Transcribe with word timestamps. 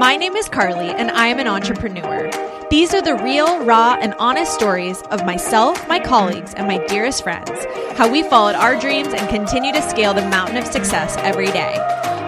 My 0.00 0.16
name 0.16 0.34
is 0.34 0.48
Carly, 0.48 0.88
and 0.88 1.10
I 1.10 1.26
am 1.26 1.38
an 1.38 1.46
entrepreneur. 1.46 2.30
These 2.70 2.94
are 2.94 3.02
the 3.02 3.16
real, 3.16 3.62
raw, 3.66 3.98
and 4.00 4.14
honest 4.14 4.54
stories 4.54 5.02
of 5.10 5.26
myself, 5.26 5.86
my 5.88 6.00
colleagues, 6.00 6.54
and 6.54 6.66
my 6.66 6.78
dearest 6.86 7.22
friends. 7.22 7.50
How 7.98 8.10
we 8.10 8.22
followed 8.22 8.54
our 8.54 8.80
dreams 8.80 9.08
and 9.08 9.28
continue 9.28 9.74
to 9.74 9.82
scale 9.82 10.14
the 10.14 10.22
mountain 10.22 10.56
of 10.56 10.64
success 10.66 11.16
every 11.18 11.48
day. 11.48 11.76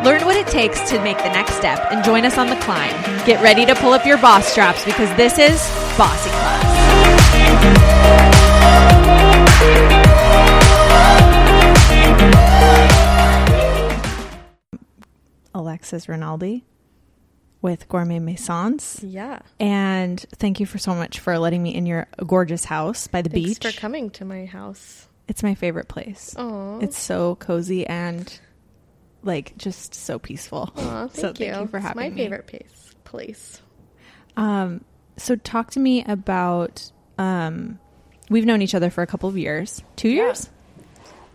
Learn 0.05 0.27
what 0.27 0.37
it 0.37 0.49
takes 0.49 0.83
to 0.91 1.03
make 1.03 1.17
the 1.17 1.31
next 1.31 1.55
step 1.55 1.91
and 1.91 2.05
join 2.05 2.27
us 2.27 2.37
on 2.37 2.49
the 2.49 2.57
climb. 2.57 2.93
Get 3.25 3.43
ready 3.43 3.65
to 3.65 3.75
pull 3.77 3.95
up 3.95 4.05
your 4.05 4.19
boss 4.19 4.47
straps 4.47 4.85
because 4.85 5.09
this 5.17 5.39
is 5.39 5.59
Bossy 5.97 6.29
Class. 6.29 6.61
Alexis 15.55 16.07
Rinaldi 16.07 16.67
with 17.63 17.89
Gourmet 17.89 18.19
Maisons. 18.19 19.01
Yeah. 19.03 19.39
And 19.61 20.21
thank 20.37 20.61
you 20.61 20.67
for 20.67 20.79
so 20.79 20.95
much 20.95 21.21
for 21.21 21.39
letting 21.39 21.63
me 21.63 21.75
in 21.75 21.87
your 21.87 22.07
gorgeous 22.27 22.65
house 22.65 23.07
by 23.07 23.23
the 23.23 23.31
Thanks 23.31 23.59
beach. 23.61 23.75
for 23.75 23.81
coming 23.81 24.11
to 24.11 24.25
my 24.25 24.45
house. 24.47 25.07
It's 25.29 25.43
my 25.43 25.55
favorite 25.55 25.89
place. 25.89 26.35
Oh, 26.37 26.81
It's 26.81 26.99
so 26.99 27.37
cozy 27.37 27.87
and 27.87 28.39
like 29.23 29.57
just 29.57 29.95
so 29.95 30.19
peaceful. 30.19 30.73
Aw, 30.77 31.07
thank 31.09 31.15
so 31.15 31.29
you. 31.29 31.35
thank 31.53 31.61
you 31.63 31.67
for 31.69 31.77
it's 31.79 31.87
having 31.87 32.03
my 32.03 32.11
me. 32.11 32.17
favorite 32.17 32.47
place. 32.49 32.95
Place. 33.05 33.63
Um, 34.37 34.85
so 35.17 35.37
talk 35.37 35.71
to 35.73 35.81
me 35.81 36.05
about 36.05 36.91
um, 37.19 37.79
we've 38.29 38.45
known 38.47 38.63
each 38.63 38.75
other 38.75 38.91
for 38.91 39.03
a 39.03 39.07
couple 39.07 39.29
of 39.29 39.39
years, 39.39 39.83
two 39.97 40.09
Yeah. 40.09 40.25
years. 40.27 40.51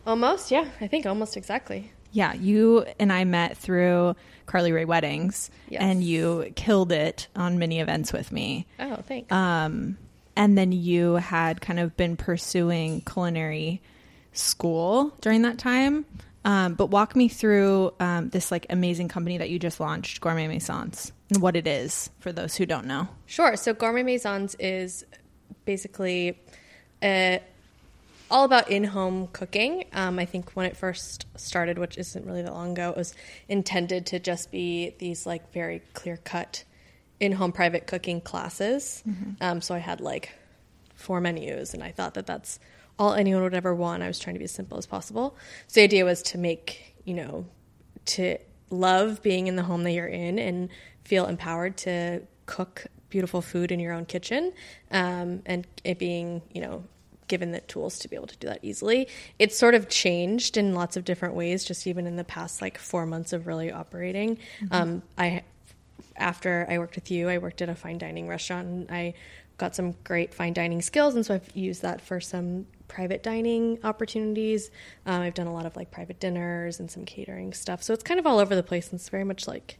Almost, 0.05 0.51
yeah. 0.51 0.67
I 0.81 0.87
think 0.87 1.05
almost 1.05 1.37
exactly. 1.37 1.91
Yeah, 2.11 2.33
you 2.33 2.85
and 2.99 3.11
I 3.11 3.23
met 3.25 3.57
through 3.57 4.15
Carly 4.47 4.71
Ray 4.71 4.85
Weddings, 4.85 5.51
Yes. 5.69 5.81
and 5.83 6.03
you 6.03 6.51
killed 6.55 6.91
it 6.91 7.27
on 7.35 7.59
many 7.59 7.79
events 7.79 8.11
with 8.11 8.31
me. 8.31 8.65
Oh, 8.79 8.95
thanks. 9.07 9.31
Um, 9.31 9.97
and 10.35 10.57
then 10.57 10.71
you 10.71 11.15
had 11.15 11.61
kind 11.61 11.79
of 11.79 11.95
been 11.95 12.17
pursuing 12.17 13.01
culinary 13.01 13.81
school 14.33 15.13
during 15.21 15.43
that 15.43 15.57
time. 15.59 16.05
Um, 16.45 16.75
but 16.75 16.87
walk 16.87 17.15
me 17.15 17.27
through 17.27 17.93
um, 17.99 18.29
this 18.29 18.51
like 18.51 18.65
amazing 18.69 19.09
company 19.09 19.37
that 19.39 19.49
you 19.49 19.59
just 19.59 19.79
launched, 19.81 20.21
Gourmet 20.21 20.47
Maisons, 20.47 21.11
and 21.29 21.41
what 21.41 21.57
it 21.57 21.67
is 21.67 22.09
for 22.19 22.31
those 22.31 22.55
who 22.55 22.65
don't 22.65 22.85
know. 22.85 23.09
Sure. 23.25 23.57
So 23.57 23.73
Gourmet 23.73 24.03
Maisons 24.03 24.55
is 24.57 25.03
basically 25.65 26.39
uh, 27.01 27.39
all 28.29 28.43
about 28.43 28.69
in-home 28.69 29.27
cooking. 29.27 29.85
Um, 29.93 30.19
I 30.19 30.25
think 30.25 30.51
when 30.51 30.65
it 30.65 30.75
first 30.77 31.25
started, 31.35 31.77
which 31.77 31.97
isn't 31.97 32.25
really 32.25 32.41
that 32.41 32.53
long 32.53 32.71
ago, 32.71 32.89
it 32.91 32.97
was 32.97 33.13
intended 33.47 34.05
to 34.07 34.19
just 34.19 34.51
be 34.51 34.95
these 34.99 35.25
like 35.25 35.51
very 35.53 35.81
clear-cut 35.93 36.63
in-home 37.19 37.51
private 37.51 37.87
cooking 37.87 38.21
classes. 38.21 39.03
Um, 39.41 39.61
so 39.61 39.73
I 39.75 39.79
had 39.79 40.01
like 40.01 40.31
four 40.95 41.21
menus, 41.21 41.73
and 41.73 41.83
I 41.83 41.91
thought 41.91 42.15
that 42.15 42.25
that's 42.27 42.59
all 42.99 43.13
anyone 43.13 43.43
would 43.43 43.53
ever 43.53 43.73
want. 43.73 44.03
I 44.03 44.07
was 44.07 44.19
trying 44.19 44.35
to 44.35 44.39
be 44.39 44.45
as 44.45 44.51
simple 44.51 44.77
as 44.77 44.85
possible. 44.85 45.35
So 45.67 45.79
the 45.79 45.83
idea 45.83 46.05
was 46.05 46.21
to 46.23 46.37
make 46.37 46.95
you 47.05 47.13
know 47.13 47.45
to 48.05 48.37
love 48.69 49.21
being 49.21 49.47
in 49.47 49.55
the 49.55 49.63
home 49.63 49.83
that 49.83 49.91
you're 49.91 50.07
in 50.07 50.39
and 50.39 50.69
feel 51.03 51.25
empowered 51.25 51.77
to 51.77 52.21
cook 52.45 52.87
beautiful 53.09 53.41
food 53.41 53.71
in 53.71 53.79
your 53.79 53.93
own 53.93 54.05
kitchen 54.05 54.51
um, 54.91 55.41
and 55.45 55.65
it 55.83 55.97
being 55.97 56.41
you 56.51 56.61
know 56.61 56.83
given 57.27 57.51
the 57.51 57.61
tools 57.61 57.99
to 57.99 58.07
be 58.07 58.15
able 58.15 58.27
to 58.27 58.37
do 58.37 58.47
that 58.47 58.59
easily. 58.61 59.07
It's 59.39 59.57
sort 59.57 59.75
of 59.75 59.89
changed 59.89 60.57
in 60.57 60.73
lots 60.73 60.97
of 60.97 61.05
different 61.05 61.35
ways 61.35 61.63
just 61.63 61.87
even 61.87 62.07
in 62.07 62.15
the 62.15 62.23
past 62.23 62.61
like 62.61 62.77
four 62.77 63.05
months 63.05 63.33
of 63.33 63.47
really 63.47 63.71
operating. 63.71 64.37
Um, 64.71 65.01
i 65.17 65.43
after 66.15 66.65
i 66.69 66.79
worked 66.79 66.95
with 66.95 67.11
you 67.11 67.29
i 67.29 67.37
worked 67.37 67.61
at 67.61 67.69
a 67.69 67.75
fine 67.75 67.97
dining 67.97 68.27
restaurant 68.27 68.67
and 68.67 68.91
i 68.91 69.13
got 69.57 69.75
some 69.75 69.93
great 70.03 70.33
fine 70.33 70.53
dining 70.53 70.81
skills 70.81 71.13
and 71.15 71.25
so 71.25 71.35
i've 71.35 71.55
used 71.55 71.83
that 71.83 72.01
for 72.01 72.19
some 72.19 72.65
private 72.87 73.23
dining 73.23 73.79
opportunities. 73.83 74.71
Um, 75.05 75.21
i've 75.21 75.33
done 75.33 75.47
a 75.47 75.53
lot 75.53 75.65
of 75.65 75.75
like 75.75 75.91
private 75.91 76.19
dinners 76.19 76.79
and 76.79 76.89
some 76.89 77.05
catering 77.05 77.53
stuff. 77.53 77.83
So 77.83 77.93
it's 77.93 78.03
kind 78.03 78.19
of 78.19 78.25
all 78.25 78.39
over 78.39 78.55
the 78.55 78.63
place 78.63 78.89
and 78.89 78.99
it's 78.99 79.09
very 79.09 79.23
much 79.23 79.47
like 79.47 79.77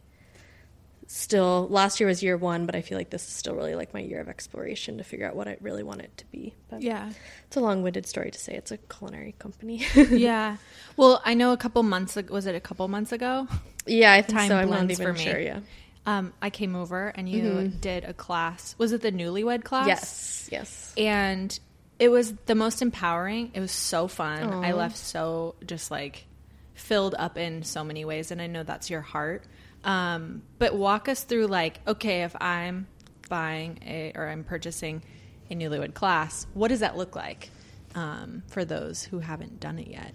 still 1.10 1.66
last 1.70 1.98
year 2.00 2.06
was 2.06 2.22
year 2.22 2.36
one 2.36 2.66
but 2.66 2.74
i 2.74 2.82
feel 2.82 2.98
like 2.98 3.08
this 3.08 3.26
is 3.26 3.32
still 3.32 3.54
really 3.54 3.74
like 3.74 3.94
my 3.94 4.00
year 4.00 4.20
of 4.20 4.28
exploration 4.28 4.98
to 4.98 5.04
figure 5.04 5.26
out 5.26 5.34
what 5.34 5.48
i 5.48 5.56
really 5.62 5.82
want 5.82 6.00
it 6.02 6.14
to 6.18 6.26
be 6.30 6.54
but 6.68 6.82
Yeah. 6.82 7.10
it's 7.46 7.56
a 7.56 7.60
long-winded 7.60 8.06
story 8.06 8.30
to 8.30 8.38
say 8.38 8.52
it's 8.54 8.70
a 8.70 8.76
culinary 8.76 9.34
company 9.38 9.84
yeah. 10.10 10.58
Well, 10.98 11.22
I 11.24 11.32
know 11.34 11.52
a 11.52 11.56
couple 11.56 11.82
months 11.82 12.16
ago, 12.16 12.32
was 12.34 12.46
it 12.46 12.54
a 12.54 12.60
couple 12.60 12.86
months 12.88 13.12
ago? 13.12 13.48
yeah 13.86 14.12
i 14.12 14.20
think 14.22 14.38
Time 14.38 14.48
so 14.48 14.56
i'm 14.56 14.68
not 14.70 14.90
even 14.90 15.06
for 15.06 15.12
me. 15.14 15.18
sure 15.24 15.40
yeah 15.40 15.60
Um, 16.06 16.32
I 16.40 16.48
came 16.50 16.74
over 16.76 17.08
and 17.08 17.28
you 17.28 17.68
did 17.68 18.04
a 18.04 18.14
class. 18.14 18.74
Was 18.78 18.92
it 18.92 19.00
the 19.02 19.12
newlywed 19.12 19.64
class? 19.64 19.86
yes 19.86 20.48
yes 20.52 20.92
and 20.96 21.58
it 21.98 22.10
was 22.10 22.32
the 22.46 22.54
most 22.54 22.80
empowering. 22.80 23.50
It 23.54 23.60
was 23.60 23.72
so 23.72 24.06
fun. 24.08 24.64
I 24.64 24.70
left 24.72 24.96
so 24.96 25.56
just 25.66 25.90
like 25.90 26.26
filled 26.74 27.14
up 27.18 27.36
in 27.36 27.64
so 27.64 27.82
many 27.82 28.04
ways, 28.04 28.30
and 28.30 28.40
I 28.40 28.46
know 28.46 28.62
that's 28.62 28.88
your 28.88 29.00
heart. 29.00 29.42
Um, 29.84 30.42
but 30.58 30.74
walk 30.74 31.08
us 31.08 31.24
through 31.24 31.46
like, 31.46 31.80
okay, 31.86 32.22
if 32.22 32.34
I'm 32.40 32.86
buying 33.28 33.78
a 33.86 34.12
or 34.14 34.28
I'm 34.28 34.44
purchasing 34.44 35.02
a 35.50 35.54
newlywed 35.54 35.94
class, 35.94 36.46
what 36.54 36.68
does 36.68 36.80
that 36.80 36.96
look 36.96 37.16
like 37.16 37.50
um, 37.94 38.42
for 38.48 38.64
those 38.64 39.04
who 39.04 39.20
haven't 39.20 39.60
done 39.60 39.78
it 39.78 39.88
yet? 39.88 40.14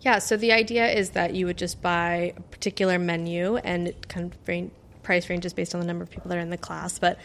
Yeah, 0.00 0.18
so 0.18 0.36
the 0.36 0.52
idea 0.52 0.88
is 0.88 1.10
that 1.10 1.34
you 1.34 1.46
would 1.46 1.58
just 1.58 1.80
buy 1.80 2.34
a 2.36 2.40
particular 2.40 2.98
menu 2.98 3.56
and 3.56 3.86
it 3.88 4.08
kind 4.08 4.32
of 4.32 4.48
range, 4.48 4.72
price 5.02 5.30
ranges 5.30 5.52
based 5.52 5.74
on 5.74 5.80
the 5.80 5.86
number 5.86 6.02
of 6.02 6.10
people 6.10 6.28
that 6.28 6.38
are 6.38 6.40
in 6.40 6.50
the 6.50 6.58
class. 6.58 6.98
But 6.98 7.18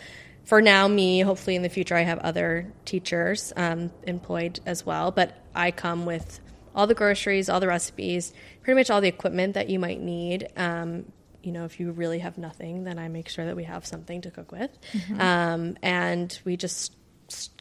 for 0.44 0.62
now, 0.62 0.88
me, 0.88 1.22
hopefully 1.22 1.56
in 1.56 1.64
the 1.64 1.70
future, 1.70 1.96
I 1.96 2.02
have 2.02 2.20
other 2.20 2.72
teachers 2.86 3.52
um, 3.56 3.92
employed 4.04 4.60
as 4.66 4.86
well. 4.86 5.12
But 5.12 5.36
I 5.56 5.72
come 5.72 6.06
with 6.06 6.40
all 6.76 6.86
the 6.86 6.94
groceries, 6.94 7.50
all 7.50 7.60
the 7.60 7.68
recipes, 7.68 8.32
pretty 8.62 8.80
much 8.80 8.92
all 8.92 9.02
the 9.02 9.08
equipment 9.08 9.56
that 9.56 9.70
you 9.70 9.80
might 9.80 10.00
need. 10.00 10.48
Um, 10.56 11.12
you 11.48 11.54
know, 11.54 11.64
if 11.64 11.80
you 11.80 11.92
really 11.94 12.20
have 12.20 12.38
nothing, 12.38 12.84
then 12.84 13.00
I 13.00 13.08
make 13.08 13.30
sure 13.30 13.46
that 13.46 13.56
we 13.56 13.64
have 13.64 13.86
something 13.86 14.20
to 14.22 14.32
cook 14.32 14.52
with. 14.52 14.70
Um, 15.18 15.78
and 15.82 16.38
we 16.44 16.58
just 16.58 16.94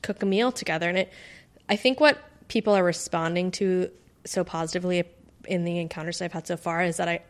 cook 0.03 0.23
a 0.23 0.27
meal 0.27 0.51
together. 0.51 0.89
And 0.89 0.99
it, 0.99 1.13
I 1.69 1.77
think 1.77 2.01
what 2.01 2.19
people 2.49 2.75
are 2.75 2.83
responding 2.83 3.53
to 3.53 3.91
so 4.25 4.43
positively 4.43 5.05
in 5.47 5.65
the 5.65 5.79
encounters 5.79 6.21
I've 6.21 6.33
had 6.33 6.49
so 6.49 6.57
far 6.57 6.83
is 6.83 6.97
that 6.97 7.09
I 7.09 7.23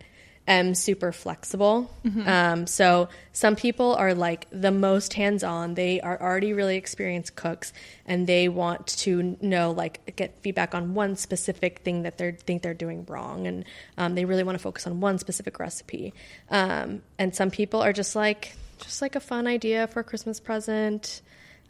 am 0.47 0.75
super 0.75 1.13
flexible. 1.13 1.91
Um, 2.27 2.67
so 2.67 3.09
some 3.33 3.57
people 3.57 3.95
are 3.95 4.15
like 4.15 4.47
the 4.51 4.71
most 4.71 5.15
hands 5.15 5.43
on. 5.43 5.75
They 5.75 6.01
are 6.01 6.21
already 6.21 6.53
really 6.53 6.77
experienced 6.77 7.35
cooks 7.35 7.73
and 8.07 8.27
they 8.27 8.49
want 8.49 8.87
to 8.99 9.37
know, 9.41 9.73
like, 9.73 10.15
get 10.17 10.39
feedback 10.43 10.75
on 10.75 10.95
one 10.95 11.17
specific 11.17 11.81
thing 11.81 12.03
that 12.03 12.19
they 12.19 12.33
think 12.33 12.63
they're 12.63 12.75
doing 12.75 13.05
wrong. 13.07 13.47
And 13.47 13.65
um, 13.99 14.15
they 14.15 14.25
really 14.25 14.45
want 14.45 14.57
to 14.57 14.63
focus 14.63 14.87
on 14.87 15.01
one 15.01 15.19
specific 15.19 15.59
recipe. 15.59 16.15
Um, 16.51 17.03
and 17.19 17.35
some 17.35 17.51
people 17.51 17.83
are 17.83 17.93
just 17.93 18.15
like, 18.15 18.55
just 18.79 19.03
like 19.03 19.17
a 19.17 19.21
fun 19.21 19.47
idea 19.47 19.87
for 19.89 20.01
a 20.01 20.05
Christmas 20.05 20.39
present. 20.39 21.23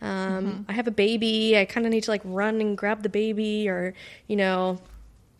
Um, 0.02 0.66
I 0.68 0.72
have 0.74 0.86
a 0.86 0.90
baby. 0.90 1.56
I 1.56 1.64
kind 1.64 1.86
of 1.86 1.92
need 1.92 2.02
to 2.04 2.10
like 2.10 2.20
run 2.24 2.60
and 2.60 2.76
grab 2.76 3.02
the 3.02 3.08
baby 3.08 3.68
or, 3.68 3.94
you 4.26 4.36
know, 4.36 4.78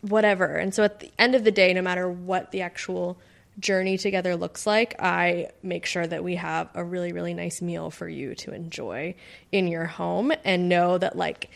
whatever. 0.01 0.45
And 0.55 0.73
so 0.73 0.83
at 0.83 0.99
the 0.99 1.11
end 1.17 1.35
of 1.35 1.43
the 1.43 1.51
day, 1.51 1.73
no 1.73 1.81
matter 1.81 2.09
what 2.09 2.51
the 2.51 2.61
actual 2.61 3.17
journey 3.59 3.97
together 3.97 4.35
looks 4.35 4.67
like, 4.67 4.95
I 5.01 5.49
make 5.63 5.85
sure 5.85 6.05
that 6.05 6.23
we 6.23 6.35
have 6.35 6.69
a 6.73 6.83
really, 6.83 7.11
really 7.11 7.33
nice 7.33 7.61
meal 7.61 7.89
for 7.89 8.07
you 8.07 8.35
to 8.35 8.53
enjoy 8.53 9.15
in 9.51 9.67
your 9.67 9.85
home 9.85 10.31
and 10.43 10.69
know 10.69 10.97
that, 10.97 11.15
like, 11.15 11.49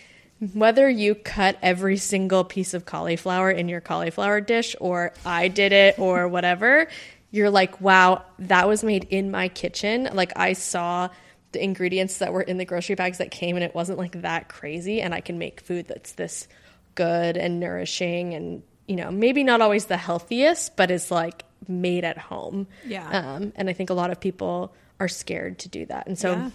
whether 0.53 0.90
you 0.90 1.13
cut 1.13 1.57
every 1.62 1.97
single 1.97 2.44
piece 2.44 2.74
of 2.74 2.85
cauliflower 2.85 3.51
in 3.51 3.69
your 3.69 3.81
cauliflower 3.81 4.41
dish 4.41 4.75
or 4.80 5.13
I 5.24 5.47
did 5.47 5.72
it 5.72 6.00
or 6.00 6.28
whatever, 6.28 6.88
you're 7.30 7.51
like, 7.51 7.80
wow, 7.80 8.25
that 8.40 8.68
was 8.68 8.84
made 8.84 9.06
in 9.12 9.30
my 9.30 9.50
kitchen. 9.50 10.09
Like, 10.13 10.34
I 10.35 10.53
saw 10.53 11.10
the 11.51 11.63
ingredients 11.63 12.18
that 12.19 12.33
were 12.33 12.42
in 12.42 12.57
the 12.57 12.65
grocery 12.65 12.95
bags 12.95 13.18
that 13.19 13.30
came 13.30 13.56
and 13.56 13.63
it 13.63 13.75
wasn't 13.75 13.98
like 13.98 14.21
that 14.21 14.50
crazy 14.50 15.01
and 15.01 15.13
I 15.13 15.21
can 15.21 15.38
make 15.38 15.62
food 15.62 15.88
that's 15.88 16.13
this 16.13 16.48
good 16.95 17.38
and 17.38 17.59
nourishing 17.59 18.33
and 18.33 18.63
you 18.88 18.95
know 18.95 19.11
maybe 19.11 19.43
not 19.43 19.61
always 19.61 19.85
the 19.85 19.97
healthiest 19.97 20.75
but 20.75 20.91
is 20.91 21.11
like 21.11 21.43
made 21.67 22.03
at 22.03 22.17
home 22.17 22.67
Yeah. 22.85 23.07
um, 23.35 23.53
and 23.55 23.69
i 23.69 23.73
think 23.73 23.89
a 23.89 23.93
lot 23.93 24.11
of 24.11 24.19
people 24.19 24.73
are 24.99 25.07
scared 25.07 25.59
to 25.59 25.69
do 25.69 25.85
that 25.85 26.07
and 26.07 26.17
so 26.17 26.31
Yeah. 26.33 26.49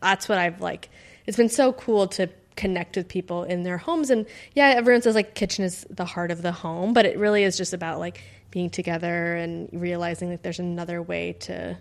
that's 0.00 0.28
what 0.28 0.38
i've 0.38 0.60
like 0.60 0.88
it's 1.26 1.36
been 1.36 1.48
so 1.48 1.72
cool 1.72 2.06
to 2.08 2.28
connect 2.56 2.96
with 2.96 3.08
people 3.08 3.42
in 3.44 3.64
their 3.64 3.76
homes 3.76 4.08
and 4.10 4.24
yeah 4.54 4.68
everyone 4.76 5.02
says 5.02 5.14
like 5.14 5.34
kitchen 5.34 5.64
is 5.64 5.84
the 5.90 6.04
heart 6.06 6.30
of 6.30 6.40
the 6.42 6.52
home 6.52 6.94
but 6.94 7.04
it 7.04 7.18
really 7.18 7.42
is 7.44 7.56
just 7.58 7.74
about 7.74 7.98
like 7.98 8.22
being 8.50 8.70
together 8.70 9.34
and 9.36 9.68
realizing 9.72 10.30
that 10.30 10.42
there's 10.42 10.58
another 10.60 11.02
way 11.02 11.34
to 11.34 11.76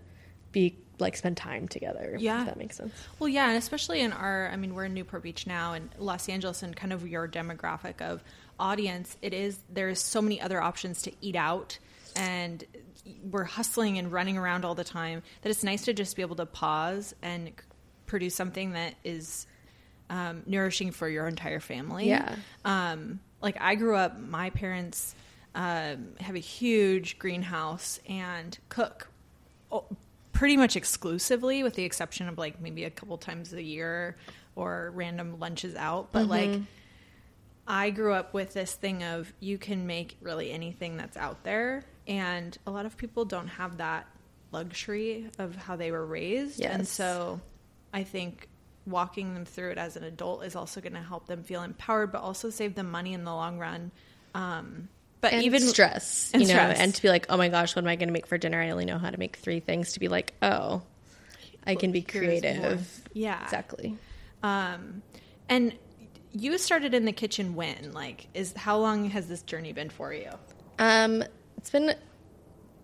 be 0.51 0.75
like 1.00 1.15
spend 1.18 1.38
time 1.38 1.68
together 1.68 2.15
Yeah. 2.19 2.42
if 2.42 2.47
that 2.47 2.57
makes 2.57 2.77
sense 2.77 2.94
Well, 3.19 3.30
yeah, 3.30 3.47
and 3.50 3.57
especially 3.57 4.01
in 4.01 4.12
our, 4.13 4.50
I 4.51 4.56
mean, 4.56 4.74
we're 4.75 4.86
in 4.86 4.94
Newport 4.94 5.24
Beach 5.24 5.45
now, 5.47 5.74
and 5.74 5.89
Los 5.97 6.30
Angeles, 6.30 6.63
and 6.63 6.75
kind 6.75 6.94
of 6.94 7.07
your 7.07 7.27
demographic 7.27 8.01
of 8.01 8.24
audience, 8.59 9.18
it 9.21 9.33
is 9.33 9.59
there's 9.69 10.00
so 10.00 10.21
many 10.21 10.39
other 10.39 10.62
options 10.62 11.01
to 11.03 11.12
eat 11.21 11.36
out 11.36 11.77
and 12.15 12.63
we're 13.30 13.44
hustling 13.44 13.97
and 13.97 14.12
running 14.12 14.38
around 14.38 14.63
all 14.65 14.74
the 14.75 14.83
time 14.86 15.21
that 15.42 15.50
it's 15.50 15.63
nice 15.63 15.83
to 15.86 15.94
just 15.94 16.15
be 16.15 16.21
able 16.21 16.38
to 16.38 16.45
pause 16.45 17.13
and 17.21 17.51
produce 18.06 18.33
something 18.36 18.71
that 18.71 18.95
is 19.03 19.45
um, 20.09 20.44
nourishing 20.45 20.92
for 20.92 21.09
your 21.09 21.27
entire 21.27 21.59
family. 21.59 22.07
Yeah. 22.07 22.36
Um, 22.63 23.19
like 23.42 23.57
I 23.59 23.75
grew 23.75 23.95
up, 23.95 24.19
my 24.19 24.50
parents 24.51 25.13
um, 25.53 26.13
have 26.19 26.36
a 26.36 26.39
huge 26.39 27.19
greenhouse 27.19 28.00
and 28.07 28.57
cook 28.69 29.09
pretty 30.36 30.58
much 30.58 30.76
exclusively, 30.76 31.64
with 31.64 31.74
the 31.74 31.84
exception 31.84 32.28
of 32.28 32.38
like 32.38 32.62
maybe 32.62 32.84
a 32.84 32.90
couple 32.92 33.18
times 33.18 33.54
a 33.54 33.64
year 33.64 34.18
or 34.56 34.92
random 34.94 35.40
lunches 35.40 35.76
out. 35.76 36.12
But 36.12 36.28
like, 36.28 36.50
I 37.68 37.90
grew 37.90 38.14
up 38.14 38.34
with 38.36 38.54
this 38.54 38.74
thing 38.74 39.04
of 39.04 39.34
you 39.40 39.58
can 39.58 39.88
make 39.88 40.18
really 40.22 40.52
anything 40.52 40.98
that's 40.98 41.18
out 41.18 41.44
there, 41.44 41.84
and 42.08 42.56
a 42.68 42.72
lot 42.72 42.86
of 42.86 42.96
people 42.98 43.26
don't 43.26 43.48
have 43.48 43.78
that 43.78 44.06
luxury 44.52 45.32
of 45.40 45.56
how 45.56 45.76
they 45.76 45.90
were 45.92 46.06
raised, 46.06 46.60
and 46.74 46.88
so 46.88 47.42
I 47.94 48.04
think 48.04 48.48
walking 48.86 49.34
them 49.34 49.46
through 49.46 49.72
it 49.72 49.78
as 49.80 49.96
an 49.98 50.04
adult 50.04 50.44
is 50.44 50.56
also 50.56 50.80
going 50.80 50.94
to 50.94 51.02
help 51.02 51.26
them 51.26 51.42
feel 51.44 51.64
empowered, 51.64 52.12
but 52.12 52.22
also 52.22 52.52
save 52.52 52.76
them 52.76 52.92
money 52.92 53.14
in 53.14 53.24
the 53.24 53.34
long 53.34 53.58
run. 53.58 53.92
Um, 54.36 54.90
but 55.25 55.33
and 55.33 55.44
even 55.44 55.60
stress, 55.62 56.30
and 56.36 56.44
you 56.44 56.48
know, 56.50 56.54
stress. 56.54 56.80
and 56.80 56.94
to 56.94 57.01
be 57.01 57.10
like, 57.10 57.25
oh 57.30 57.38
my 57.38 57.50
gosh, 57.50 57.75
what 57.75 57.83
am 57.83 57.88
I 57.88 57.95
going 57.95 58.10
to 58.10 58.13
make 58.13 58.27
for 58.27 58.38
dinner? 58.38 58.62
I 58.62 58.69
only 58.69 58.86
know 58.86 59.00
how 59.00 59.10
to 59.10 59.18
make 59.18 59.38
three 59.38 59.60
things. 59.60 59.94
To 59.94 60.00
be 60.00 60.07
like, 60.07 60.36
oh, 60.44 60.83
I 61.66 61.74
can 61.74 61.92
be 61.92 62.04
creative. 62.04 63.01
Yeah. 63.12 63.42
exactly. 63.44 63.98
Um, 64.44 65.01
and 65.50 65.74
you 66.31 66.60
started 66.60 66.94
in 66.94 67.06
the 67.06 67.12
kitchen 67.12 67.56
when? 67.56 67.92
Like, 67.92 68.27
is 68.36 68.54
how 68.54 68.77
long 68.77 69.10
has 69.10 69.27
this 69.27 69.42
journey 69.42 69.74
been 69.74 69.89
for 69.89 70.13
you? 70.13 70.30
Um, 70.77 71.24
it's 71.57 71.71
been. 71.71 71.95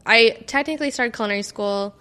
I 0.03 0.41
technically 0.47 0.89
started 0.89 1.13
culinary 1.13 1.43
school 1.43 1.95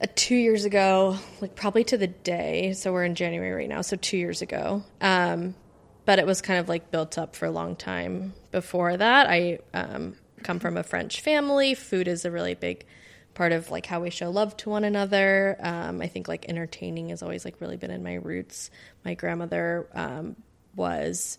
uh, 0.00 0.06
two 0.14 0.36
years 0.36 0.64
ago, 0.64 1.16
like 1.40 1.56
probably 1.56 1.82
to 1.82 1.98
the 1.98 2.06
day. 2.06 2.72
So 2.74 2.92
we're 2.92 3.02
in 3.02 3.16
January 3.16 3.50
right 3.50 3.68
now. 3.68 3.80
So 3.80 3.96
two 3.96 4.16
years 4.16 4.42
ago. 4.42 4.84
Um, 5.00 5.56
but 6.04 6.20
it 6.20 6.26
was 6.26 6.40
kind 6.40 6.60
of 6.60 6.68
like 6.68 6.92
built 6.92 7.18
up 7.18 7.34
for 7.34 7.46
a 7.46 7.50
long 7.50 7.74
time 7.74 8.32
before 8.50 8.96
that. 8.96 9.28
I 9.28 9.58
um, 9.74 10.16
come 10.42 10.58
from 10.58 10.76
a 10.76 10.82
French 10.82 11.20
family. 11.20 11.74
Food 11.74 12.08
is 12.08 12.24
a 12.24 12.30
really 12.30 12.54
big 12.54 12.84
part 13.34 13.52
of 13.52 13.70
like 13.70 13.86
how 13.86 14.00
we 14.00 14.10
show 14.10 14.30
love 14.30 14.56
to 14.58 14.70
one 14.70 14.84
another. 14.84 15.56
Um, 15.60 16.00
I 16.02 16.08
think 16.08 16.28
like 16.28 16.48
entertaining 16.48 17.10
has 17.10 17.22
always 17.22 17.44
like 17.44 17.60
really 17.60 17.76
been 17.76 17.90
in 17.90 18.02
my 18.02 18.14
roots. 18.14 18.70
My 19.04 19.14
grandmother 19.14 19.88
um, 19.94 20.36
was 20.74 21.38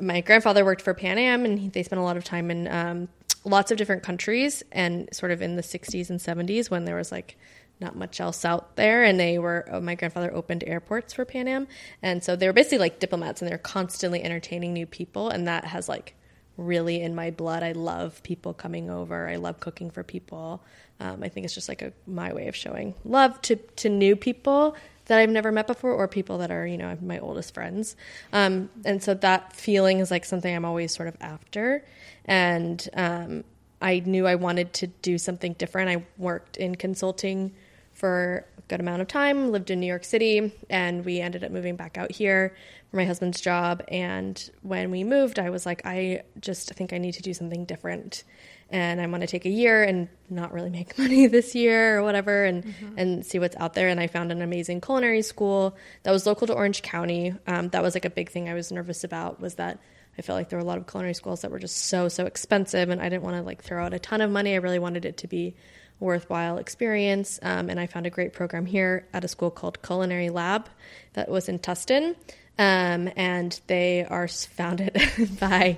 my 0.00 0.20
grandfather 0.20 0.64
worked 0.64 0.82
for 0.82 0.94
Pan 0.94 1.18
Am, 1.18 1.44
and 1.44 1.58
he, 1.58 1.68
they 1.68 1.82
spent 1.82 2.00
a 2.00 2.02
lot 2.02 2.16
of 2.16 2.24
time 2.24 2.50
in 2.50 2.68
um, 2.68 3.08
lots 3.44 3.70
of 3.70 3.78
different 3.78 4.02
countries, 4.02 4.62
and 4.72 5.08
sort 5.12 5.32
of 5.32 5.40
in 5.42 5.56
the 5.56 5.62
'60s 5.62 6.10
and 6.10 6.20
'70s 6.20 6.70
when 6.70 6.84
there 6.84 6.96
was 6.96 7.12
like 7.12 7.36
not 7.80 7.94
much 7.94 8.20
else 8.20 8.44
out 8.44 8.76
there, 8.76 9.04
and 9.04 9.18
they 9.18 9.38
were. 9.38 9.66
Uh, 9.70 9.80
my 9.80 9.94
grandfather 9.94 10.34
opened 10.34 10.64
airports 10.66 11.12
for 11.12 11.24
Pan 11.24 11.48
Am, 11.48 11.68
and 12.02 12.22
so 12.22 12.36
they 12.36 12.46
were 12.46 12.52
basically 12.52 12.78
like 12.78 12.98
diplomats, 12.98 13.40
and 13.40 13.50
they're 13.50 13.58
constantly 13.58 14.22
entertaining 14.22 14.72
new 14.72 14.86
people, 14.86 15.28
and 15.28 15.46
that 15.46 15.64
has 15.64 15.88
like 15.88 16.14
really 16.58 17.00
in 17.00 17.14
my 17.14 17.30
blood. 17.30 17.62
I 17.62 17.72
love 17.72 18.22
people 18.22 18.52
coming 18.52 18.90
over. 18.90 19.28
I 19.28 19.36
love 19.36 19.60
cooking 19.60 19.90
for 19.90 20.02
people. 20.02 20.62
Um, 21.00 21.22
I 21.22 21.28
think 21.28 21.44
it's 21.44 21.54
just 21.54 21.68
like 21.68 21.80
a 21.80 21.92
my 22.06 22.34
way 22.34 22.48
of 22.48 22.56
showing 22.56 22.94
love 23.04 23.40
to 23.42 23.56
to 23.56 23.88
new 23.88 24.16
people 24.16 24.76
that 25.06 25.18
I've 25.18 25.30
never 25.30 25.50
met 25.50 25.66
before, 25.66 25.92
or 25.92 26.06
people 26.06 26.38
that 26.38 26.50
are 26.50 26.66
you 26.66 26.76
know 26.76 26.98
my 27.00 27.18
oldest 27.18 27.54
friends. 27.54 27.96
Um, 28.32 28.68
and 28.84 29.02
so 29.02 29.14
that 29.14 29.54
feeling 29.54 30.00
is 30.00 30.10
like 30.10 30.24
something 30.24 30.54
I'm 30.54 30.64
always 30.64 30.94
sort 30.94 31.08
of 31.08 31.16
after. 31.20 31.84
And 32.24 32.86
um, 32.92 33.44
I 33.80 34.00
knew 34.00 34.26
I 34.26 34.34
wanted 34.34 34.74
to 34.74 34.88
do 34.88 35.16
something 35.16 35.54
different. 35.54 35.88
I 35.90 36.04
worked 36.18 36.56
in 36.56 36.74
consulting 36.74 37.54
for 37.94 38.44
good 38.68 38.80
amount 38.80 39.02
of 39.02 39.08
time, 39.08 39.50
lived 39.50 39.70
in 39.70 39.80
New 39.80 39.86
York 39.86 40.04
City, 40.04 40.52
and 40.68 41.04
we 41.04 41.20
ended 41.20 41.42
up 41.42 41.50
moving 41.50 41.76
back 41.76 41.96
out 41.96 42.12
here 42.12 42.54
for 42.90 42.96
my 42.96 43.04
husband's 43.04 43.40
job. 43.40 43.82
And 43.88 44.50
when 44.62 44.90
we 44.90 45.04
moved, 45.04 45.38
I 45.38 45.50
was 45.50 45.66
like, 45.66 45.82
I 45.84 46.22
just 46.40 46.70
think 46.74 46.92
I 46.92 46.98
need 46.98 47.14
to 47.14 47.22
do 47.22 47.34
something 47.34 47.64
different. 47.64 48.24
And 48.70 49.00
I 49.00 49.06
want 49.06 49.22
to 49.22 49.26
take 49.26 49.46
a 49.46 49.50
year 49.50 49.82
and 49.82 50.08
not 50.28 50.52
really 50.52 50.70
make 50.78 50.98
money 50.98 51.26
this 51.26 51.54
year 51.54 51.98
or 51.98 52.02
whatever 52.02 52.44
and, 52.44 52.74
and 52.96 53.24
see 53.24 53.38
what's 53.38 53.56
out 53.56 53.74
there. 53.74 53.88
And 53.88 53.98
I 53.98 54.06
found 54.06 54.30
an 54.30 54.42
amazing 54.42 54.80
culinary 54.80 55.22
school 55.22 55.76
that 56.02 56.10
was 56.10 56.26
local 56.26 56.46
to 56.46 56.54
Orange 56.54 56.82
County. 56.82 57.34
Um, 57.46 57.70
that 57.70 57.82
was 57.82 57.94
like 57.94 58.04
a 58.04 58.10
big 58.10 58.30
thing 58.30 58.48
I 58.48 58.54
was 58.54 58.70
nervous 58.70 59.04
about 59.04 59.40
was 59.40 59.54
that 59.54 59.80
I 60.18 60.22
felt 60.22 60.36
like 60.36 60.48
there 60.48 60.58
were 60.58 60.64
a 60.64 60.66
lot 60.66 60.78
of 60.78 60.86
culinary 60.86 61.14
schools 61.14 61.42
that 61.42 61.50
were 61.50 61.60
just 61.60 61.76
so, 61.76 62.08
so 62.08 62.26
expensive. 62.26 62.90
And 62.90 63.00
I 63.00 63.08
didn't 63.08 63.22
want 63.22 63.36
to 63.36 63.42
like 63.42 63.62
throw 63.62 63.84
out 63.84 63.94
a 63.94 63.98
ton 63.98 64.20
of 64.20 64.30
money. 64.30 64.52
I 64.52 64.56
really 64.56 64.80
wanted 64.80 65.04
it 65.04 65.18
to 65.18 65.28
be 65.28 65.54
worthwhile 66.00 66.58
experience. 66.58 67.38
Um, 67.42 67.70
and 67.70 67.80
I 67.80 67.86
found 67.86 68.06
a 68.06 68.10
great 68.10 68.32
program 68.32 68.66
here 68.66 69.06
at 69.12 69.24
a 69.24 69.28
school 69.28 69.50
called 69.50 69.82
Culinary 69.82 70.30
Lab 70.30 70.68
that 71.14 71.28
was 71.28 71.48
in 71.48 71.58
Tustin. 71.58 72.16
Um, 72.58 73.08
and 73.16 73.58
they 73.68 74.04
are 74.04 74.26
founded 74.28 75.00
by 75.40 75.76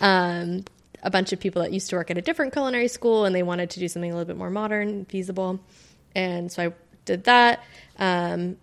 um, 0.00 0.64
a 1.02 1.10
bunch 1.10 1.32
of 1.32 1.40
people 1.40 1.62
that 1.62 1.72
used 1.72 1.90
to 1.90 1.96
work 1.96 2.10
at 2.10 2.16
a 2.16 2.22
different 2.22 2.52
culinary 2.52 2.88
school 2.88 3.24
and 3.24 3.34
they 3.34 3.42
wanted 3.42 3.70
to 3.70 3.80
do 3.80 3.88
something 3.88 4.10
a 4.10 4.14
little 4.14 4.26
bit 4.26 4.36
more 4.36 4.50
modern 4.50 4.88
and 4.88 5.08
feasible. 5.08 5.60
And 6.14 6.50
so 6.50 6.68
I 6.68 6.72
did 7.04 7.24
that. 7.24 7.64
Um, 7.98 8.56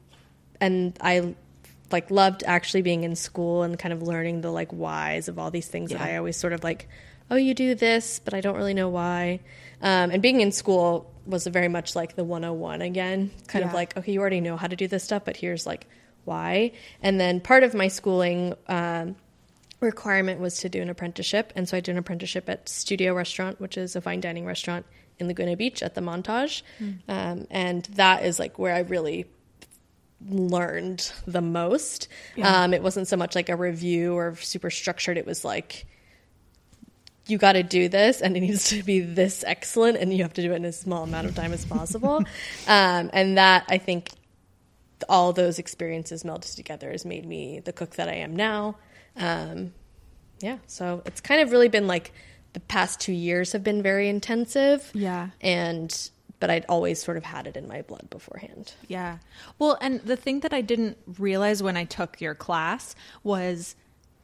and 0.59 0.97
I 1.01 1.35
like 1.91 2.11
loved 2.11 2.43
actually 2.45 2.81
being 2.81 3.03
in 3.03 3.15
school 3.15 3.63
and 3.63 3.77
kind 3.77 3.93
of 3.93 4.01
learning 4.01 4.41
the 4.41 4.51
like 4.51 4.71
whys 4.71 5.27
of 5.27 5.39
all 5.39 5.51
these 5.51 5.67
things 5.67 5.91
that 5.91 6.01
I 6.01 6.17
always 6.17 6.37
sort 6.37 6.53
of 6.53 6.63
like, 6.63 6.87
oh, 7.31 7.35
you 7.35 7.53
do 7.53 7.75
this, 7.75 8.19
but 8.19 8.33
I 8.33 8.41
don't 8.41 8.55
really 8.55 8.73
know 8.73 8.89
why. 8.89 9.39
Um, 9.81 10.11
and 10.11 10.21
being 10.21 10.41
in 10.41 10.51
school 10.51 11.11
was 11.25 11.45
very 11.47 11.67
much 11.67 11.95
like 11.95 12.15
the 12.15 12.23
101 12.23 12.81
again, 12.81 13.31
kind 13.47 13.63
of 13.63 13.73
like, 13.73 13.95
okay, 13.95 14.11
you 14.11 14.19
already 14.19 14.41
know 14.41 14.57
how 14.57 14.67
to 14.67 14.75
do 14.75 14.87
this 14.87 15.03
stuff, 15.03 15.23
but 15.25 15.37
here's 15.37 15.65
like 15.65 15.87
why. 16.25 16.71
And 17.01 17.19
then 17.19 17.39
part 17.39 17.63
of 17.63 17.73
my 17.73 17.87
schooling 17.87 18.55
um, 18.67 19.15
requirement 19.79 20.39
was 20.39 20.57
to 20.59 20.69
do 20.69 20.81
an 20.81 20.89
apprenticeship. 20.89 21.53
And 21.55 21.69
so 21.69 21.77
I 21.77 21.79
did 21.79 21.91
an 21.91 21.97
apprenticeship 21.97 22.49
at 22.49 22.67
Studio 22.67 23.13
Restaurant, 23.13 23.61
which 23.61 23.77
is 23.77 23.95
a 23.95 24.01
fine 24.01 24.21
dining 24.21 24.45
restaurant 24.45 24.85
in 25.19 25.27
Laguna 25.27 25.55
Beach 25.55 25.83
at 25.83 25.95
the 25.95 26.01
Montage. 26.01 26.63
Um, 27.07 27.45
and 27.49 27.83
that 27.95 28.25
is 28.25 28.39
like 28.39 28.57
where 28.57 28.73
I 28.73 28.79
really 28.79 29.25
learned 30.27 31.11
the 31.27 31.41
most. 31.41 32.07
Um, 32.65 32.73
it 32.73 32.83
wasn't 32.83 33.07
so 33.07 33.15
much 33.17 33.35
like 33.35 33.49
a 33.49 33.55
review 33.55 34.15
or 34.15 34.35
super 34.35 34.69
structured. 34.69 35.17
It 35.17 35.25
was 35.25 35.45
like, 35.45 35.85
you 37.29 37.37
got 37.37 37.53
to 37.53 37.63
do 37.63 37.89
this 37.89 38.21
and 38.21 38.35
it 38.35 38.41
needs 38.41 38.69
to 38.69 38.83
be 38.83 38.99
this 38.99 39.43
excellent 39.45 39.97
and 39.97 40.13
you 40.13 40.23
have 40.23 40.33
to 40.33 40.41
do 40.41 40.51
it 40.51 40.55
in 40.55 40.65
as 40.65 40.79
small 40.79 41.03
amount 41.03 41.27
of 41.27 41.35
time 41.35 41.53
as 41.53 41.65
possible. 41.65 42.17
um, 42.67 43.09
and 43.13 43.37
that 43.37 43.65
I 43.69 43.77
think 43.77 44.11
all 45.07 45.31
those 45.31 45.59
experiences 45.59 46.23
melded 46.23 46.55
together 46.55 46.91
has 46.91 47.05
made 47.05 47.25
me 47.25 47.59
the 47.59 47.71
cook 47.71 47.95
that 47.95 48.09
I 48.09 48.15
am 48.15 48.35
now. 48.35 48.75
Um, 49.15 49.73
yeah, 50.41 50.57
so 50.67 51.01
it's 51.05 51.21
kind 51.21 51.41
of 51.41 51.51
really 51.51 51.67
been 51.67 51.87
like 51.87 52.13
the 52.53 52.59
past 52.61 52.99
two 52.99 53.13
years 53.13 53.51
have 53.51 53.63
been 53.63 53.81
very 53.81 54.09
intensive. 54.09 54.89
Yeah. 54.93 55.29
And, 55.41 56.09
but 56.39 56.49
I'd 56.49 56.65
always 56.67 57.01
sort 57.01 57.17
of 57.17 57.23
had 57.23 57.47
it 57.47 57.55
in 57.55 57.67
my 57.67 57.81
blood 57.81 58.09
beforehand. 58.09 58.73
Yeah. 58.87 59.19
Well, 59.57 59.77
and 59.81 60.01
the 60.01 60.15
thing 60.15 60.41
that 60.41 60.53
I 60.53 60.61
didn't 60.61 60.97
realize 61.17 61.61
when 61.61 61.77
I 61.77 61.83
took 61.83 62.19
your 62.21 62.35
class 62.35 62.95
was 63.23 63.75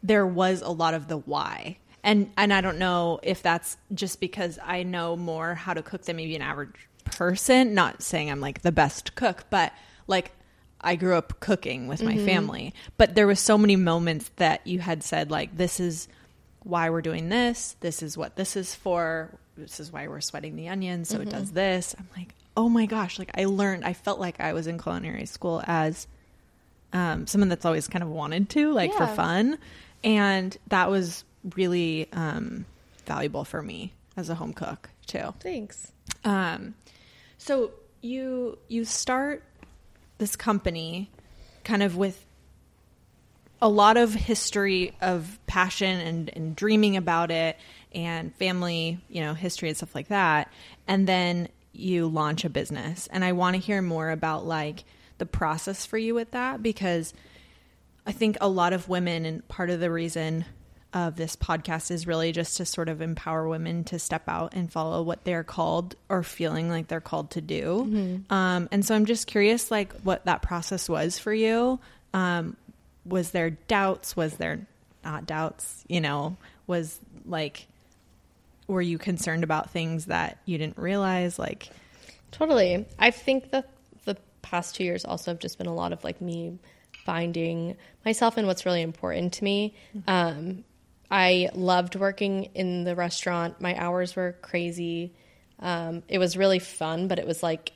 there 0.02 0.26
was 0.26 0.62
a 0.62 0.70
lot 0.70 0.94
of 0.94 1.08
the 1.08 1.18
why. 1.18 1.78
And 2.06 2.32
and 2.38 2.54
I 2.54 2.62
don't 2.62 2.78
know 2.78 3.20
if 3.24 3.42
that's 3.42 3.76
just 3.94 4.20
because 4.20 4.60
I 4.64 4.84
know 4.84 5.18
more 5.18 5.56
how 5.56 5.74
to 5.74 5.82
cook 5.82 6.04
than 6.04 6.16
maybe 6.16 6.36
an 6.36 6.42
average 6.44 6.88
person, 7.04 7.74
not 7.74 8.04
saying 8.04 8.30
I'm 8.30 8.40
like 8.40 8.62
the 8.62 8.72
best 8.72 9.16
cook, 9.16 9.46
but 9.50 9.74
like 10.08 10.32
I 10.80 10.96
grew 10.96 11.16
up 11.16 11.40
cooking 11.40 11.88
with 11.88 12.04
my 12.04 12.16
family. 12.18 12.76
But 12.98 13.16
there 13.16 13.26
was 13.26 13.40
so 13.40 13.58
many 13.58 13.76
moments 13.76 14.30
that 14.36 14.66
you 14.68 14.78
had 14.80 15.04
said 15.04 15.32
like 15.32 15.58
this 15.58 15.80
is 15.80 16.08
why 16.62 16.92
we're 16.92 17.02
doing 17.02 17.30
this, 17.30 17.76
this 17.80 18.04
is 18.04 18.16
what 18.16 18.36
this 18.36 18.56
is 18.56 18.76
for, 18.76 19.32
this 19.58 19.80
is 19.80 19.92
why 19.92 20.08
we're 20.08 20.22
sweating 20.22 20.56
the 20.56 20.70
onions, 20.70 21.10
so 21.10 21.22
it 21.22 21.30
does 21.30 21.52
this. 21.52 21.96
I'm 21.98 22.08
like, 22.16 22.36
oh 22.56 22.70
my 22.70 22.86
gosh, 22.86 23.18
like 23.18 23.32
I 23.36 23.46
learned, 23.46 23.84
I 23.84 23.94
felt 23.94 24.20
like 24.20 24.40
I 24.40 24.54
was 24.54 24.68
in 24.68 24.80
culinary 24.80 25.26
school 25.26 25.64
as 25.66 26.08
um, 26.94 27.26
someone 27.26 27.50
that's 27.50 27.66
always 27.66 27.88
kind 27.88 28.04
of 28.04 28.10
wanted 28.10 28.50
to, 28.52 28.72
like 28.72 28.94
for 28.94 29.08
fun. 29.08 29.58
And 30.04 30.56
that 30.68 30.90
was 30.92 31.24
really 31.56 32.08
um, 32.14 32.66
valuable 33.06 33.44
for 33.44 33.62
me 33.62 33.94
as 34.18 34.30
a 34.30 34.36
home 34.36 34.54
cook 34.54 34.90
too. 35.06 35.34
Thanks. 35.40 35.92
Um, 36.24 36.76
so 37.38 37.72
you 38.02 38.58
you 38.68 38.86
start 38.86 39.44
this 40.18 40.36
company 40.36 41.10
kind 41.64 41.84
of 41.84 41.98
with 41.98 42.26
a 43.62 43.70
lot 43.70 43.98
of 43.98 44.14
history 44.14 44.96
of 45.02 45.40
passion 45.48 46.00
and, 46.00 46.30
and 46.36 46.56
dreaming 46.56 46.98
about 46.98 47.32
it 47.32 47.58
and 47.94 48.36
family, 48.36 49.00
you 49.10 49.22
know, 49.22 49.34
history 49.34 49.70
and 49.70 49.78
stuff 49.78 49.96
like 49.96 50.10
that. 50.10 50.52
And 50.88 51.08
then 51.08 51.48
you 51.72 52.08
launch 52.08 52.46
a 52.46 52.50
business. 52.50 53.08
And 53.08 53.24
I 53.24 53.32
want 53.32 53.56
to 53.56 53.62
hear 53.62 53.82
more 53.82 54.12
about 54.12 54.46
like 54.46 54.84
the 55.18 55.26
process 55.26 55.86
for 55.86 55.98
you 55.98 56.14
with 56.14 56.32
that 56.32 56.62
because 56.62 57.14
I 58.06 58.12
think 58.12 58.38
a 58.40 58.50
lot 58.50 58.74
of 58.74 58.88
women, 58.88 59.26
and 59.26 59.48
part 59.48 59.70
of 59.70 59.80
the 59.80 59.90
reason 59.90 60.46
of 60.96 61.18
this 61.18 61.36
podcast 61.36 61.92
is 61.92 62.08
really 62.08 62.32
just 62.32 62.56
to 62.58 62.66
sort 62.66 62.88
of 62.88 63.02
empower 63.02 63.50
women 63.50 63.84
to 63.84 64.00
step 64.00 64.24
out 64.30 64.54
and 64.54 64.72
follow 64.72 65.04
what 65.04 65.26
they're 65.26 65.44
called 65.44 65.94
or 66.08 66.24
feeling 66.24 66.70
like 66.70 66.88
they're 66.88 67.02
called 67.02 67.32
to 67.32 67.42
do. 67.42 67.86
Mm-hmm. 67.86 68.34
Um, 68.34 68.70
and 68.72 68.86
so 68.86 68.96
I'm 68.96 69.06
just 69.06 69.28
curious, 69.28 69.70
like, 69.70 69.94
what 70.04 70.24
that 70.24 70.42
process 70.42 70.88
was 70.88 71.20
for 71.20 71.34
you. 71.34 71.82
Um, 72.14 72.56
was 73.06 73.32
there 73.32 73.50
doubts? 73.50 74.16
Was 74.16 74.38
there 74.38 74.66
not 75.04 75.26
doubts? 75.26 75.84
You 75.90 76.00
know, 76.00 76.38
was 76.66 76.98
like, 77.26 77.68
were 78.68 78.82
you 78.82 78.98
concerned 78.98 79.44
about 79.44 79.72
things 79.72 80.06
that 80.06 80.38
you 80.46 80.58
didn't 80.58 80.78
realize? 80.78 81.38
Like, 81.38 81.70
Totally. 82.32 82.86
I 82.98 83.12
think 83.12 83.52
that 83.52 83.70
the 84.06 84.16
past 84.42 84.76
two 84.76 84.86
years 84.86 85.04
also 85.04 85.32
have 85.32 85.40
just 85.40 85.58
been 85.58 85.68
a 85.68 85.74
lot 85.74 85.92
of 85.92 86.06
like 86.06 86.22
me 86.22 86.58
finding 87.06 87.76
myself 88.06 88.38
and 88.38 88.48
what's 88.48 88.66
really 88.66 88.82
important 88.82 89.34
to 89.34 89.44
me. 89.44 89.76
Um, 90.08 90.64
I 91.12 91.50
loved 91.54 91.96
working 91.96 92.46
in 92.56 92.84
the 92.84 92.96
restaurant. 92.96 93.62
My 93.62 93.76
hours 93.78 94.16
were 94.16 94.36
crazy. 94.42 95.14
Um, 95.60 96.04
it 96.10 96.18
was 96.20 96.36
really 96.36 96.60
fun, 96.60 97.08
but 97.08 97.20
it 97.20 97.28
was 97.28 97.42
like 97.44 97.72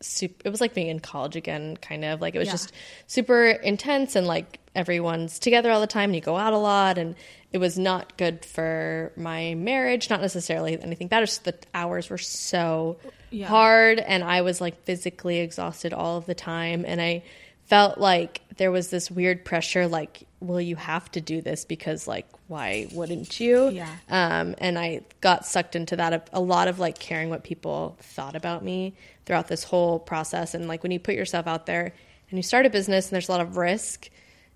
super, 0.00 0.34
it 0.44 0.50
was 0.50 0.60
like 0.60 0.74
being 0.74 0.88
in 0.88 1.00
college 1.00 1.34
again, 1.34 1.76
kind 1.76 2.04
of 2.04 2.20
like 2.20 2.34
it 2.34 2.38
was 2.38 2.46
Yeah. 2.46 2.52
just 2.52 2.72
super 3.06 3.46
intense 3.46 4.14
and 4.16 4.26
like 4.26 4.60
everyone's 4.74 5.38
together 5.38 5.70
all 5.70 5.80
the 5.80 5.86
time 5.88 6.10
and 6.10 6.14
you 6.14 6.20
go 6.20 6.36
out 6.36 6.52
a 6.52 6.58
lot 6.58 6.98
and 6.98 7.16
it 7.50 7.58
was 7.58 7.78
not 7.78 8.16
good 8.16 8.44
for 8.44 9.12
my 9.16 9.54
marriage. 9.54 10.08
Not 10.10 10.20
necessarily 10.20 10.80
anything 10.80 11.08
bad. 11.08 11.22
It's 11.24 11.32
just 11.32 11.44
the 11.44 11.54
hours 11.74 12.10
were 12.10 12.18
so 12.18 12.98
Yeah. 13.30 13.48
hard 13.48 13.98
and 13.98 14.22
I 14.22 14.42
was 14.42 14.60
like 14.60 14.84
physically 14.84 15.38
exhausted 15.40 15.92
all 15.92 16.16
of 16.18 16.26
the 16.26 16.34
time 16.34 16.84
and 16.86 17.00
I 17.00 17.24
felt 17.68 17.98
like 17.98 18.42
there 18.56 18.70
was 18.70 18.90
this 18.90 19.10
weird 19.10 19.44
pressure 19.44 19.86
like 19.86 20.24
well 20.40 20.60
you 20.60 20.74
have 20.76 21.10
to 21.12 21.20
do 21.20 21.40
this 21.40 21.64
because 21.64 22.08
like 22.08 22.26
why 22.48 22.88
wouldn't 22.92 23.38
you? 23.38 23.68
Yeah. 23.68 23.94
um, 24.08 24.54
and 24.58 24.78
I 24.78 25.02
got 25.20 25.44
sucked 25.46 25.76
into 25.76 25.96
that 25.96 26.12
a, 26.12 26.22
a 26.32 26.40
lot 26.40 26.66
of 26.66 26.78
like 26.78 26.98
caring 26.98 27.28
what 27.28 27.44
people 27.44 27.96
thought 28.00 28.34
about 28.34 28.64
me 28.64 28.94
throughout 29.26 29.48
this 29.48 29.64
whole 29.64 29.98
process. 29.98 30.54
And 30.54 30.66
like 30.66 30.82
when 30.82 30.90
you 30.90 30.98
put 30.98 31.14
yourself 31.14 31.46
out 31.46 31.66
there 31.66 31.92
and 32.30 32.38
you 32.38 32.42
start 32.42 32.64
a 32.64 32.70
business 32.70 33.06
and 33.06 33.14
there's 33.14 33.28
a 33.28 33.32
lot 33.32 33.42
of 33.42 33.56
risk 33.56 34.10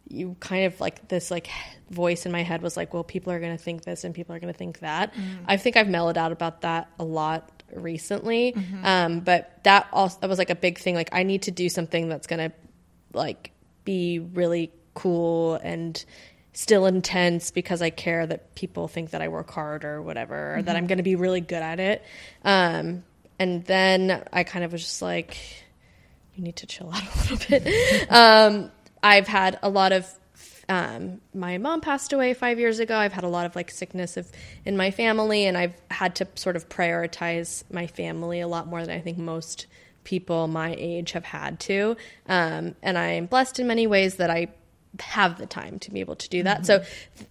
you 0.09 0.37
kind 0.41 0.65
of 0.65 0.81
like 0.81 1.07
this 1.09 1.31
like 1.31 1.49
voice 1.91 2.27
in 2.27 2.33
my 2.33 2.43
head 2.43 2.61
was 2.61 2.77
like 2.77 2.93
well 2.93 3.05
people 3.05 3.33
are 3.33 3.39
going 3.39 3.57
to 3.57 3.63
think 3.63 3.83
this 3.85 4.03
and 4.05 4.15
people 4.15 4.35
are 4.35 4.41
going 4.41 4.53
to 4.53 4.59
think 4.59 4.81
that. 4.81 5.13
I 5.47 5.57
think 5.59 5.77
i've 5.77 5.89
mellowed 5.89 6.19
out 6.19 6.33
about 6.33 6.63
that 6.63 6.89
a 6.99 7.05
lot 7.05 7.63
recently. 7.75 8.55
Um, 8.83 9.21
but 9.21 9.61
that 9.65 9.87
also 9.93 10.19
that 10.21 10.29
was 10.29 10.39
like 10.39 10.51
a 10.51 10.55
big 10.57 10.79
thing. 10.79 10.95
Like 10.95 11.11
i 11.13 11.23
need 11.23 11.43
to 11.43 11.51
do 11.51 11.69
something 11.69 12.09
that's 12.09 12.27
going 12.27 12.51
to 12.51 12.57
like 13.15 13.53
be 13.85 14.19
really 14.19 14.71
cool 14.95 15.55
and 15.63 16.05
still 16.53 16.87
intense 16.87 17.51
because 17.51 17.81
I 17.81 17.91
care 17.91 18.27
that 18.27 18.55
people 18.55 18.89
think 18.89 19.11
that 19.11 19.23
I 19.23 19.29
work 19.29 19.51
hard 19.51 19.85
or 19.85 20.03
whatever, 20.03 20.57
or 20.57 20.63
that 20.63 20.77
I'm 20.77 20.87
going 20.87 20.99
to 20.99 21.05
be 21.05 21.17
really 21.17 21.41
good 21.41 21.63
at 21.63 21.81
it. 21.81 22.05
Um, 22.45 23.05
and 23.39 23.65
then 23.65 24.23
I 24.33 24.45
kind 24.45 24.65
of 24.65 24.73
was 24.73 24.83
just 24.83 25.03
like, 25.03 25.39
you 26.35 26.45
need 26.45 26.57
to 26.57 26.67
chill 26.67 26.91
out 26.93 27.03
a 27.03 27.33
little 27.33 27.39
bit. 27.49 28.11
um, 28.11 28.71
I've 29.03 29.27
had 29.27 29.59
a 29.63 29.69
lot 29.69 29.93
of. 29.93 30.09
Um, 30.69 31.21
my 31.35 31.59
mom 31.59 31.81
passed 31.81 32.13
away 32.13 32.35
five 32.35 32.59
years 32.59 32.79
ago. 32.79 32.97
I've 32.97 33.13
had 33.13 33.25
a 33.25 33.29
lot 33.29 33.47
of 33.47 33.57
like 33.57 33.71
sickness 33.71 34.17
of 34.17 34.31
in 34.65 34.77
my 34.77 34.91
family, 34.91 35.45
and 35.45 35.59
I've 35.59 35.75
had 35.91 36.15
to 36.17 36.29
sort 36.37 36.57
of 36.57 36.69
prioritize 36.69 37.65
my 37.71 37.89
family 37.89 38.41
a 38.41 38.49
lot 38.49 38.69
more 38.69 38.81
than 38.81 38.97
I 38.97 39.01
think 39.01 39.19
most 39.19 39.67
people 40.05 40.49
my 40.49 40.75
age 40.79 41.13
have 41.13 41.25
had 41.25 41.61
to. 41.61 41.97
Um, 42.29 42.75
and 42.83 42.99
I'm 42.99 43.27
blessed 43.27 43.61
in 43.61 43.67
many 43.67 43.87
ways 43.87 44.17
that 44.17 44.31
I 44.31 44.49
have 45.01 45.39
the 45.39 45.47
time 45.47 45.79
to 45.79 45.91
be 45.91 46.01
able 46.01 46.17
to 46.17 46.29
do 46.29 46.43
that. 46.43 46.67
So 46.67 46.85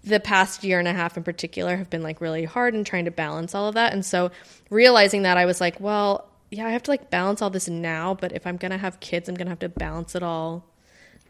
the 0.03 0.19
past 0.19 0.63
year 0.63 0.79
and 0.79 0.87
a 0.87 0.93
half 0.93 1.15
in 1.15 1.23
particular 1.23 1.77
have 1.77 1.89
been 1.91 2.01
like 2.01 2.19
really 2.19 2.43
hard 2.43 2.73
in 2.73 2.83
trying 2.83 3.05
to 3.05 3.11
balance 3.11 3.53
all 3.53 3.67
of 3.67 3.75
that. 3.75 3.93
And 3.93 4.03
so 4.03 4.31
realizing 4.71 5.23
that 5.23 5.37
I 5.37 5.45
was 5.45 5.61
like, 5.61 5.79
well, 5.79 6.27
yeah, 6.49 6.65
I 6.65 6.71
have 6.71 6.83
to 6.83 6.91
like 6.91 7.09
balance 7.11 7.41
all 7.41 7.49
this 7.51 7.69
now, 7.69 8.15
but 8.15 8.31
if 8.31 8.47
I'm 8.47 8.57
going 8.57 8.71
to 8.71 8.77
have 8.77 8.99
kids, 8.99 9.29
I'm 9.29 9.35
going 9.35 9.45
to 9.45 9.51
have 9.51 9.59
to 9.59 9.69
balance 9.69 10.15
it 10.15 10.23
all. 10.23 10.65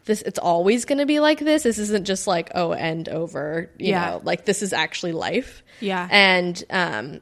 This 0.06 0.22
it's 0.24 0.40
always 0.40 0.86
going 0.86 0.98
to 0.98 1.06
be 1.06 1.20
like 1.20 1.38
this. 1.40 1.64
This 1.64 1.78
isn't 1.78 2.08
just 2.08 2.26
like 2.28 2.50
oh 2.56 2.72
end 2.72 3.08
over, 3.10 3.70
you 3.78 3.90
Yeah. 3.90 4.12
know, 4.12 4.22
like 4.24 4.46
this 4.46 4.64
is 4.64 4.74
actually 4.74 5.12
life. 5.12 5.64
Yeah. 5.80 6.08
And 6.10 6.64
um 6.72 7.22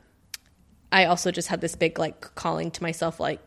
I 0.92 1.06
also 1.06 1.32
just 1.32 1.50
had 1.50 1.62
this 1.62 1.76
big 1.76 2.00
like 2.00 2.34
calling 2.36 2.72
to 2.72 2.82
myself 2.84 3.20
like 3.20 3.42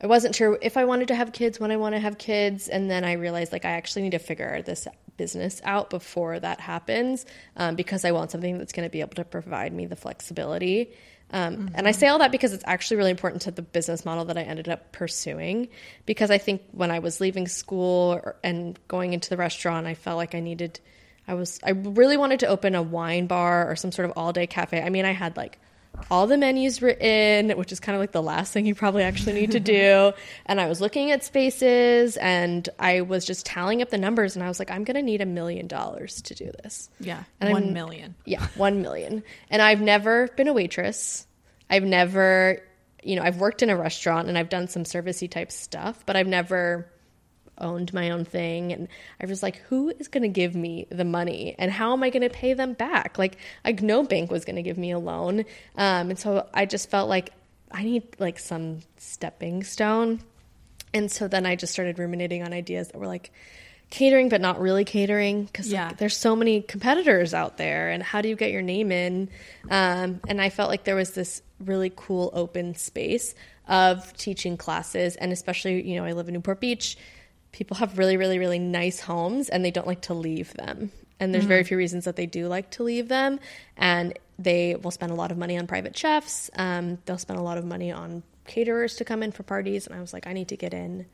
I 0.00 0.06
wasn't 0.06 0.34
sure 0.34 0.58
if 0.62 0.76
I 0.76 0.84
wanted 0.84 1.08
to 1.08 1.14
have 1.14 1.32
kids 1.32 1.58
when 1.58 1.70
I 1.70 1.76
want 1.76 1.94
to 1.94 2.00
have 2.00 2.18
kids, 2.18 2.68
and 2.68 2.90
then 2.90 3.04
I 3.04 3.12
realized 3.12 3.52
like 3.52 3.64
I 3.64 3.70
actually 3.70 4.02
need 4.02 4.12
to 4.12 4.18
figure 4.18 4.62
this 4.62 4.86
business 5.16 5.60
out 5.64 5.90
before 5.90 6.38
that 6.38 6.60
happens 6.60 7.26
um, 7.56 7.74
because 7.74 8.04
I 8.04 8.12
want 8.12 8.30
something 8.30 8.58
that's 8.58 8.72
going 8.72 8.86
to 8.86 8.92
be 8.92 9.00
able 9.00 9.16
to 9.16 9.24
provide 9.24 9.72
me 9.72 9.86
the 9.86 9.96
flexibility. 9.96 10.92
Um, 11.30 11.70
And 11.74 11.86
I 11.86 11.92
say 11.92 12.06
all 12.08 12.20
that 12.20 12.32
because 12.32 12.52
it's 12.54 12.64
actually 12.66 12.98
really 12.98 13.10
important 13.10 13.42
to 13.42 13.50
the 13.50 13.60
business 13.60 14.04
model 14.04 14.26
that 14.26 14.38
I 14.38 14.42
ended 14.42 14.68
up 14.68 14.92
pursuing. 14.92 15.68
Because 16.06 16.30
I 16.30 16.38
think 16.38 16.62
when 16.72 16.90
I 16.90 17.00
was 17.00 17.20
leaving 17.20 17.48
school 17.48 18.12
or, 18.12 18.36
and 18.42 18.78
going 18.88 19.12
into 19.12 19.28
the 19.28 19.36
restaurant, 19.36 19.86
I 19.86 19.94
felt 19.94 20.16
like 20.16 20.34
I 20.34 20.40
needed. 20.40 20.80
I 21.26 21.34
was 21.34 21.60
I 21.62 21.70
really 21.70 22.16
wanted 22.16 22.40
to 22.40 22.46
open 22.46 22.74
a 22.74 22.82
wine 22.82 23.26
bar 23.26 23.70
or 23.70 23.76
some 23.76 23.92
sort 23.92 24.08
of 24.08 24.16
all 24.16 24.32
day 24.32 24.46
cafe. 24.46 24.80
I 24.80 24.88
mean, 24.88 25.04
I 25.04 25.12
had 25.12 25.36
like 25.36 25.58
all 26.10 26.26
the 26.26 26.36
menus 26.38 26.80
written, 26.82 27.50
which 27.58 27.72
is 27.72 27.80
kind 27.80 27.94
of 27.96 28.00
like 28.00 28.12
the 28.12 28.22
last 28.22 28.52
thing 28.52 28.66
you 28.66 28.74
probably 28.74 29.02
actually 29.02 29.34
need 29.34 29.52
to 29.52 29.60
do. 29.60 30.12
And 30.46 30.60
I 30.60 30.66
was 30.68 30.80
looking 30.80 31.10
at 31.10 31.24
spaces 31.24 32.16
and 32.16 32.68
I 32.78 33.02
was 33.02 33.24
just 33.24 33.44
tallying 33.44 33.82
up 33.82 33.90
the 33.90 33.98
numbers 33.98 34.34
and 34.36 34.44
I 34.44 34.48
was 34.48 34.58
like, 34.58 34.70
I'm 34.70 34.84
going 34.84 34.94
to 34.96 35.02
need 35.02 35.20
a 35.20 35.26
million 35.26 35.66
dollars 35.66 36.22
to 36.22 36.34
do 36.34 36.50
this. 36.62 36.88
yeah, 37.00 37.24
And 37.40 37.52
one 37.52 37.64
I'm- 37.64 37.72
million. 37.74 38.14
Yeah, 38.24 38.46
one 38.56 38.80
million. 38.82 39.22
And 39.50 39.60
I've 39.60 39.80
never 39.80 40.28
been 40.28 40.48
a 40.48 40.52
waitress. 40.52 41.26
I've 41.70 41.84
never, 41.84 42.62
you 43.02 43.16
know, 43.16 43.22
I've 43.22 43.36
worked 43.38 43.62
in 43.62 43.68
a 43.70 43.76
restaurant 43.76 44.28
and 44.28 44.38
I've 44.38 44.48
done 44.48 44.68
some 44.68 44.84
servicey 44.84 45.30
type 45.30 45.52
stuff, 45.52 46.02
but 46.06 46.16
I've 46.16 46.26
never 46.26 46.90
owned 47.60 47.92
my 47.92 48.10
own 48.10 48.24
thing. 48.24 48.72
And 48.72 48.88
I 49.20 49.26
was 49.26 49.42
like, 49.42 49.56
who 49.68 49.90
is 49.90 50.08
going 50.08 50.22
to 50.22 50.28
give 50.28 50.54
me 50.54 50.86
the 50.90 51.04
money 51.04 51.54
and 51.58 51.70
how 51.70 51.92
am 51.92 52.02
I 52.02 52.10
going 52.10 52.22
to 52.22 52.30
pay 52.30 52.54
them 52.54 52.72
back? 52.74 53.18
Like, 53.18 53.36
like 53.64 53.82
no 53.82 54.02
bank 54.02 54.30
was 54.30 54.44
going 54.44 54.56
to 54.56 54.62
give 54.62 54.78
me 54.78 54.90
a 54.92 54.98
loan. 54.98 55.40
Um, 55.76 56.10
and 56.10 56.18
so 56.18 56.46
I 56.54 56.66
just 56.66 56.90
felt 56.90 57.08
like 57.08 57.32
I 57.70 57.84
need 57.84 58.04
like 58.18 58.38
some 58.38 58.80
stepping 58.96 59.62
stone. 59.64 60.20
And 60.94 61.10
so 61.10 61.28
then 61.28 61.44
I 61.44 61.54
just 61.56 61.72
started 61.72 61.98
ruminating 61.98 62.42
on 62.42 62.52
ideas 62.52 62.88
that 62.88 62.98
were 62.98 63.06
like 63.06 63.30
catering, 63.90 64.28
but 64.28 64.40
not 64.40 64.60
really 64.60 64.84
catering 64.84 65.44
because 65.44 65.70
Yeah. 65.70 65.92
there's 65.96 66.16
so 66.16 66.36
many 66.36 66.62
competitors 66.62 67.34
out 67.34 67.56
there. 67.56 67.90
And 67.90 68.02
how 68.02 68.20
do 68.22 68.28
you 68.28 68.36
get 68.36 68.52
your 68.52 68.62
name 68.62 68.92
in? 68.92 69.28
Um, 69.70 70.20
and 70.28 70.40
I 70.40 70.50
felt 70.50 70.70
like 70.70 70.84
there 70.84 70.96
was 70.96 71.10
this 71.12 71.42
really 71.60 71.92
cool 71.94 72.30
open 72.34 72.74
space 72.74 73.34
of 73.66 74.14
teaching 74.16 74.56
classes. 74.56 75.16
And 75.16 75.32
especially, 75.32 75.86
you 75.86 75.96
know, 75.96 76.04
I 76.04 76.12
live 76.12 76.28
in 76.28 76.34
Newport 76.34 76.60
Beach. 76.60 76.96
People 77.52 77.76
have 77.78 77.98
really, 77.98 78.16
really, 78.16 78.38
really 78.38 78.58
nice 78.58 79.00
homes 79.00 79.48
and 79.48 79.64
they 79.64 79.70
don't 79.70 79.86
like 79.86 80.02
to 80.02 80.14
leave 80.14 80.52
them. 80.54 80.92
And 81.20 81.34
there's 81.34 81.46
very 81.46 81.64
few 81.64 81.76
reasons 81.76 82.04
that 82.04 82.14
they 82.14 82.26
do 82.26 82.46
like 82.46 82.70
to 82.72 82.84
leave 82.84 83.08
them. 83.08 83.40
And 83.76 84.16
they 84.38 84.76
will 84.76 84.92
spend 84.92 85.10
a 85.10 85.16
lot 85.16 85.32
of 85.32 85.38
money 85.38 85.58
on 85.58 85.66
private 85.66 85.96
chefs. 85.96 86.48
Um, 86.54 86.98
they'll 87.06 87.18
spend 87.18 87.40
a 87.40 87.42
lot 87.42 87.58
of 87.58 87.64
money 87.64 87.90
on 87.90 88.22
caterers 88.46 88.96
to 88.96 89.04
come 89.04 89.24
in 89.24 89.32
for 89.32 89.42
parties. 89.42 89.86
And 89.86 89.96
I 89.96 90.00
was 90.00 90.12
like, 90.12 90.28
I 90.28 90.32
need 90.32 90.48
to 90.48 90.56
get 90.56 90.72
in 90.72 91.06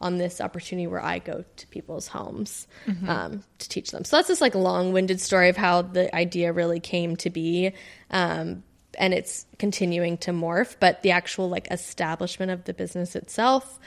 on 0.00 0.16
this 0.16 0.40
opportunity 0.40 0.88
where 0.88 1.02
I 1.02 1.20
go 1.20 1.44
to 1.56 1.66
people's 1.68 2.08
homes 2.08 2.66
um, 3.06 3.44
to 3.58 3.68
teach 3.68 3.92
them. 3.92 4.04
So 4.04 4.16
that's 4.16 4.26
this 4.26 4.40
like 4.40 4.56
long-winded 4.56 5.20
story 5.20 5.48
of 5.48 5.56
how 5.56 5.82
the 5.82 6.14
idea 6.14 6.52
really 6.52 6.80
came 6.80 7.14
to 7.18 7.30
be, 7.30 7.72
um, 8.10 8.64
and 8.98 9.14
it's 9.14 9.46
continuing 9.58 10.18
to 10.18 10.32
morph. 10.32 10.76
But 10.80 11.02
the 11.02 11.12
actual 11.12 11.48
like 11.48 11.68
establishment 11.70 12.50
of 12.50 12.64
the 12.64 12.74
business 12.74 13.14
itself 13.14 13.78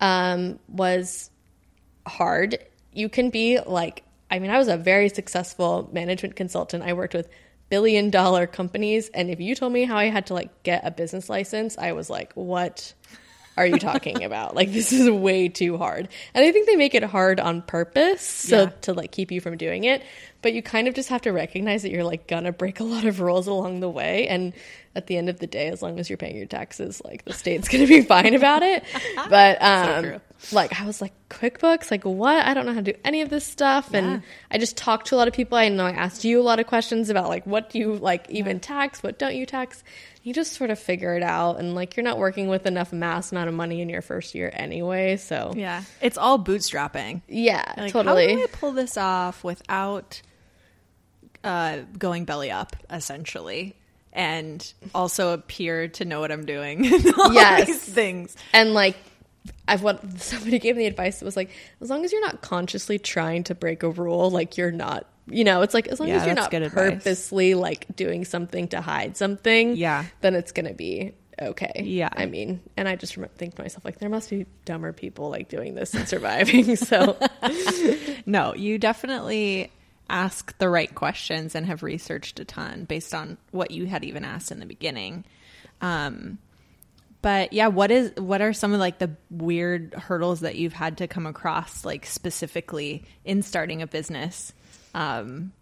um, 0.00 0.58
was 0.66 1.30
hard. 2.06 2.58
You 2.92 3.08
can 3.08 3.30
be 3.30 3.58
like, 3.64 4.02
I 4.30 4.38
mean, 4.38 4.50
I 4.50 4.58
was 4.58 4.68
a 4.68 4.76
very 4.76 5.08
successful 5.08 5.88
management 5.92 6.36
consultant. 6.36 6.82
I 6.82 6.92
worked 6.94 7.14
with 7.14 7.28
billion 7.68 8.10
dollar 8.10 8.46
companies. 8.46 9.08
And 9.14 9.30
if 9.30 9.40
you 9.40 9.54
told 9.54 9.72
me 9.72 9.84
how 9.84 9.96
I 9.96 10.06
had 10.06 10.26
to 10.26 10.34
like 10.34 10.62
get 10.62 10.86
a 10.86 10.90
business 10.90 11.28
license, 11.28 11.78
I 11.78 11.92
was 11.92 12.10
like, 12.10 12.32
what 12.34 12.92
are 13.56 13.66
you 13.66 13.78
talking 13.78 14.24
about? 14.28 14.54
Like, 14.54 14.72
this 14.72 14.92
is 14.92 15.08
way 15.10 15.48
too 15.48 15.78
hard. 15.78 16.08
And 16.34 16.44
I 16.44 16.52
think 16.52 16.66
they 16.66 16.76
make 16.76 16.94
it 16.94 17.02
hard 17.02 17.40
on 17.40 17.62
purpose. 17.62 18.22
So 18.22 18.64
Yeah. 18.64 18.70
to 18.82 18.92
like 18.92 19.10
keep 19.12 19.30
you 19.32 19.40
from 19.40 19.56
doing 19.56 19.84
it. 19.84 20.02
But 20.42 20.52
you 20.54 20.62
kind 20.62 20.88
of 20.88 20.94
just 20.94 21.08
have 21.10 21.22
to 21.22 21.30
recognize 21.32 21.82
that 21.82 21.90
you're 21.90 22.04
like 22.04 22.26
gonna 22.26 22.52
break 22.52 22.80
a 22.80 22.84
lot 22.84 23.04
of 23.04 23.20
rules 23.20 23.46
along 23.46 23.80
the 23.80 23.88
way. 23.90 24.26
And 24.28 24.52
at 24.94 25.06
the 25.06 25.16
end 25.16 25.28
of 25.28 25.38
the 25.38 25.46
day, 25.46 25.68
as 25.68 25.80
long 25.82 25.98
as 25.98 26.10
you're 26.10 26.16
paying 26.18 26.36
your 26.36 26.46
taxes, 26.46 27.00
like 27.04 27.24
the 27.24 27.32
state's 27.32 27.68
gonna 27.68 27.86
be 27.86 28.02
fine 28.02 28.34
about 28.34 28.62
it. 28.62 28.84
But 29.30 29.62
um 29.62 30.04
true. 30.04 30.20
like 30.52 30.78
I 30.80 30.84
was 30.84 31.00
like 31.00 31.12
QuickBooks, 31.30 31.90
like 31.90 32.04
what? 32.04 32.44
I 32.44 32.52
don't 32.54 32.66
know 32.66 32.72
how 32.74 32.80
to 32.80 32.92
do 32.92 32.98
any 33.04 33.22
of 33.22 33.30
this 33.30 33.46
stuff. 33.46 33.90
Yeah. 33.92 33.98
And 33.98 34.22
I 34.50 34.58
just 34.58 34.76
talked 34.76 35.06
to 35.08 35.14
a 35.14 35.16
lot 35.16 35.28
of 35.28 35.34
people. 35.34 35.56
I 35.56 35.68
know 35.68 35.86
I 35.86 35.92
asked 35.92 36.24
you 36.24 36.40
a 36.40 36.42
lot 36.42 36.60
of 36.60 36.66
questions 36.66 37.08
about 37.08 37.28
like 37.28 37.46
what 37.46 37.70
do 37.70 37.78
you 37.78 37.94
like 37.94 38.28
even 38.30 38.60
tax, 38.60 39.02
what 39.02 39.18
don't 39.18 39.34
you 39.34 39.46
tax? 39.46 39.82
You 40.24 40.32
just 40.32 40.52
sort 40.52 40.70
of 40.70 40.78
figure 40.78 41.16
it 41.16 41.22
out 41.22 41.58
and 41.58 41.74
like 41.74 41.96
you're 41.96 42.04
not 42.04 42.18
working 42.18 42.46
with 42.48 42.66
enough 42.66 42.92
mass 42.92 43.32
amount 43.32 43.48
of 43.48 43.54
money 43.54 43.80
in 43.80 43.88
your 43.88 44.02
first 44.02 44.34
year 44.34 44.50
anyway. 44.52 45.16
So 45.16 45.52
Yeah, 45.56 45.82
it's 46.00 46.16
all 46.18 46.38
bootstrapping. 46.38 47.22
yeah, 47.28 47.72
Like, 47.76 47.92
totally. 47.92 48.28
How 48.30 48.36
do 48.36 48.42
I 48.44 48.46
pull 48.46 48.72
this 48.72 48.96
off 48.96 49.42
without 49.42 50.20
uh, 51.44 51.78
going 51.98 52.24
belly 52.24 52.50
up, 52.52 52.76
essentially, 52.90 53.74
and 54.12 54.72
also 54.94 55.32
appear 55.32 55.88
to 55.88 56.04
know 56.04 56.20
what 56.20 56.30
I'm 56.32 56.44
doing. 56.46 56.84
yes, 56.84 57.78
things. 57.78 58.36
And 58.52 58.74
like, 58.74 58.96
I've 59.66 59.82
what 59.82 60.20
somebody 60.20 60.58
gave 60.58 60.76
me 60.76 60.82
the 60.82 60.86
advice 60.88 61.18
that 61.18 61.24
was 61.24 61.36
like, 61.36 61.50
as 61.80 61.90
long 61.90 62.04
as 62.04 62.12
you're 62.12 62.20
not 62.20 62.42
consciously 62.42 62.98
trying 62.98 63.44
to 63.44 63.54
break 63.54 63.82
a 63.82 63.88
rule, 63.90 64.30
like 64.30 64.56
you're 64.56 64.70
not. 64.72 65.06
You 65.28 65.44
know, 65.44 65.62
it's 65.62 65.72
like 65.72 65.86
as 65.86 66.00
long 66.00 66.08
Yeah, 66.08 66.16
as 66.16 66.26
you're 66.26 66.34
not 66.34 66.50
good 66.50 66.62
advice. 66.62 66.94
purposely 66.94 67.54
like 67.54 67.86
doing 67.94 68.24
something 68.24 68.68
to 68.68 68.80
hide 68.80 69.16
something, 69.16 69.76
Yeah. 69.76 70.04
then 70.20 70.34
it's 70.34 70.50
gonna 70.50 70.74
be 70.74 71.12
okay. 71.40 71.82
Yeah. 71.84 72.08
I 72.12 72.26
mean, 72.26 72.60
and 72.76 72.88
I 72.88 72.96
just 72.96 73.16
remember 73.16 73.34
think 73.36 73.54
to 73.54 73.62
myself 73.62 73.84
like, 73.84 73.98
there 74.00 74.08
must 74.08 74.30
be 74.30 74.46
dumber 74.64 74.92
people 74.92 75.30
like 75.30 75.48
doing 75.48 75.74
this 75.76 75.94
and 75.94 76.08
surviving. 76.08 76.74
so 76.76 77.16
No, 78.26 78.54
you 78.54 78.78
definitely 78.78 79.70
ask 80.12 80.56
the 80.58 80.68
right 80.68 80.94
questions 80.94 81.54
and 81.54 81.66
have 81.66 81.82
researched 81.82 82.38
a 82.38 82.44
ton 82.44 82.84
based 82.84 83.14
on 83.14 83.38
what 83.50 83.70
you 83.70 83.86
had 83.86 84.04
even 84.04 84.24
asked 84.24 84.52
in 84.52 84.60
the 84.60 84.66
beginning. 84.66 85.24
Um, 85.80 86.38
but 87.22 87.52
yeah, 87.52 87.68
what 87.68 87.90
is 87.90 88.12
what 88.16 88.42
are 88.42 88.52
some 88.52 88.74
of 88.74 88.80
like 88.80 88.98
the 88.98 89.16
weird 89.30 89.94
hurdles 89.94 90.40
that 90.40 90.56
you've 90.56 90.72
had 90.72 90.98
to 90.98 91.08
come 91.08 91.26
across, 91.26 91.84
like 91.84 92.04
specifically 92.04 93.04
in 93.24 93.42
starting 93.42 93.80
a 93.80 93.86
business? 93.86 94.52
Um, 94.94 95.52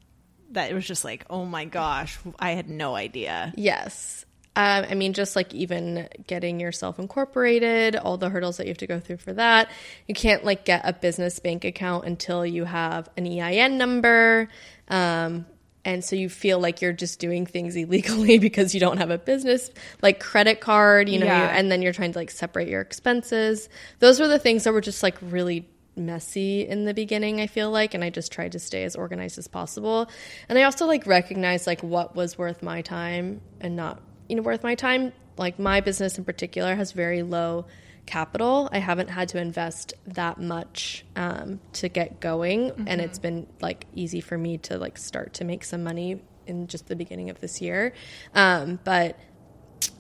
that 0.53 0.71
it 0.71 0.75
was 0.75 0.87
just 0.87 1.05
like, 1.05 1.25
oh 1.31 1.45
my 1.45 1.65
gosh, 1.65 2.19
I 2.39 2.51
had 2.53 2.69
no 2.69 2.97
idea. 2.97 3.53
Yes. 3.57 4.25
Um, 4.61 4.85
I 4.91 4.95
mean, 4.95 5.13
just 5.15 5.37
like 5.37 5.55
even 5.55 6.07
getting 6.27 6.61
yourself 6.61 6.99
incorporated, 6.99 7.97
all 7.97 8.19
the 8.19 8.29
hurdles 8.29 8.59
that 8.59 8.67
you 8.67 8.71
have 8.71 8.79
to 8.79 8.87
go 8.87 9.01
through 9.01 9.17
for 9.19 9.33
that. 9.33 9.71
You 10.07 10.15
can't 10.15 10.45
like 10.45 10.65
get 10.67 10.83
a 10.85 10.93
business 10.93 11.39
bank 11.39 11.65
account 11.65 12.05
until 12.05 12.45
you 12.45 12.65
have 12.65 13.09
an 13.17 13.27
EIN 13.27 13.79
number. 13.79 14.49
Um, 14.89 15.47
and 15.83 16.05
so 16.05 16.15
you 16.15 16.29
feel 16.29 16.59
like 16.59 16.83
you're 16.83 16.93
just 16.93 17.21
doing 17.21 17.47
things 17.47 17.75
illegally 17.85 18.39
because 18.39 18.75
you 18.75 18.81
don't 18.81 18.99
have 18.99 19.11
a 19.11 19.17
business 19.19 19.71
like 20.03 20.21
credit 20.21 20.61
card, 20.61 21.09
you 21.09 21.19
know, 21.21 21.27
Yeah. 21.27 21.57
and 21.57 21.73
then 21.73 21.81
you're 21.81 21.95
trying 21.95 22.13
to 22.13 22.19
like 22.19 22.31
separate 22.31 22.69
your 22.69 22.83
expenses. 22.83 23.69
Those 24.01 24.21
were 24.21 24.29
the 24.29 24.39
things 24.39 24.65
that 24.65 24.73
were 24.75 24.83
just 24.83 25.03
like 25.03 25.17
really 25.23 25.67
messy 25.97 26.67
in 26.67 26.85
the 26.87 26.95
beginning 26.95 27.41
i 27.41 27.47
feel 27.47 27.71
like 27.71 27.95
and 27.95 28.03
i 28.05 28.09
just 28.09 28.31
tried 28.33 28.53
to 28.53 28.59
stay 28.61 28.85
as 28.85 28.95
organized 28.97 29.37
as 29.39 29.49
possible 29.49 30.09
and 30.49 30.57
i 30.57 30.63
also 30.63 30.87
like 30.87 31.05
recognized 31.07 31.67
like 31.67 31.83
what 31.83 32.15
was 32.15 32.39
worth 32.39 32.63
my 32.63 32.81
time 32.81 33.41
and 33.61 33.75
not 33.77 34.01
you 34.31 34.37
know 34.37 34.43
worth 34.43 34.63
my 34.63 34.75
time. 34.75 35.13
Like 35.37 35.59
my 35.59 35.81
business 35.81 36.17
in 36.19 36.25
particular 36.25 36.75
has 36.77 36.93
very 36.93 37.23
low 37.23 37.67
capital. 38.07 38.69
I 38.73 38.79
haven't 38.79 39.09
had 39.09 39.29
to 39.31 39.39
invest 39.39 39.95
that 40.07 40.41
much 40.41 41.05
um, 41.17 41.61
to 41.75 41.89
get 41.89 42.21
going. 42.21 42.73
And 42.87 43.01
it's 43.01 43.19
been 43.19 43.47
like 43.61 43.87
easy 43.95 44.21
for 44.21 44.39
me 44.39 44.59
to 44.59 44.79
like 44.79 44.99
start 44.99 45.35
to 45.35 45.45
make 45.45 45.65
some 45.65 45.83
money 45.83 46.23
in 46.47 46.67
just 46.67 46.89
the 46.89 46.97
beginning 46.97 47.31
of 47.31 47.41
this 47.41 47.61
year. 47.61 47.93
Um, 48.35 48.81
but 48.85 49.19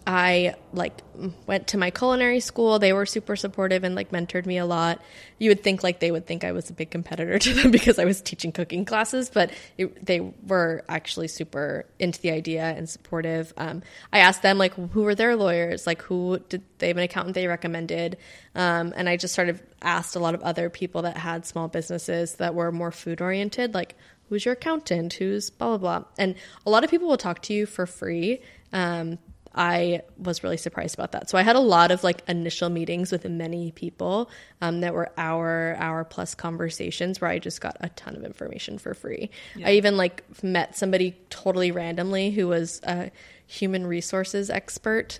I 0.06 0.54
like 0.72 1.02
went 1.46 1.68
to 1.68 1.78
my 1.78 1.90
culinary 1.90 2.40
school. 2.40 2.78
They 2.78 2.92
were 2.92 3.06
super 3.06 3.36
supportive 3.36 3.84
and 3.84 3.94
like 3.94 4.10
mentored 4.10 4.44
me 4.44 4.58
a 4.58 4.64
lot. 4.66 5.00
You 5.38 5.50
would 5.50 5.62
think 5.62 5.82
like 5.82 6.00
they 6.00 6.10
would 6.10 6.26
think 6.26 6.42
I 6.42 6.52
was 6.52 6.68
a 6.68 6.72
big 6.72 6.90
competitor 6.90 7.38
to 7.46 7.54
them 7.54 7.70
because 7.70 7.98
I 7.98 8.04
was 8.04 8.20
teaching 8.20 8.50
cooking 8.50 8.84
classes, 8.84 9.30
but 9.30 9.52
it, 9.78 10.04
they 10.04 10.20
were 10.20 10.84
actually 10.88 11.28
super 11.28 11.86
into 11.98 12.20
the 12.20 12.32
idea 12.32 12.62
and 12.62 12.88
supportive. 12.88 13.52
Um, 13.56 13.82
I 14.12 14.18
asked 14.20 14.42
them 14.42 14.58
like 14.58 14.74
who 14.74 15.02
were 15.02 15.14
their 15.14 15.36
lawyers, 15.36 15.86
like 15.86 16.02
who 16.02 16.40
did 16.48 16.62
they 16.78 16.88
have 16.88 16.96
an 16.96 17.04
accountant 17.04 17.34
they 17.34 17.46
recommended, 17.46 18.16
um, 18.54 18.92
and 18.96 19.08
I 19.08 19.16
just 19.16 19.34
sort 19.34 19.48
of 19.48 19.62
asked 19.82 20.16
a 20.16 20.20
lot 20.20 20.34
of 20.34 20.42
other 20.42 20.70
people 20.70 21.02
that 21.02 21.18
had 21.18 21.46
small 21.46 21.68
businesses 21.68 22.34
that 22.36 22.54
were 22.54 22.72
more 22.72 22.90
food 22.90 23.20
oriented, 23.20 23.74
like 23.74 23.96
who's 24.28 24.44
your 24.44 24.54
accountant, 24.54 25.12
who's 25.12 25.50
blah 25.50 25.76
blah 25.76 26.00
blah, 26.00 26.08
and 26.18 26.34
a 26.66 26.70
lot 26.70 26.84
of 26.84 26.90
people 26.90 27.06
will 27.06 27.16
talk 27.16 27.42
to 27.42 27.52
you 27.52 27.66
for 27.66 27.86
free. 27.86 28.40
Um, 28.72 29.18
I 29.54 30.02
was 30.16 30.44
really 30.44 30.56
surprised 30.56 30.94
about 30.94 31.12
that. 31.12 31.28
So 31.28 31.36
I 31.36 31.42
had 31.42 31.56
a 31.56 31.60
lot 31.60 31.90
of 31.90 32.04
like 32.04 32.22
initial 32.28 32.68
meetings 32.68 33.10
with 33.10 33.24
many 33.28 33.72
people 33.72 34.30
um, 34.60 34.80
that 34.82 34.94
were 34.94 35.10
hour, 35.16 35.76
hour 35.78 36.04
plus 36.04 36.34
conversations 36.34 37.20
where 37.20 37.30
I 37.30 37.40
just 37.40 37.60
got 37.60 37.76
a 37.80 37.88
ton 37.90 38.14
of 38.14 38.24
information 38.24 38.78
for 38.78 38.94
free. 38.94 39.30
I 39.64 39.72
even 39.72 39.96
like 39.96 40.22
met 40.42 40.76
somebody 40.76 41.16
totally 41.30 41.72
randomly 41.72 42.30
who 42.30 42.46
was 42.46 42.80
a 42.84 43.10
human 43.46 43.86
resources 43.86 44.50
expert. 44.50 45.18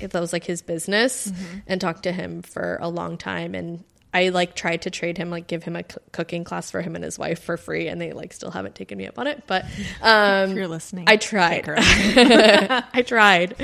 That 0.00 0.14
was 0.14 0.32
like 0.32 0.44
his 0.44 0.62
business, 0.62 1.30
and 1.66 1.78
talked 1.78 2.04
to 2.04 2.12
him 2.12 2.40
for 2.40 2.78
a 2.80 2.88
long 2.88 3.18
time. 3.18 3.54
And 3.54 3.84
I 4.14 4.28
like 4.28 4.54
tried 4.54 4.82
to 4.82 4.90
trade 4.90 5.16
him, 5.16 5.30
like 5.30 5.46
give 5.46 5.62
him 5.62 5.74
a 5.76 5.82
c- 5.82 5.96
cooking 6.12 6.44
class 6.44 6.70
for 6.70 6.82
him 6.82 6.94
and 6.94 7.04
his 7.04 7.18
wife 7.18 7.42
for 7.42 7.56
free, 7.56 7.88
and 7.88 8.00
they 8.00 8.12
like 8.12 8.32
still 8.32 8.50
haven't 8.50 8.74
taken 8.74 8.98
me 8.98 9.06
up 9.06 9.18
on 9.18 9.26
it. 9.26 9.44
But 9.46 9.64
um, 10.02 10.50
If 10.50 10.56
you're 10.56 10.68
listening, 10.68 11.04
I 11.08 11.16
tried. 11.16 11.64
take 11.64 11.66
her 11.66 11.78
up. 11.78 12.84
I 12.92 13.02
tried. 13.02 13.56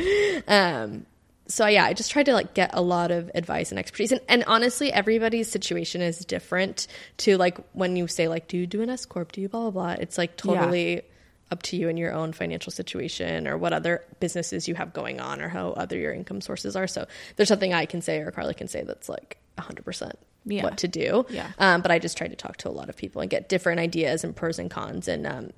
Um, 0.48 1.06
so 1.46 1.66
yeah, 1.66 1.84
I 1.84 1.94
just 1.94 2.10
tried 2.10 2.26
to 2.26 2.32
like 2.34 2.54
get 2.54 2.70
a 2.74 2.82
lot 2.82 3.10
of 3.10 3.30
advice 3.34 3.70
and 3.72 3.78
expertise. 3.78 4.12
And, 4.12 4.20
and 4.28 4.44
honestly, 4.46 4.92
everybody's 4.92 5.50
situation 5.50 6.02
is 6.02 6.18
different. 6.24 6.86
To 7.18 7.36
like 7.38 7.58
when 7.72 7.96
you 7.96 8.06
say 8.06 8.28
like, 8.28 8.48
do 8.48 8.56
you 8.58 8.66
do 8.66 8.82
an 8.82 8.90
S 8.90 9.06
corp? 9.06 9.32
Do 9.32 9.40
you 9.40 9.48
blah 9.48 9.70
blah 9.70 9.70
blah? 9.70 9.92
It's 10.00 10.18
like 10.18 10.36
totally 10.36 11.02
up 11.50 11.62
to 11.62 11.76
you 11.76 11.88
and 11.88 11.98
your 11.98 12.12
own 12.12 12.32
financial 12.32 12.70
situation 12.70 13.48
or 13.48 13.56
what 13.56 13.72
other 13.72 14.04
businesses 14.20 14.68
you 14.68 14.74
have 14.74 14.92
going 14.92 15.18
on 15.18 15.40
or 15.40 15.48
how 15.48 15.70
other 15.70 15.96
your 15.96 16.12
income 16.12 16.42
sources 16.42 16.76
are. 16.76 16.86
So 16.86 17.06
there's 17.36 17.48
something 17.48 17.72
I 17.72 17.86
can 17.86 18.02
say 18.02 18.18
or 18.18 18.30
Carly 18.30 18.52
can 18.52 18.68
say 18.68 18.82
that's 18.82 19.08
like 19.08 19.38
100% 19.56 20.12
Yeah. 20.48 20.62
what 20.64 20.78
to 20.78 20.88
do. 20.88 21.26
Yeah. 21.28 21.50
Um, 21.58 21.82
but 21.82 21.90
I 21.90 21.98
just 21.98 22.16
tried 22.16 22.28
to 22.28 22.36
talk 22.36 22.56
to 22.58 22.68
a 22.68 22.70
lot 22.70 22.88
of 22.88 22.96
people 22.96 23.20
and 23.20 23.30
get 23.30 23.48
different 23.48 23.80
ideas 23.80 24.24
and 24.24 24.34
pros 24.34 24.58
and 24.58 24.70
cons 24.70 25.08
and 25.08 25.26
um, 25.26 25.50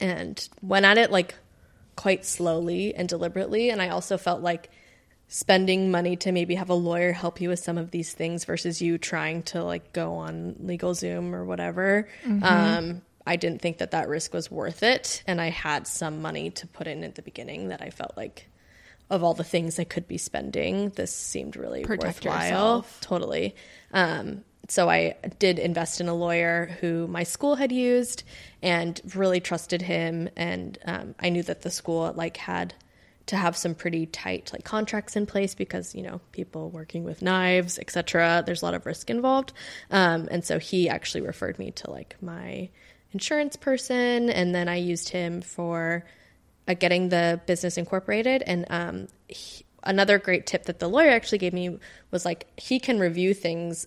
and 0.00 0.48
went 0.62 0.84
at 0.84 0.98
it 0.98 1.10
like 1.10 1.34
quite 1.96 2.24
slowly 2.24 2.94
and 2.94 3.08
deliberately. 3.08 3.70
And 3.70 3.80
I 3.80 3.88
also 3.88 4.18
felt 4.18 4.42
like 4.42 4.70
spending 5.28 5.90
money 5.90 6.16
to 6.16 6.32
maybe 6.32 6.54
have 6.54 6.68
a 6.68 6.74
lawyer 6.74 7.12
help 7.12 7.40
you 7.40 7.48
with 7.48 7.58
some 7.58 7.78
of 7.78 7.90
these 7.90 8.12
things 8.12 8.44
versus 8.44 8.82
you 8.82 8.98
trying 8.98 9.42
to 9.42 9.64
like 9.64 9.92
go 9.92 10.14
on 10.14 10.54
LegalZoom 10.62 11.32
or 11.32 11.44
whatever 11.44 12.08
um, 12.42 13.00
i 13.26 13.36
didn't 13.36 13.62
think 13.62 13.78
that 13.78 13.92
that 13.92 14.06
risk 14.06 14.34
was 14.34 14.50
worth 14.50 14.82
it 14.82 15.22
and 15.26 15.40
i 15.40 15.48
had 15.48 15.86
some 15.86 16.20
money 16.20 16.50
to 16.50 16.66
put 16.66 16.86
in 16.86 17.02
at 17.02 17.14
the 17.14 17.22
beginning 17.22 17.68
that 17.68 17.80
i 17.80 17.88
felt 17.90 18.12
like 18.16 18.48
of 19.14 19.22
all 19.24 19.34
the 19.34 19.44
things 19.44 19.78
i 19.78 19.84
could 19.84 20.06
be 20.06 20.18
spending 20.18 20.90
this 20.90 21.14
seemed 21.14 21.56
really 21.56 21.82
Protect 21.84 22.24
worthwhile. 22.24 22.42
yourself. 22.42 22.98
totally. 23.00 23.54
Um, 23.92 24.44
so 24.68 24.88
i 24.88 25.14
did 25.38 25.58
invest 25.58 26.00
in 26.00 26.08
a 26.08 26.14
lawyer 26.14 26.76
who 26.80 27.06
my 27.06 27.22
school 27.22 27.54
had 27.56 27.70
used 27.72 28.22
and 28.62 29.00
really 29.14 29.40
trusted 29.40 29.82
him. 29.82 30.28
And 30.36 30.78
um, 30.84 31.14
i 31.20 31.28
knew 31.30 31.42
that 31.44 31.62
the 31.62 31.70
school 31.70 32.12
like 32.16 32.36
had 32.36 32.74
to 33.26 33.36
have 33.36 33.56
some 33.56 33.74
pretty 33.74 34.04
tight 34.06 34.50
like 34.52 34.64
contracts 34.64 35.16
in 35.16 35.24
place 35.26 35.54
because 35.54 35.94
you 35.94 36.02
know 36.02 36.20
people 36.32 36.68
working 36.70 37.04
with 37.04 37.22
knives 37.22 37.78
etc 37.78 38.42
there's 38.44 38.60
a 38.60 38.64
lot 38.66 38.74
of 38.74 38.84
risk 38.86 39.08
involved. 39.10 39.52
Um, 39.90 40.28
and 40.30 40.44
so 40.44 40.58
he 40.58 40.88
actually 40.88 41.22
referred 41.22 41.58
me 41.58 41.70
to 41.72 41.90
like 41.90 42.16
my 42.20 42.68
insurance 43.12 43.56
person. 43.56 44.28
And 44.30 44.54
then 44.54 44.68
i 44.68 44.76
used 44.76 45.08
him 45.10 45.40
for 45.40 46.04
uh, 46.68 46.74
getting 46.74 47.08
the 47.08 47.40
business 47.46 47.76
incorporated 47.76 48.42
and 48.46 48.64
um, 48.70 49.06
he, 49.28 49.64
another 49.82 50.18
great 50.18 50.46
tip 50.46 50.64
that 50.64 50.78
the 50.78 50.88
lawyer 50.88 51.10
actually 51.10 51.38
gave 51.38 51.52
me 51.52 51.78
was 52.10 52.24
like 52.24 52.46
he 52.56 52.78
can 52.80 52.98
review 52.98 53.34
things 53.34 53.86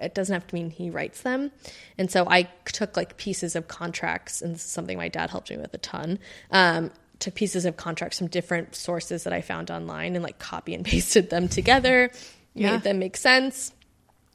it 0.00 0.14
doesn't 0.14 0.34
have 0.34 0.46
to 0.46 0.54
mean 0.54 0.68
he 0.68 0.90
writes 0.90 1.22
them. 1.22 1.50
And 1.96 2.10
so 2.10 2.28
I 2.28 2.42
took 2.66 2.98
like 2.98 3.16
pieces 3.16 3.56
of 3.56 3.66
contracts, 3.66 4.42
and 4.42 4.54
this 4.54 4.62
is 4.62 4.70
something 4.70 4.98
my 4.98 5.08
dad 5.08 5.30
helped 5.30 5.48
me 5.50 5.56
with 5.56 5.72
a 5.72 5.78
ton. 5.78 6.18
Um, 6.50 6.90
took 7.18 7.34
pieces 7.34 7.64
of 7.64 7.78
contracts 7.78 8.18
from 8.18 8.26
different 8.26 8.74
sources 8.74 9.24
that 9.24 9.32
I 9.32 9.40
found 9.40 9.70
online 9.70 10.14
and 10.14 10.22
like 10.22 10.38
copy 10.38 10.74
and 10.74 10.84
pasted 10.92 11.30
them 11.30 11.48
together, 11.48 12.10
Yeah. 12.52 12.72
made 12.72 12.82
them 12.82 12.98
make 12.98 13.16
sense. 13.16 13.72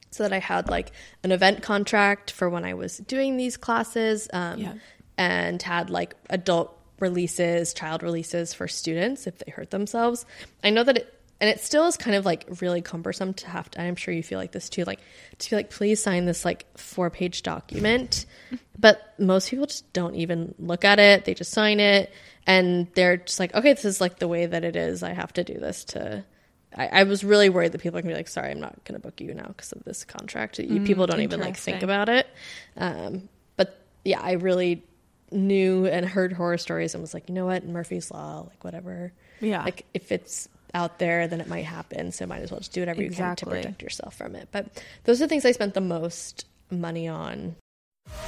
So 0.10 0.24
that 0.24 0.34
I 0.34 0.40
had 0.40 0.68
like 0.68 0.94
an 1.24 1.32
event 1.32 1.62
contract 1.62 2.32
for 2.32 2.50
when 2.50 2.66
I 2.66 2.74
was 2.74 2.98
doing 2.98 3.38
these 3.38 3.56
classes, 3.56 4.28
um, 4.34 4.60
Yeah. 4.60 4.74
and 5.16 5.62
had 5.62 5.92
like 5.92 6.16
adult 6.32 6.76
releases, 7.02 7.74
child 7.74 8.04
releases 8.04 8.54
for 8.54 8.68
students 8.68 9.28
if 9.28 9.38
they 9.40 9.52
hurt 9.52 9.72
themselves. 9.72 10.26
I 10.64 10.70
know 10.70 10.84
that 10.84 10.98
it, 10.98 11.22
and 11.40 11.50
it 11.50 11.60
still 11.60 11.88
is 11.88 11.98
kind 11.98 12.16
of 12.16 12.24
like 12.24 12.46
really 12.62 12.82
cumbersome 12.84 13.34
to 13.34 13.48
have 13.48 13.70
to, 13.72 13.82
I'm 13.82 13.96
sure 13.96 14.14
you 14.14 14.22
feel 14.22 14.38
like 14.38 14.52
this 14.52 14.70
too, 14.70 14.84
like 14.84 15.00
to 15.40 15.50
be 15.50 15.56
like, 15.56 15.72
please 15.72 16.02
sign 16.02 16.26
this 16.26 16.46
like 16.46 16.66
four 16.78 17.10
page 17.10 17.42
document. 17.42 18.28
But 18.78 19.16
most 19.18 19.50
people 19.50 19.66
just 19.66 19.92
don't 19.92 20.14
even 20.16 20.54
look 20.60 20.86
at 20.86 21.00
it. 21.00 21.26
They 21.26 21.34
just 21.34 21.52
sign 21.52 21.80
it 21.80 22.14
and 22.46 22.88
they're 22.94 23.18
just 23.18 23.40
like, 23.40 23.56
okay, 23.56 23.74
this 23.74 23.86
is 23.86 24.00
like 24.00 24.20
the 24.20 24.28
way 24.28 24.46
that 24.46 24.64
it 24.64 24.76
is. 24.76 25.02
I 25.02 25.14
have 25.14 25.34
to 25.34 25.44
do 25.44 25.56
this 25.56 25.84
to. 25.86 26.24
I, 26.78 26.88
I 26.88 27.04
was 27.04 27.24
really 27.24 27.50
worried 27.50 27.72
that 27.72 27.82
people 27.82 27.98
are 27.98 28.02
gonna 28.04 28.14
be 28.14 28.20
like, 28.20 28.28
sorry, 28.28 28.52
I'm 28.52 28.60
not 28.60 28.84
gonna 28.86 29.00
book 29.00 29.20
you 29.20 29.34
now 29.34 29.48
because 29.48 29.72
of 29.72 29.84
this 29.84 30.06
contract. 30.06 30.60
You, 30.60 30.82
people 30.82 31.08
don't 31.08 31.22
even 31.22 31.40
like 31.40 31.58
think 31.58 31.82
about 31.82 32.08
it. 32.08 32.28
Um, 32.78 33.30
but 33.58 33.84
yeah, 34.06 34.22
I 34.22 34.34
really 34.34 34.84
knew 35.32 35.86
and 35.86 36.06
heard 36.06 36.34
horror 36.34 36.58
stories 36.58 36.94
and 36.94 37.02
was 37.02 37.14
like, 37.14 37.30
you 37.30 37.36
know 37.36 37.46
what, 37.46 37.66
Murphy's 37.66 38.12
Law, 38.12 38.46
like 38.48 38.64
whatever. 38.64 39.14
Yeah. 39.40 39.64
Like 39.64 39.86
if 39.94 40.12
it's 40.12 40.48
out 40.74 41.00
there, 41.00 41.28
then 41.28 41.42
it 41.42 41.48
might 41.48 41.66
happen. 41.66 42.12
So 42.12 42.26
might 42.26 42.42
as 42.42 42.52
well 42.52 42.60
just 42.60 42.74
do 42.74 42.82
whatever 42.82 43.02
you 43.02 43.12
can 43.12 43.36
to 43.38 43.46
protect 43.46 43.82
yourself 43.82 44.16
from 44.16 44.36
it. 44.36 44.50
But 44.52 44.84
those 45.04 45.22
are 45.22 45.26
the 45.26 45.30
things 45.30 45.46
I 45.46 45.52
spent 45.52 45.74
the 45.74 45.82
most 45.82 46.46
money 46.70 47.08
on. 47.08 47.56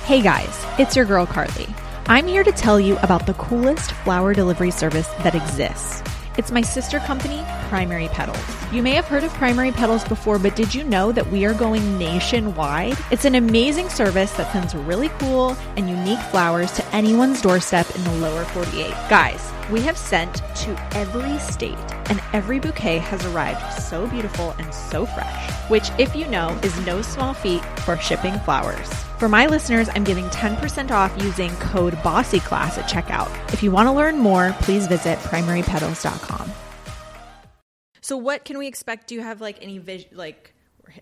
Hey 0.03 0.21
guys, 0.21 0.65
it's 0.79 0.95
your 0.95 1.05
girl 1.05 1.25
Carly. 1.25 1.67
I'm 2.05 2.27
here 2.27 2.43
to 2.43 2.51
tell 2.51 2.79
you 2.79 2.97
about 2.97 3.25
the 3.25 3.33
coolest 3.35 3.91
flower 3.91 4.33
delivery 4.33 4.71
service 4.71 5.07
that 5.23 5.35
exists. 5.35 6.03
It's 6.37 6.51
my 6.51 6.61
sister 6.61 6.99
company, 6.99 7.43
Primary 7.73 8.07
Petals. 8.09 8.37
You 8.71 8.83
may 8.83 8.91
have 8.91 9.05
heard 9.05 9.23
of 9.23 9.33
Primary 9.33 9.71
Petals 9.71 10.03
before, 10.07 10.37
but 10.37 10.55
did 10.55 10.75
you 10.75 10.83
know 10.83 11.11
that 11.11 11.25
we 11.31 11.43
are 11.43 11.55
going 11.55 11.97
nationwide? 11.97 12.95
It's 13.09 13.25
an 13.25 13.33
amazing 13.33 13.89
service 13.89 14.31
that 14.33 14.53
sends 14.53 14.75
really 14.75 15.09
cool 15.17 15.57
and 15.75 15.89
unique 15.89 16.19
flowers 16.29 16.71
to 16.73 16.85
anyone's 16.95 17.41
doorstep 17.41 17.89
in 17.95 18.03
the 18.03 18.13
lower 18.17 18.45
48. 18.45 18.91
Guys, 19.09 19.51
we 19.71 19.81
have 19.81 19.97
sent 19.97 20.35
to 20.35 20.79
every 20.95 21.39
state, 21.39 21.79
and 22.11 22.21
every 22.31 22.59
bouquet 22.59 22.99
has 22.99 23.25
arrived 23.25 23.81
so 23.81 24.05
beautiful 24.05 24.51
and 24.59 24.71
so 24.71 25.07
fresh, 25.07 25.51
which, 25.67 25.89
if 25.97 26.15
you 26.15 26.27
know, 26.27 26.49
is 26.61 26.85
no 26.85 27.01
small 27.01 27.33
feat 27.33 27.65
for 27.79 27.97
shipping 27.97 28.37
flowers. 28.41 28.93
For 29.17 29.27
my 29.27 29.47
listeners, 29.47 29.89
I'm 29.95 30.03
giving 30.03 30.25
10% 30.25 30.91
off 30.91 31.11
using 31.23 31.49
code 31.55 31.95
BOSSYCLASS 32.03 32.77
at 32.77 32.87
checkout. 32.87 33.51
If 33.51 33.63
you 33.63 33.71
want 33.71 33.87
to 33.87 33.93
learn 33.93 34.19
more, 34.19 34.55
please 34.59 34.85
visit 34.85 35.17
primarypetals.com. 35.17 36.51
So, 38.03 38.17
what 38.17 38.43
can 38.43 38.57
we 38.57 38.67
expect? 38.67 39.07
Do 39.07 39.15
you 39.15 39.21
have 39.21 39.39
like 39.39 39.63
any 39.63 39.77
vision, 39.77 40.09
like 40.11 40.53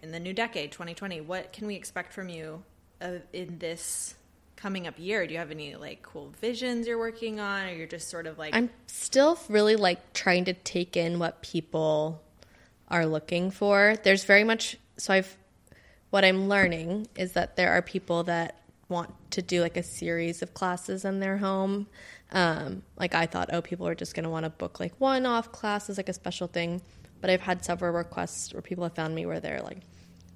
in 0.03 0.11
the 0.11 0.19
new 0.19 0.33
decade, 0.33 0.71
2020? 0.71 1.21
What 1.21 1.51
can 1.51 1.65
we 1.65 1.73
expect 1.73 2.13
from 2.13 2.29
you 2.29 2.61
uh, 3.01 3.13
in 3.33 3.57
this 3.57 4.13
coming 4.55 4.85
up 4.85 4.99
year? 4.99 5.25
Do 5.25 5.33
you 5.33 5.39
have 5.39 5.49
any 5.49 5.75
like 5.75 6.03
cool 6.03 6.31
visions 6.39 6.85
you're 6.85 6.99
working 6.99 7.39
on, 7.39 7.65
or 7.65 7.73
you're 7.73 7.87
just 7.87 8.09
sort 8.09 8.27
of 8.27 8.37
like 8.37 8.55
I'm 8.55 8.69
still 8.85 9.39
really 9.49 9.75
like 9.75 10.13
trying 10.13 10.45
to 10.45 10.53
take 10.53 10.95
in 10.95 11.17
what 11.17 11.41
people 11.41 12.21
are 12.87 13.07
looking 13.07 13.49
for. 13.49 13.95
There's 14.03 14.23
very 14.25 14.43
much 14.43 14.77
so 14.97 15.11
I've 15.11 15.35
what 16.11 16.23
I'm 16.23 16.49
learning 16.49 17.07
is 17.15 17.31
that 17.31 17.55
there 17.55 17.71
are 17.71 17.81
people 17.81 18.25
that 18.25 18.61
want 18.89 19.11
to 19.31 19.41
do 19.41 19.61
like 19.61 19.75
a 19.75 19.81
series 19.81 20.43
of 20.43 20.53
classes 20.53 21.03
in 21.03 21.19
their 21.19 21.37
home. 21.37 21.87
Um, 22.31 22.83
like 22.97 23.13
I 23.13 23.25
thought, 23.25 23.49
oh, 23.51 23.61
people 23.61 23.87
are 23.87 23.95
just 23.95 24.15
going 24.15 24.23
to 24.23 24.29
want 24.29 24.45
to 24.45 24.49
book 24.49 24.79
like 24.79 24.93
one 24.99 25.25
off 25.25 25.51
classes, 25.51 25.97
like 25.97 26.09
a 26.09 26.13
special 26.13 26.47
thing. 26.47 26.81
But 27.19 27.29
I've 27.29 27.41
had 27.41 27.63
several 27.63 27.93
requests 27.93 28.53
where 28.53 28.61
people 28.61 28.83
have 28.83 28.95
found 28.95 29.13
me 29.13 29.25
where 29.25 29.39
they're 29.39 29.61
like, 29.61 29.79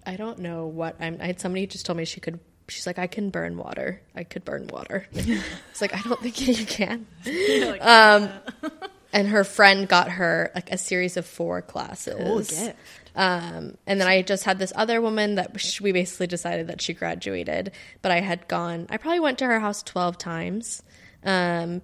I 0.05 0.15
don't 0.17 0.39
know 0.39 0.67
what 0.67 0.95
I'm. 0.99 1.17
I 1.19 1.27
had 1.27 1.39
somebody 1.39 1.65
just 1.67 1.85
told 1.85 1.97
me 1.97 2.05
she 2.05 2.19
could. 2.19 2.39
She's 2.67 2.85
like, 2.87 2.99
I 2.99 3.07
can 3.07 3.29
burn 3.29 3.57
water. 3.57 4.01
I 4.15 4.23
could 4.23 4.43
burn 4.45 4.67
water. 4.67 5.07
it's 5.13 5.81
like 5.81 5.93
I 5.95 6.01
don't 6.01 6.21
think 6.21 6.47
you 6.47 6.65
can. 6.65 7.07
um, 7.81 8.29
and 9.13 9.27
her 9.29 9.43
friend 9.43 9.87
got 9.87 10.09
her 10.11 10.51
like 10.53 10.71
a 10.71 10.77
series 10.77 11.17
of 11.17 11.25
four 11.25 11.61
classes. 11.61 12.15
Cool 12.17 12.39
gift. 12.39 12.77
Um, 13.15 13.77
and 13.87 14.01
then 14.01 14.07
I 14.07 14.21
just 14.21 14.43
had 14.43 14.59
this 14.59 14.73
other 14.75 14.99
woman 15.01 15.35
that 15.35 15.59
sh- 15.59 15.79
we 15.79 15.93
basically 15.93 16.27
decided 16.27 16.67
that 16.67 16.81
she 16.81 16.93
graduated, 16.93 17.71
but 18.01 18.11
I 18.11 18.19
had 18.19 18.47
gone, 18.49 18.87
I 18.89 18.97
probably 18.97 19.21
went 19.21 19.37
to 19.39 19.45
her 19.45 19.59
house 19.59 19.81
12 19.83 20.17
times. 20.17 20.83
Um, 21.25 21.81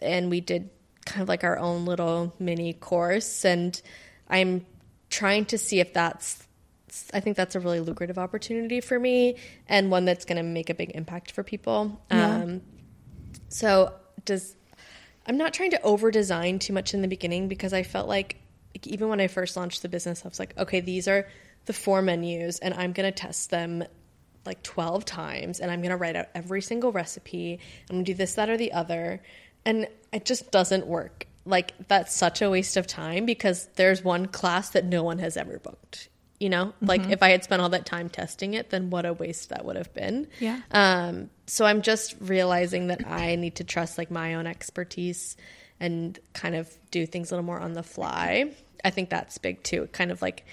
and 0.00 0.30
we 0.30 0.40
did 0.40 0.70
kind 1.04 1.22
of 1.22 1.28
like 1.28 1.44
our 1.44 1.58
own 1.58 1.84
little 1.84 2.34
mini 2.38 2.72
course. 2.72 3.44
And 3.44 3.80
I'm 4.28 4.64
trying 5.10 5.44
to 5.46 5.58
see 5.58 5.80
if 5.80 5.92
that's, 5.92 6.46
I 7.12 7.20
think 7.20 7.36
that's 7.36 7.54
a 7.54 7.60
really 7.60 7.80
lucrative 7.80 8.18
opportunity 8.18 8.80
for 8.80 8.98
me 8.98 9.36
and 9.68 9.90
one 9.90 10.04
that's 10.04 10.24
going 10.24 10.38
to 10.38 10.42
make 10.42 10.70
a 10.70 10.74
big 10.74 10.92
impact 10.94 11.32
for 11.32 11.42
people. 11.42 12.00
Um, 12.10 12.62
so 13.48 13.92
does, 14.24 14.56
I'm 15.26 15.36
not 15.36 15.52
trying 15.52 15.72
to 15.72 15.82
over 15.82 16.10
design 16.10 16.58
too 16.58 16.72
much 16.72 16.94
in 16.94 17.02
the 17.02 17.08
beginning 17.08 17.48
because 17.48 17.72
I 17.72 17.82
felt 17.82 18.08
like 18.08 18.36
like 18.76 18.86
even 18.86 19.08
when 19.08 19.20
I 19.20 19.26
first 19.26 19.56
launched 19.56 19.80
the 19.80 19.88
business, 19.88 20.22
I 20.22 20.28
was 20.28 20.38
like, 20.38 20.52
okay, 20.58 20.80
these 20.80 21.08
are 21.08 21.26
the 21.64 21.72
four 21.72 22.02
menus, 22.02 22.58
and 22.58 22.74
I'm 22.74 22.92
gonna 22.92 23.10
test 23.10 23.48
them 23.48 23.84
like 24.46 24.62
12 24.62 25.04
times, 25.04 25.60
and 25.60 25.70
I'm 25.70 25.82
gonna 25.82 25.96
write 25.96 26.16
out 26.16 26.26
every 26.34 26.62
single 26.62 26.92
recipe. 26.92 27.58
I'm 27.88 27.96
gonna 27.96 28.04
do 28.04 28.14
this, 28.14 28.34
that, 28.34 28.48
or 28.48 28.56
the 28.56 28.72
other, 28.72 29.22
and 29.64 29.88
it 30.12 30.24
just 30.24 30.50
doesn't 30.50 30.86
work. 30.86 31.26
Like 31.44 31.72
that's 31.88 32.14
such 32.14 32.42
a 32.42 32.50
waste 32.50 32.76
of 32.76 32.86
time 32.86 33.26
because 33.26 33.68
there's 33.76 34.02
one 34.02 34.26
class 34.26 34.70
that 34.70 34.84
no 34.84 35.02
one 35.02 35.18
has 35.18 35.36
ever 35.36 35.58
booked. 35.58 36.08
You 36.38 36.50
know, 36.50 36.74
like 36.82 37.08
if 37.08 37.22
I 37.22 37.30
had 37.30 37.44
spent 37.44 37.62
all 37.62 37.70
that 37.70 37.86
time 37.86 38.10
testing 38.10 38.52
it, 38.54 38.68
then 38.68 38.90
what 38.90 39.06
a 39.06 39.14
waste 39.14 39.48
that 39.48 39.64
would 39.64 39.76
have 39.76 39.94
been. 39.94 40.26
Yeah. 40.38 40.60
Um, 40.70 41.30
so 41.46 41.64
I'm 41.64 41.80
just 41.80 42.14
realizing 42.20 42.88
that 42.88 43.06
I 43.06 43.36
need 43.36 43.56
to 43.56 43.64
trust 43.64 43.96
like 43.96 44.10
my 44.10 44.34
own 44.34 44.46
expertise 44.46 45.36
and 45.80 46.18
kind 46.34 46.54
of 46.54 46.70
do 46.90 47.06
things 47.06 47.30
a 47.30 47.34
little 47.34 47.46
more 47.46 47.60
on 47.60 47.72
the 47.72 47.82
fly. 47.82 48.52
I 48.84 48.90
think 48.90 49.08
that's 49.08 49.38
big 49.38 49.62
too. 49.62 49.88
Kind 49.92 50.10
of 50.10 50.20
like 50.20 50.44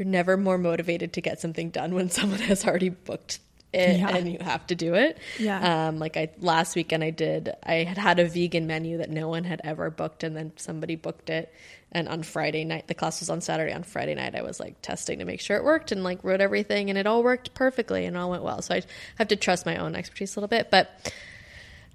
you're 0.00 0.08
never 0.08 0.38
more 0.38 0.56
motivated 0.56 1.12
to 1.12 1.20
get 1.20 1.40
something 1.40 1.68
done 1.68 1.94
when 1.94 2.08
someone 2.08 2.38
has 2.50 2.64
already 2.66 2.88
booked 2.88 3.38
it 3.72 3.98
Yeah. 4.00 4.16
and 4.16 4.32
you 4.32 4.38
have 4.40 4.66
to 4.68 4.74
do 4.74 4.94
it. 4.94 5.18
Yeah. 5.38 5.88
Um, 5.88 5.98
like 5.98 6.16
I 6.16 6.30
last 6.40 6.74
weekend 6.74 7.04
I 7.04 7.10
did 7.10 7.52
I 7.62 7.74
had 7.84 7.98
had 7.98 8.18
a 8.18 8.24
vegan 8.24 8.66
menu 8.66 8.96
that 8.98 9.10
no 9.10 9.28
one 9.28 9.44
had 9.44 9.60
ever 9.62 9.90
booked 9.90 10.24
and 10.24 10.34
then 10.34 10.52
somebody 10.56 10.96
booked 10.96 11.28
it 11.30 11.52
and 11.92 12.08
on 12.08 12.22
Friday 12.22 12.64
night 12.64 12.88
the 12.88 12.94
class 12.94 13.20
was 13.20 13.28
on 13.30 13.40
Saturday 13.42 13.72
on 13.72 13.82
Friday 13.84 14.14
night 14.14 14.34
I 14.34 14.42
was 14.42 14.58
like 14.58 14.80
testing 14.82 15.18
to 15.20 15.24
make 15.26 15.40
sure 15.40 15.56
it 15.58 15.64
worked 15.64 15.92
and 15.92 16.02
like 16.02 16.24
wrote 16.24 16.40
everything 16.40 16.88
and 16.88 16.98
it 16.98 17.06
all 17.06 17.22
worked 17.22 17.52
perfectly 17.54 18.06
and 18.06 18.16
all 18.16 18.30
went 18.30 18.42
well. 18.42 18.62
So 18.62 18.74
I 18.74 18.82
have 19.18 19.28
to 19.28 19.36
trust 19.36 19.66
my 19.66 19.76
own 19.76 19.94
expertise 19.94 20.34
a 20.34 20.40
little 20.40 20.48
bit, 20.48 20.70
but 20.70 21.12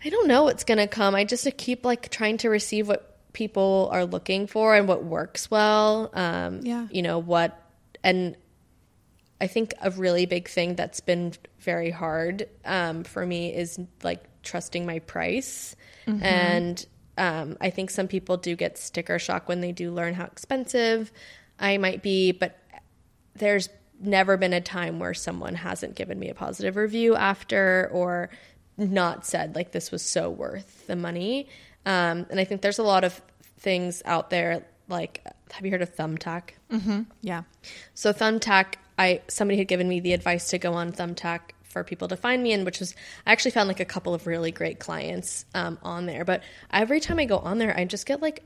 I 0.06 0.10
don't 0.10 0.28
know 0.28 0.44
what's 0.44 0.64
going 0.64 0.78
to 0.78 0.88
come. 0.88 1.16
I 1.16 1.24
just 1.26 1.48
keep 1.58 1.84
like 1.84 2.10
trying 2.10 2.38
to 2.38 2.50
receive 2.50 2.88
what 2.88 3.18
people 3.34 3.90
are 3.92 4.06
looking 4.06 4.46
for 4.48 4.76
and 4.76 4.88
what 4.88 5.04
works 5.04 5.50
well. 5.52 6.10
Um, 6.14 6.62
Yeah. 6.64 6.88
You 6.92 7.02
know, 7.02 7.18
what, 7.20 7.60
and 8.06 8.38
I 9.42 9.48
think 9.48 9.74
a 9.82 9.92
really 9.92 10.26
big 10.26 10.48
thing 10.48 10.76
that's 10.76 11.02
been 11.02 11.34
very 11.60 11.92
hard 11.92 12.48
um, 12.64 13.04
for 13.04 13.26
me 13.26 13.54
is 13.54 13.80
like 14.04 14.24
trusting 14.44 14.86
my 14.86 15.00
price. 15.00 15.76
And 16.24 16.86
um, 17.18 17.58
I 17.60 17.70
think 17.72 17.90
some 17.90 18.08
people 18.08 18.38
do 18.38 18.56
get 18.56 18.78
sticker 18.78 19.20
shock 19.20 19.50
when 19.50 19.60
they 19.60 19.72
do 19.72 19.92
learn 19.92 20.14
how 20.14 20.26
expensive 20.26 21.12
I 21.60 21.78
might 21.78 22.04
be, 22.04 22.32
but 22.32 22.58
there's 23.36 23.70
never 24.00 24.38
been 24.38 24.54
a 24.54 24.62
time 24.62 25.00
where 25.00 25.14
someone 25.14 25.56
hasn't 25.56 25.96
given 25.96 26.20
me 26.20 26.30
a 26.30 26.36
positive 26.36 26.76
review 26.76 27.16
after 27.16 27.90
or 27.92 28.30
not 28.78 29.26
said 29.26 29.56
like 29.56 29.72
this 29.72 29.92
was 29.92 30.04
so 30.04 30.30
worth 30.30 30.86
the 30.88 30.96
money. 30.96 31.50
Um, 31.86 32.28
and 32.30 32.40
I 32.40 32.44
think 32.44 32.62
there's 32.62 32.80
a 32.80 32.84
lot 32.84 33.04
of 33.04 33.20
things 33.58 34.04
out 34.06 34.30
there 34.30 34.66
like 34.88 35.26
have 35.52 35.66
you 35.66 35.72
heard 35.72 35.82
of 35.82 35.96
Thumbtack? 35.96 36.52
Yeah. 37.22 37.44
So 37.94 38.12
Thumbtack, 38.14 38.76
I 38.98 39.22
somebody 39.28 39.58
had 39.58 39.68
given 39.68 39.88
me 39.88 40.00
the 40.00 40.14
advice 40.14 40.50
to 40.50 40.58
go 40.58 40.74
on 40.74 40.92
Thumbtack 40.92 41.40
for 41.64 41.84
people 41.84 42.08
to 42.08 42.16
find 42.18 42.42
me 42.42 42.52
in, 42.54 42.64
which 42.66 42.80
was 42.80 42.96
I 43.26 43.32
actually 43.32 43.52
found 43.52 43.68
like 43.68 43.80
a 43.80 43.86
couple 43.86 44.14
of 44.14 44.28
really 44.28 44.52
great 44.52 44.80
clients 44.80 45.46
um, 45.54 45.78
on 45.84 46.06
there. 46.06 46.24
But 46.26 46.44
every 46.72 47.00
time 47.00 47.20
I 47.20 47.26
go 47.26 47.38
on 47.38 47.58
there, 47.58 47.78
I 47.78 47.86
just 47.86 48.06
get 48.06 48.22
like 48.22 48.44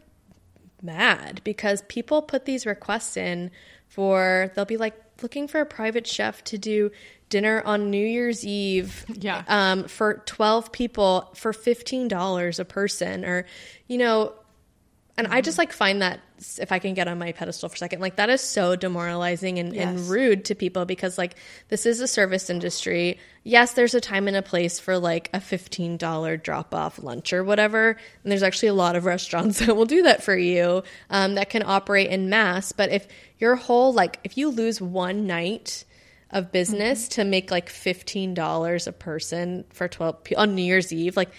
mad 0.81 1.41
because 1.43 1.81
people 1.87 2.21
put 2.21 2.45
these 2.45 2.65
requests 2.65 3.17
in 3.17 3.51
for 3.87 4.51
they'll 4.55 4.65
be 4.65 4.77
like 4.77 4.95
looking 5.21 5.47
for 5.47 5.59
a 5.59 5.65
private 5.65 6.07
chef 6.07 6.43
to 6.45 6.57
do 6.57 6.91
dinner 7.27 7.61
on 7.65 7.91
New 7.91 8.05
Year's 8.05 8.45
Eve 8.45 9.05
Yeah. 9.09 9.43
um, 9.47 9.83
for 9.87 10.23
12 10.25 10.71
people 10.71 11.29
for 11.35 11.51
$15 11.51 12.59
a 12.59 12.65
person 12.65 13.25
or 13.25 13.45
you 13.87 13.97
know 13.97 14.33
and 15.19 15.27
I 15.27 15.41
just 15.41 15.57
like 15.57 15.73
find 15.73 16.01
that 16.01 16.21
if 16.59 16.71
I 16.71 16.79
can 16.79 16.93
get 16.93 17.09
on 17.09 17.19
my 17.19 17.33
pedestal 17.33 17.67
for 17.67 17.75
a 17.75 17.77
second, 17.77 17.99
like 17.99 18.15
that 18.15 18.29
is 18.29 18.39
so 18.39 18.77
demoralizing 18.77 19.59
and, 19.59 19.75
and 19.75 20.07
rude 20.07 20.45
to 20.45 20.55
people 20.55 20.85
because 20.85 21.17
like 21.17 21.35
this 21.67 21.85
is 21.85 21.99
a 21.99 22.07
service 22.07 22.49
industry. 22.49 23.19
Yes, 23.43 23.73
there's 23.73 23.93
a 23.93 23.99
time 23.99 24.29
and 24.29 24.37
a 24.37 24.41
place 24.41 24.79
for 24.79 24.97
like 24.97 25.29
a 25.33 25.41
fifteen 25.41 25.97
dollar 25.97 26.37
drop 26.37 26.73
off 26.73 27.03
lunch 27.03 27.33
or 27.33 27.43
whatever, 27.43 27.97
and 28.23 28.31
there's 28.31 28.43
actually 28.43 28.69
a 28.69 28.73
lot 28.73 28.95
of 28.95 29.03
restaurants 29.13 29.59
that 29.59 29.75
will 29.75 29.85
do 29.85 30.03
that 30.03 30.23
for 30.23 30.37
you 30.37 30.83
um, 31.09 31.35
that 31.35 31.49
can 31.49 31.63
operate 31.65 32.09
in 32.09 32.29
mass. 32.29 32.71
But 32.71 32.89
if 32.89 33.05
your 33.39 33.57
whole 33.57 33.91
like 33.91 34.21
if 34.23 34.37
you 34.37 34.49
lose 34.51 34.79
one 34.79 35.27
night 35.27 35.83
of 36.31 36.53
business 36.53 37.09
to 37.09 37.25
make 37.25 37.51
like 37.51 37.67
fifteen 37.67 38.33
dollars 38.33 38.87
a 38.87 38.93
person 38.93 39.65
for 39.71 39.89
twelve 39.89 40.15
on 40.37 40.55
New 40.55 40.63
Year's 40.63 40.93
Eve, 40.93 41.17
like 41.17 41.31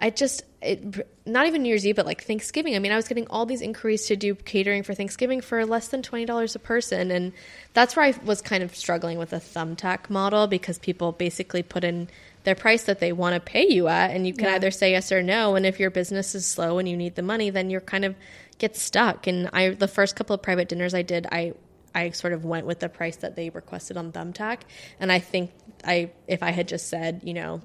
I 0.00 0.10
just 0.10 0.42
it 0.60 1.08
not 1.24 1.46
even 1.46 1.62
New 1.62 1.68
Year's 1.68 1.86
Eve, 1.86 1.96
but 1.96 2.06
like 2.06 2.22
Thanksgiving. 2.22 2.76
I 2.76 2.78
mean, 2.78 2.92
I 2.92 2.96
was 2.96 3.08
getting 3.08 3.26
all 3.28 3.46
these 3.46 3.62
inquiries 3.62 4.06
to 4.06 4.16
do 4.16 4.34
catering 4.34 4.82
for 4.82 4.94
Thanksgiving 4.94 5.40
for 5.40 5.64
less 5.64 5.88
than 5.88 6.02
twenty 6.02 6.26
dollars 6.26 6.54
a 6.54 6.58
person, 6.58 7.10
and 7.10 7.32
that's 7.72 7.96
where 7.96 8.04
I 8.04 8.14
was 8.24 8.42
kind 8.42 8.62
of 8.62 8.74
struggling 8.74 9.18
with 9.18 9.30
the 9.30 9.36
thumbtack 9.36 10.10
model 10.10 10.46
because 10.46 10.78
people 10.78 11.12
basically 11.12 11.62
put 11.62 11.84
in 11.84 12.08
their 12.44 12.54
price 12.54 12.84
that 12.84 13.00
they 13.00 13.12
want 13.12 13.34
to 13.34 13.40
pay 13.40 13.66
you 13.68 13.88
at, 13.88 14.10
and 14.10 14.26
you 14.26 14.34
can 14.34 14.46
either 14.46 14.70
say 14.70 14.92
yes 14.92 15.10
or 15.10 15.22
no. 15.22 15.56
And 15.56 15.64
if 15.64 15.80
your 15.80 15.90
business 15.90 16.34
is 16.34 16.46
slow 16.46 16.78
and 16.78 16.88
you 16.88 16.96
need 16.96 17.14
the 17.14 17.22
money, 17.22 17.50
then 17.50 17.70
you're 17.70 17.80
kind 17.80 18.04
of 18.04 18.14
get 18.58 18.76
stuck. 18.76 19.26
And 19.26 19.48
I 19.52 19.70
the 19.70 19.88
first 19.88 20.14
couple 20.14 20.34
of 20.34 20.42
private 20.42 20.68
dinners 20.68 20.94
I 20.94 21.02
did, 21.02 21.26
I 21.32 21.54
I 21.94 22.10
sort 22.10 22.34
of 22.34 22.44
went 22.44 22.66
with 22.66 22.80
the 22.80 22.90
price 22.90 23.16
that 23.16 23.34
they 23.34 23.48
requested 23.48 23.96
on 23.96 24.12
Thumbtack, 24.12 24.60
and 25.00 25.10
I 25.10 25.20
think 25.20 25.52
I 25.84 26.10
if 26.28 26.42
I 26.42 26.50
had 26.50 26.68
just 26.68 26.88
said 26.88 27.22
you 27.24 27.34
know 27.34 27.62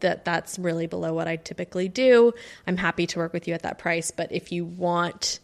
that 0.00 0.24
that's 0.24 0.58
really 0.58 0.86
below 0.86 1.12
what 1.14 1.28
I 1.28 1.36
typically 1.36 1.88
do. 1.88 2.32
I'm 2.66 2.76
happy 2.76 3.06
to 3.08 3.18
work 3.18 3.32
with 3.32 3.46
you 3.48 3.54
at 3.54 3.62
that 3.62 3.78
price, 3.78 4.10
but 4.10 4.32
if 4.32 4.52
you 4.52 4.64
want 4.64 5.38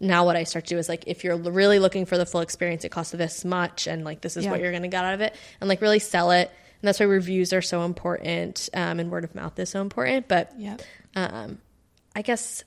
now 0.00 0.24
what 0.24 0.36
I 0.36 0.44
start 0.44 0.66
to 0.66 0.74
do 0.74 0.78
is 0.78 0.88
like 0.88 1.04
if 1.08 1.24
you're 1.24 1.36
really 1.36 1.78
looking 1.80 2.06
for 2.06 2.16
the 2.16 2.24
full 2.26 2.40
experience, 2.40 2.84
it 2.84 2.90
costs 2.90 3.12
this 3.12 3.44
much 3.44 3.86
and 3.88 4.04
like 4.04 4.20
this 4.20 4.36
is 4.36 4.44
Yeah. 4.44 4.52
what 4.52 4.60
you're 4.60 4.70
going 4.70 4.82
to 4.82 4.88
get 4.88 5.04
out 5.04 5.14
of 5.14 5.20
it 5.20 5.34
and 5.60 5.68
like 5.68 5.80
really 5.80 5.98
sell 5.98 6.30
it 6.30 6.48
And 6.80 6.86
that's 6.86 7.00
why 7.00 7.06
reviews 7.06 7.52
are 7.52 7.62
so 7.62 7.82
important 7.82 8.68
um, 8.74 9.00
and 9.00 9.10
word 9.10 9.24
of 9.24 9.34
mouth 9.34 9.58
is 9.58 9.70
so 9.70 9.80
important. 9.80 10.28
But 10.28 10.52
Yep. 10.56 10.82
um, 11.16 11.58
I 12.14 12.22
guess 12.22 12.62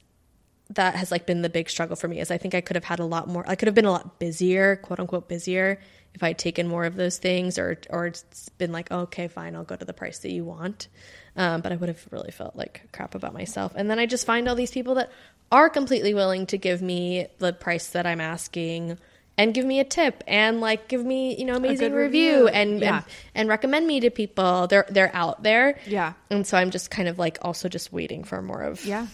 that 0.76 0.96
has 0.96 1.12
like 1.12 1.26
been 1.26 1.42
the 1.42 1.50
big 1.50 1.70
struggle 1.70 1.96
for 1.96 2.08
me 2.08 2.20
is 2.20 2.32
I 2.32 2.38
think 2.38 2.56
I 2.56 2.62
could 2.62 2.76
have 2.76 2.84
had 2.84 3.00
a 3.00 3.06
lot 3.06 3.28
more 3.28 3.44
I 3.48 3.56
could 3.56 3.68
have 3.68 3.76
been 3.76 3.86
a 3.86 3.92
lot 3.92 4.20
busier, 4.20 4.78
quote 4.78 5.00
unquote 5.00 5.28
busier 5.28 5.80
if 6.14 6.24
I'd 6.24 6.38
taken 6.38 6.68
more 6.68 6.86
of 6.86 6.96
those 6.96 7.18
things 7.18 7.58
or 7.58 7.78
or 7.90 8.08
it's 8.08 8.50
been 8.58 8.72
like, 8.72 8.88
oh, 8.92 9.02
okay, 9.02 9.28
fine, 9.28 9.56
I'll 9.56 9.64
go 9.64 9.76
to 9.76 9.86
the 9.86 9.94
price 9.94 10.20
that 10.20 10.32
you 10.32 10.44
want. 10.44 10.88
Um, 11.36 11.62
but 11.62 11.72
I 11.72 11.76
would 11.78 11.88
have 11.90 12.06
really 12.12 12.32
felt 12.32 12.56
like 12.56 12.90
crap 12.92 13.16
about 13.16 13.34
myself. 13.34 13.72
And 13.76 13.90
then 13.90 14.00
I 14.00 14.06
just 14.06 14.26
find 14.26 14.50
all 14.50 14.56
these 14.56 14.72
people 14.72 14.96
that 14.96 15.12
are 15.52 15.70
completely 15.70 16.14
willing 16.14 16.46
to 16.48 16.58
give 16.58 16.82
me 16.82 17.28
the 17.40 17.54
price 17.54 17.88
that 17.90 18.06
I'm 18.06 18.20
asking 18.22 18.98
and 19.38 19.54
give 19.54 19.66
me 19.66 19.80
a 19.80 19.86
tip 19.86 20.24
and 20.28 20.60
like 20.60 20.90
give 20.90 21.04
me, 21.06 21.38
you 21.38 21.46
know, 21.46 21.56
amazing 21.56 21.94
review, 21.94 22.32
review. 22.34 22.48
and, 22.50 22.80
Yeah. 22.82 22.96
and 22.98 23.06
and 23.34 23.50
recommend 23.50 23.88
me 23.88 24.02
to 24.02 24.10
people. 24.10 24.68
They're 24.68 24.86
they're 24.90 25.16
out 25.16 25.44
there. 25.44 25.80
Yeah. 25.88 26.14
And 26.30 26.46
so 26.46 26.58
I'm 26.58 26.70
just 26.72 26.92
kind 26.92 27.08
of 27.08 27.18
like 27.18 27.38
also 27.42 27.70
just 27.70 27.94
waiting 27.94 28.26
for 28.26 28.42
more 28.42 28.62
of 28.62 28.86
Yeah. 28.86 29.08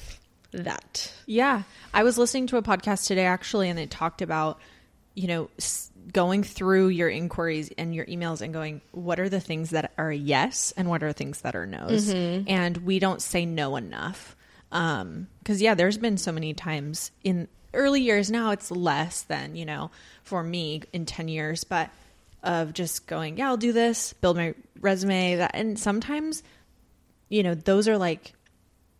That. 0.64 1.14
Yeah. 1.26 1.64
I 1.94 2.04
was 2.04 2.18
listening 2.18 2.48
to 2.48 2.58
a 2.58 2.62
podcast 2.62 3.08
today 3.08 3.26
actually, 3.26 3.70
and 3.70 3.80
it 3.80 3.90
talked 3.92 4.22
about, 4.22 4.60
you 5.16 5.28
know, 5.28 5.50
going 6.14 6.44
through 6.44 6.88
your 6.90 7.10
inquiries 7.10 7.70
and 7.78 7.94
your 7.94 8.06
emails 8.06 8.42
and 8.42 8.54
going, 8.54 8.82
what 8.92 9.20
are 9.20 9.30
the 9.30 9.40
things 9.40 9.72
that 9.72 9.92
are 9.98 10.12
yes 10.12 10.74
and 10.78 10.90
what 10.90 11.04
are 11.04 11.14
things 11.14 11.42
that 11.42 11.56
are 11.56 11.66
no's? 11.66 12.10
And 12.48 12.78
we 12.78 13.00
don't 13.00 13.22
say 13.22 13.46
no 13.46 13.76
enough. 13.76 14.36
Um, 14.72 15.28
cause 15.46 15.62
yeah, 15.62 15.76
there's 15.76 15.98
been 15.98 16.18
so 16.18 16.32
many 16.32 16.54
times 16.54 17.12
in 17.24 17.48
early 17.74 18.02
years 18.02 18.32
now, 18.32 18.52
it's 18.52 18.72
less 18.72 19.24
than, 19.24 19.56
you 19.56 19.66
know, 19.66 19.92
for 20.24 20.44
me 20.44 20.82
in 20.94 21.06
10 21.06 21.28
years, 21.28 21.64
but 21.64 21.90
of 22.44 22.74
just 22.74 23.08
going, 23.08 23.38
yeah, 23.38 23.48
I'll 23.48 23.58
do 23.58 23.74
this, 23.74 24.14
build 24.14 24.38
my 24.38 24.54
resume 24.80 25.36
that, 25.38 25.52
and 25.54 25.78
sometimes, 25.78 26.44
you 27.30 27.44
know, 27.44 27.56
those 27.56 27.88
are 27.88 27.98
like 27.98 28.34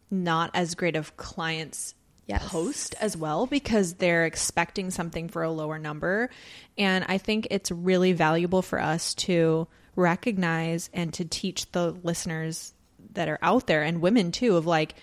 not 0.10 0.52
as 0.54 0.76
great 0.76 0.96
of 0.96 1.16
clients 1.18 1.94
Yes. 2.28 2.46
post 2.50 2.94
as 3.00 3.16
well 3.16 3.46
because 3.46 3.94
they're 3.94 4.26
expecting 4.26 4.92
something 4.92 5.30
for 5.30 5.44
a 5.44 5.50
lower 5.50 5.80
number. 5.80 6.30
And 6.78 7.06
I 7.08 7.20
think 7.20 7.48
it's 7.52 7.72
really 7.72 8.12
valuable 8.12 8.62
for 8.62 8.82
us 8.82 9.14
to 9.16 9.66
recognize 9.96 10.90
and 10.94 11.14
to 11.14 11.24
teach 11.26 11.72
the 11.72 11.92
listeners 12.04 12.74
that 13.14 13.30
are 13.30 13.40
out 13.42 13.66
there 13.68 13.82
and 13.84 14.02
women 14.02 14.32
too 14.34 14.58
of 14.58 14.66
like, 14.66 14.96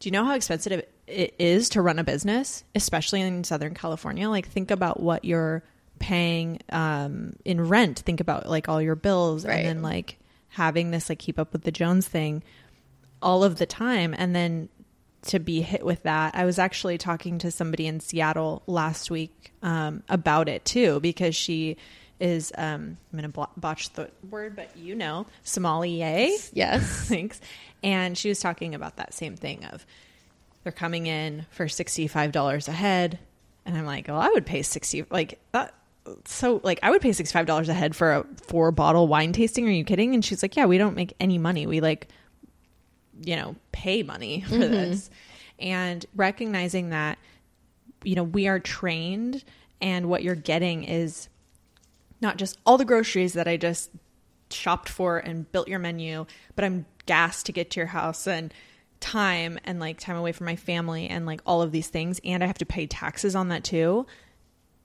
do 0.00 0.08
you 0.08 0.10
know 0.12 0.24
how 0.24 0.34
expensive 0.34 0.82
it 1.06 1.34
is 1.38 1.68
to 1.70 1.82
run 1.82 1.98
a 1.98 2.04
business, 2.04 2.64
especially 2.74 3.20
in 3.20 3.44
Southern 3.44 3.74
California? 3.74 4.28
Like, 4.30 4.46
think 4.48 4.70
about 4.70 5.00
what 5.00 5.24
you're 5.24 5.62
paying 5.98 6.60
um, 6.70 7.34
in 7.44 7.60
rent. 7.68 7.98
Think 8.00 8.20
about 8.20 8.48
like 8.48 8.68
all 8.70 8.80
your 8.80 8.96
bills 8.96 9.44
Right. 9.44 9.56
and 9.56 9.66
then 9.68 9.82
like 9.82 10.18
having 10.48 10.90
this 10.90 11.08
like 11.08 11.18
keep 11.18 11.38
up 11.38 11.52
with 11.52 11.62
the 11.62 11.72
Jones 11.72 12.08
thing 12.08 12.42
all 13.24 13.42
of 13.42 13.56
the 13.58 13.66
time. 13.66 14.14
And 14.16 14.36
then 14.36 14.68
to 15.22 15.38
be 15.38 15.62
hit 15.62 15.82
with 15.86 16.02
that 16.02 16.34
i 16.34 16.44
was 16.44 16.58
actually 16.58 16.98
talking 16.98 17.38
to 17.38 17.50
somebody 17.50 17.86
in 17.86 17.98
seattle 17.98 18.62
last 18.66 19.10
week 19.10 19.52
um, 19.62 20.02
about 20.10 20.50
it 20.50 20.62
too 20.66 21.00
because 21.00 21.34
she 21.34 21.78
is 22.20 22.52
um, 22.58 22.98
i'm 23.10 23.18
going 23.18 23.32
to 23.32 23.48
botch 23.56 23.90
the 23.94 24.10
word 24.28 24.54
but 24.54 24.68
you 24.76 24.94
know 24.94 25.24
sommelier 25.42 26.28
Yes. 26.52 27.08
thanks. 27.08 27.40
And 27.82 28.18
she 28.18 28.28
was 28.28 28.38
talking 28.38 28.74
about 28.74 28.96
that 28.96 29.14
same 29.14 29.34
thing 29.34 29.64
of 29.64 29.86
they're 30.62 30.72
coming 30.72 31.06
in 31.06 31.46
for 31.50 31.66
$65 31.66 32.68
a 32.68 32.72
head. 32.72 33.18
And 33.64 33.78
i'm 33.78 33.86
like 33.86 34.08
well 34.08 34.20
i 34.20 34.28
would 34.28 34.44
pay 34.44 34.60
60 34.60 35.06
like 35.10 35.38
that 35.52 35.72
so 36.26 36.60
like 36.62 36.80
i 36.82 36.90
would 36.90 37.00
pay 37.00 37.10
$65 37.12 37.66
a 37.70 37.72
head 37.72 37.96
for 37.96 38.12
a 38.12 38.26
four 38.46 38.72
bottle 38.72 39.08
wine 39.08 39.32
tasting? 39.32 39.66
Are 39.66 39.72
you 39.72 39.84
kidding? 39.84 40.12
And 40.12 40.22
she's 40.22 40.42
like 40.42 40.54
yeah 40.54 40.66
we 40.66 40.76
don't 40.76 40.96
make 40.96 41.14
any 41.18 41.38
money. 41.38 41.66
We 41.66 41.80
like 41.80 42.08
you 43.22 43.36
know 43.36 43.56
pay 43.72 44.02
money 44.02 44.40
for 44.46 44.54
mm-hmm. 44.54 44.72
this. 44.72 45.10
And 45.58 46.04
recognizing 46.14 46.90
that 46.90 47.18
you 48.02 48.14
know 48.14 48.24
we 48.24 48.48
are 48.48 48.58
trained 48.58 49.44
and 49.80 50.08
what 50.08 50.22
you're 50.22 50.34
getting 50.34 50.84
is 50.84 51.28
not 52.20 52.36
just 52.36 52.58
all 52.66 52.76
the 52.76 52.84
groceries 52.84 53.32
that 53.34 53.48
i 53.48 53.56
just 53.56 53.90
shopped 54.50 54.88
for 54.88 55.18
and 55.18 55.50
built 55.52 55.68
your 55.68 55.78
menu 55.78 56.26
but 56.54 56.64
i'm 56.64 56.84
gas 57.06 57.42
to 57.42 57.52
get 57.52 57.70
to 57.70 57.80
your 57.80 57.86
house 57.86 58.26
and 58.26 58.52
time 59.04 59.58
and 59.64 59.80
like 59.80 60.00
time 60.00 60.16
away 60.16 60.32
from 60.32 60.46
my 60.46 60.56
family 60.56 61.08
and 61.08 61.26
like 61.26 61.42
all 61.44 61.60
of 61.60 61.72
these 61.72 61.88
things. 61.88 62.20
And 62.24 62.42
i 62.42 62.46
have 62.46 62.58
to 62.58 62.66
pay 62.66 62.86
taxes 62.86 63.36
on 63.36 63.48
that 63.48 63.62
too. 63.62 64.06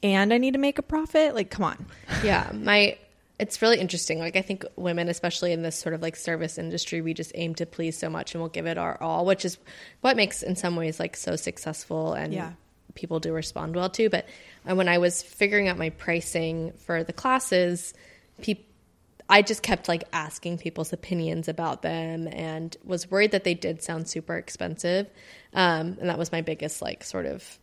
And 0.03 0.33
i 0.33 0.37
need 0.37 0.53
to 0.53 0.59
make 0.59 0.77
a 0.77 0.83
profit. 0.83 1.33
Like 1.33 1.49
come 1.49 1.63
on. 1.65 1.85
Yeah. 2.23 2.51
My 2.53 2.97
it's 3.39 3.61
really 3.61 3.79
interesting 3.79 4.19
like 4.19 4.35
i 4.35 4.41
think 4.41 4.65
women 4.75 5.07
especially 5.09 5.51
in 5.53 5.61
this 5.61 5.75
sort 5.77 5.95
of 5.95 6.01
like 6.01 6.15
service 6.15 6.57
industry 6.57 7.01
we 7.01 7.13
just 7.13 7.31
aim 7.35 7.55
to 7.55 7.65
please 7.65 7.97
so 7.97 8.09
much 8.09 8.33
and 8.33 8.41
we'll 8.41 8.49
give 8.49 8.65
it 8.65 8.77
our 8.77 9.01
all 9.01 9.25
which 9.25 9.45
is 9.45 9.57
what 10.01 10.15
makes 10.17 10.43
in 10.43 10.55
some 10.55 10.75
ways 10.75 10.99
like 10.99 11.15
so 11.15 11.35
successful 11.35 12.13
and 12.13 12.33
Yeah. 12.33 12.51
people 12.95 13.19
do 13.19 13.31
respond 13.33 13.75
well 13.75 13.89
to 13.91 14.09
but 14.09 14.25
uh, 14.69 14.75
when 14.75 14.87
i 14.89 14.97
was 14.97 15.21
figuring 15.23 15.67
out 15.67 15.77
my 15.77 15.89
pricing 15.91 16.73
for 16.85 17.03
the 17.03 17.13
classes 17.13 17.93
people 18.41 18.65
I 19.31 19.43
just 19.43 19.61
kept 19.61 19.87
like 19.87 20.05
asking 20.11 20.57
people's 20.57 20.91
opinions 20.91 21.47
about 21.47 21.83
them 21.83 22.27
and 22.27 22.75
was 22.83 23.11
worried 23.11 23.29
that 23.33 23.43
they 23.43 23.53
did 23.53 23.83
sound 23.83 24.09
super 24.09 24.35
expensive. 24.35 25.05
Um, 25.53 25.97
and 25.99 26.09
that 26.09 26.17
was 26.17 26.31
my 26.31 26.41
biggest 26.41 26.81
like 26.81 27.03
sort 27.03 27.27
of 27.27 27.59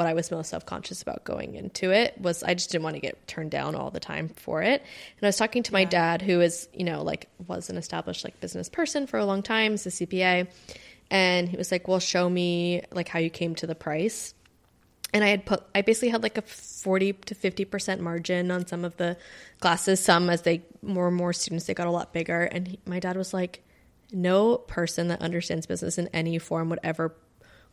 what 0.00 0.06
I 0.06 0.14
was 0.14 0.30
most 0.30 0.48
self 0.48 0.64
conscious 0.64 1.02
about 1.02 1.24
going 1.24 1.56
into 1.56 1.90
it 1.90 2.18
was 2.18 2.42
I 2.42 2.54
just 2.54 2.70
didn't 2.70 2.84
want 2.84 2.96
to 2.96 3.00
get 3.00 3.28
turned 3.28 3.50
down 3.50 3.74
all 3.74 3.90
the 3.90 4.00
time 4.00 4.30
for 4.30 4.62
it. 4.62 4.80
And 4.80 5.22
I 5.22 5.26
was 5.26 5.36
talking 5.36 5.62
to 5.64 5.74
my 5.74 5.84
dad, 5.84 6.22
who 6.22 6.40
is, 6.40 6.70
you 6.72 6.84
know, 6.84 7.02
like 7.02 7.28
was 7.46 7.68
an 7.68 7.76
established 7.76 8.24
like 8.24 8.40
business 8.40 8.70
person 8.70 9.06
for 9.06 9.18
a 9.18 9.26
long 9.26 9.42
time, 9.42 9.74
is 9.74 9.84
a 9.84 9.90
CPA. 9.90 10.48
And 11.10 11.50
he 11.50 11.56
was 11.58 11.70
like, 11.70 11.86
Well, 11.86 11.98
show 11.98 12.30
me 12.30 12.80
like 12.90 13.08
how 13.08 13.18
you 13.18 13.28
came 13.28 13.54
to 13.56 13.66
the 13.66 13.74
price. 13.74 14.32
And 15.12 15.22
I 15.22 15.28
had 15.28 15.44
put 15.44 15.64
I 15.74 15.82
basically 15.82 16.08
had 16.08 16.22
like 16.22 16.38
a 16.38 16.42
forty 16.42 17.12
to 17.12 17.34
fifty 17.34 17.66
percent 17.66 18.00
margin 18.00 18.50
on 18.50 18.66
some 18.66 18.86
of 18.86 18.96
the 18.96 19.18
classes. 19.60 20.00
Some 20.00 20.30
as 20.30 20.40
they 20.40 20.62
more 20.80 21.08
and 21.08 21.16
more 21.16 21.34
students 21.34 21.66
they 21.66 21.74
got 21.74 21.88
a 21.88 21.90
lot 21.90 22.14
bigger. 22.14 22.44
And 22.44 22.68
he, 22.68 22.78
my 22.86 23.00
dad 23.00 23.18
was 23.18 23.34
like, 23.34 23.62
No 24.12 24.56
person 24.56 25.08
that 25.08 25.20
understands 25.20 25.66
business 25.66 25.98
in 25.98 26.08
any 26.14 26.38
form 26.38 26.70
would 26.70 26.80
ever 26.82 27.14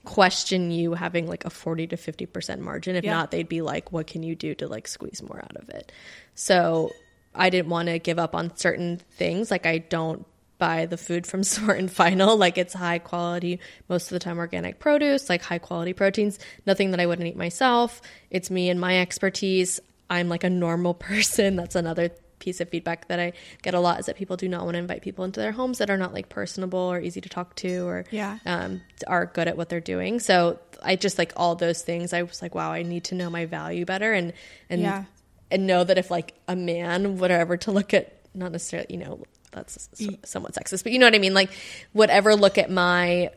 question 0.08 0.72
you 0.72 0.94
having 0.94 1.28
like 1.28 1.44
a 1.46 1.50
40 1.50 1.88
to 1.88 1.98
50% 1.98 2.60
margin. 2.60 2.96
If 2.96 3.04
Yeah. 3.04 3.12
not 3.12 3.32
they'd 3.32 3.50
be 3.50 3.62
like 3.62 3.92
what 3.92 4.08
can 4.08 4.24
you 4.24 4.36
do 4.36 4.56
to 4.56 4.68
like 4.68 4.88
squeeze 4.88 5.22
more 5.22 5.40
out 5.44 5.56
of 5.58 5.70
it? 5.70 5.92
So 6.36 6.92
i 7.36 7.50
didn't 7.52 7.70
want 7.70 7.88
to 7.90 8.00
give 8.00 8.18
up 8.18 8.34
on 8.34 8.56
certain 8.58 8.98
things. 9.18 9.52
Like 9.52 9.66
i 9.66 9.78
don't 9.80 10.26
buy 10.58 10.86
the 10.88 10.98
food 10.98 11.28
from 11.28 11.44
Smart 11.54 11.78
and 11.78 11.92
Final. 11.92 12.38
Like 12.38 12.58
it's 12.58 12.74
high 12.74 13.00
quality 13.00 13.60
most 13.90 14.06
of 14.06 14.16
the 14.16 14.20
time 14.20 14.38
organic 14.40 14.80
produce 14.80 15.30
like 15.30 15.42
high 15.42 15.60
quality 15.60 15.94
proteins. 15.94 16.40
Nothing 16.66 16.92
that 16.92 17.00
i 17.00 17.06
wouldn't 17.06 17.28
eat 17.28 17.36
myself. 17.38 18.02
It's 18.32 18.50
me 18.50 18.70
and 18.70 18.80
my 18.80 19.00
expertise. 19.00 19.80
I'm 20.10 20.30
like 20.30 20.44
a 20.46 20.50
normal 20.50 20.94
person. 21.10 21.56
That's 21.58 21.76
another 21.76 22.10
piece 22.48 22.62
of 22.62 22.70
feedback 22.70 23.08
that 23.10 23.20
I 23.20 23.34
get 23.62 23.74
a 23.74 23.80
lot 23.88 24.00
is 24.00 24.06
that 24.06 24.16
people 24.16 24.38
do 24.38 24.48
not 24.48 24.64
want 24.66 24.76
to 24.76 24.80
invite 24.80 25.02
people 25.02 25.26
into 25.26 25.40
their 25.42 25.52
homes 25.52 25.80
that 25.80 25.90
are 25.90 25.98
not 25.98 26.14
like 26.14 26.30
personable 26.30 26.80
or 26.94 27.00
easy 27.08 27.20
to 27.22 27.30
talk 27.30 27.56
to 27.58 27.86
or 27.88 28.06
Yeah. 28.10 28.40
um, 28.46 28.82
are 29.06 29.26
good 29.26 29.48
at 29.50 29.58
what 29.58 29.68
they're 29.70 29.82
doing. 29.96 30.20
So 30.22 30.60
I 30.82 30.96
just 30.96 31.18
like 31.18 31.34
all 31.36 31.56
those 31.56 31.82
things. 31.82 32.14
I 32.14 32.22
was 32.24 32.42
like, 32.42 32.56
wow, 32.56 32.72
I 32.72 32.84
need 32.84 33.04
to 33.06 33.16
know 33.16 33.30
my 33.30 33.46
value 33.46 33.84
better 33.86 34.14
and 34.14 34.32
and 34.70 34.82
Yeah. 34.82 35.04
and 35.52 35.68
know 35.68 35.84
that 35.84 35.98
if 35.98 36.10
like 36.10 36.36
a 36.48 36.56
man 36.56 37.18
would 37.18 37.32
ever 37.32 37.58
to 37.58 37.72
look 37.72 37.94
at 37.94 38.14
not 38.34 38.52
necessarily 38.54 38.88
you 38.90 38.98
know 38.98 39.24
that's 39.52 39.90
somewhat 40.24 40.54
sexist, 40.54 40.84
but 40.84 40.92
you 40.94 41.00
know 41.00 41.08
what 41.08 41.16
I 41.16 41.20
mean. 41.20 41.34
Like 41.34 41.50
whatever 41.92 42.36
look 42.36 42.58
at 42.58 42.70
my 42.72 43.32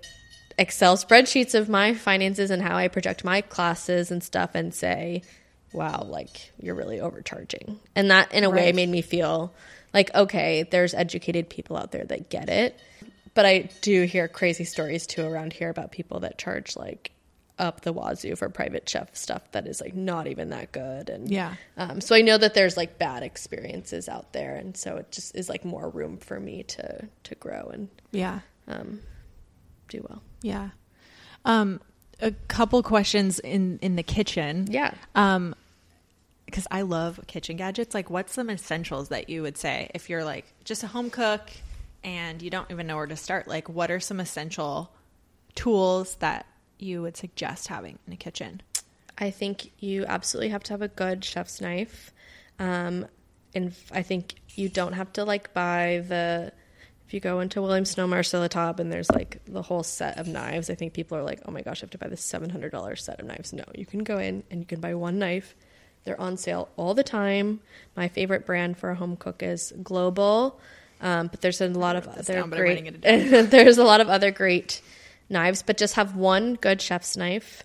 Excel 0.58 0.96
spreadsheets 0.96 1.54
of 1.54 1.68
my 1.68 1.94
finances 1.94 2.50
and 2.50 2.60
how 2.62 2.76
I 2.76 2.88
project 2.88 3.24
my 3.24 3.40
classes 3.40 4.10
and 4.10 4.22
stuff 4.22 4.50
and 4.54 4.74
say, 4.74 5.22
wow, 5.72 6.02
like 6.06 6.52
you're 6.60 6.74
really 6.74 7.00
overcharging. 7.00 7.78
And 7.94 8.10
that 8.10 8.32
in 8.32 8.44
a 8.44 8.50
way 8.50 8.72
made 8.72 8.88
me 8.88 9.02
feel 9.02 9.52
like, 9.92 10.14
okay, 10.14 10.64
there's 10.70 10.94
educated 10.94 11.48
people 11.48 11.76
out 11.76 11.92
there 11.92 12.04
that 12.04 12.30
get 12.30 12.48
it. 12.48 12.78
But 13.34 13.46
I 13.46 13.70
do 13.80 14.02
hear 14.02 14.28
crazy 14.28 14.64
stories 14.64 15.06
too 15.06 15.24
around 15.24 15.52
here 15.52 15.70
about 15.70 15.92
people 15.92 16.20
that 16.20 16.36
charge 16.38 16.76
like 16.76 17.12
up 17.58 17.82
the 17.82 17.92
wazoo 17.92 18.34
for 18.36 18.48
private 18.48 18.88
chef 18.88 19.14
stuff 19.14 19.42
that 19.52 19.66
is 19.66 19.80
like 19.80 19.94
not 19.94 20.26
even 20.26 20.48
that 20.50 20.72
good. 20.72 21.10
And 21.10 21.30
Yeah. 21.30 21.54
um, 21.76 22.00
so 22.00 22.14
I 22.16 22.22
know 22.22 22.38
that 22.38 22.54
there's 22.54 22.76
like 22.76 22.98
bad 22.98 23.22
experiences 23.22 24.08
out 24.08 24.32
there, 24.32 24.56
and 24.56 24.76
so 24.76 24.96
it 24.96 25.12
just 25.12 25.36
is 25.36 25.48
like 25.48 25.64
more 25.64 25.88
room 25.88 26.16
for 26.16 26.40
me 26.40 26.62
to 26.64 27.08
to 27.24 27.34
grow 27.36 27.70
and 27.72 27.88
yeah 28.12 28.40
um, 28.66 29.00
do 29.88 30.04
well. 30.08 30.22
Yeah. 30.42 30.70
Um, 31.44 31.80
a 32.20 32.32
couple 32.48 32.82
questions 32.82 33.38
in 33.38 33.78
in 33.82 33.94
the 33.96 34.02
kitchen. 34.02 34.66
Yeah. 34.70 34.94
Um, 35.14 35.54
because 36.50 36.66
I 36.70 36.82
love 36.82 37.20
kitchen 37.26 37.56
gadgets. 37.56 37.94
Like, 37.94 38.10
what's 38.10 38.32
some 38.32 38.50
essentials 38.50 39.08
that 39.08 39.30
you 39.30 39.42
would 39.42 39.56
say 39.56 39.90
if 39.94 40.10
you're 40.10 40.24
like 40.24 40.52
just 40.64 40.82
a 40.82 40.88
home 40.88 41.10
cook 41.10 41.48
and 42.02 42.42
you 42.42 42.50
don't 42.50 42.70
even 42.70 42.86
know 42.86 42.96
where 42.96 43.06
to 43.06 43.16
start? 43.16 43.46
Like, 43.46 43.68
what 43.68 43.90
are 43.90 44.00
some 44.00 44.20
essential 44.20 44.92
tools 45.54 46.16
that 46.16 46.46
you 46.78 47.02
would 47.02 47.16
suggest 47.16 47.68
having 47.68 47.98
in 48.06 48.12
a 48.12 48.16
kitchen? 48.16 48.62
I 49.16 49.30
think 49.30 49.70
you 49.78 50.04
absolutely 50.06 50.48
have 50.48 50.62
to 50.64 50.72
have 50.72 50.82
a 50.82 50.88
good 50.88 51.24
chef's 51.24 51.60
knife. 51.60 52.12
Um, 52.58 53.06
and 53.54 53.74
I 53.92 54.02
think 54.02 54.34
you 54.54 54.68
don't 54.68 54.94
have 54.94 55.12
to 55.14 55.24
like 55.24 55.54
buy 55.54 56.04
the. 56.06 56.52
If 57.06 57.14
you 57.14 57.20
go 57.20 57.40
into 57.40 57.60
Williams 57.60 57.90
Sonoma 57.90 58.18
or 58.18 58.22
Sur 58.22 58.38
La 58.38 58.46
Table 58.46 58.82
and 58.82 58.92
there's 58.92 59.10
like 59.10 59.44
the 59.44 59.62
whole 59.62 59.82
set 59.82 60.18
of 60.18 60.28
knives, 60.28 60.70
I 60.70 60.76
think 60.76 60.92
people 60.92 61.18
are 61.18 61.24
like, 61.24 61.40
"Oh 61.44 61.50
my 61.50 61.60
gosh, 61.60 61.82
I 61.82 61.84
have 61.84 61.90
to 61.90 61.98
buy 61.98 62.06
this 62.06 62.24
seven 62.24 62.50
hundred 62.50 62.70
dollars 62.70 63.02
set 63.04 63.18
of 63.18 63.26
knives." 63.26 63.52
No, 63.52 63.64
you 63.74 63.84
can 63.84 64.04
go 64.04 64.18
in 64.18 64.44
and 64.50 64.60
you 64.60 64.66
can 64.66 64.80
buy 64.80 64.94
one 64.94 65.18
knife. 65.18 65.56
They're 66.04 66.20
on 66.20 66.36
sale 66.36 66.68
all 66.76 66.94
the 66.94 67.02
time. 67.02 67.60
My 67.96 68.08
favorite 68.08 68.46
brand 68.46 68.78
for 68.78 68.90
a 68.90 68.94
home 68.94 69.16
cook 69.16 69.42
is 69.42 69.72
Global, 69.82 70.58
um, 71.00 71.26
but 71.28 71.40
there's 71.40 71.60
a 71.60 71.68
lot 71.68 71.96
of 71.96 72.06
other 72.08 72.22
down, 72.34 72.50
but 72.50 72.58
I'm 72.58 72.64
writing 72.64 72.84
great. 73.02 73.42
there's 73.50 73.78
a 73.78 73.84
lot 73.84 74.00
of 74.00 74.08
other 74.08 74.30
great 74.30 74.80
knives, 75.28 75.62
but 75.62 75.76
just 75.76 75.94
have 75.94 76.16
one 76.16 76.54
good 76.54 76.80
chef's 76.80 77.16
knife. 77.16 77.62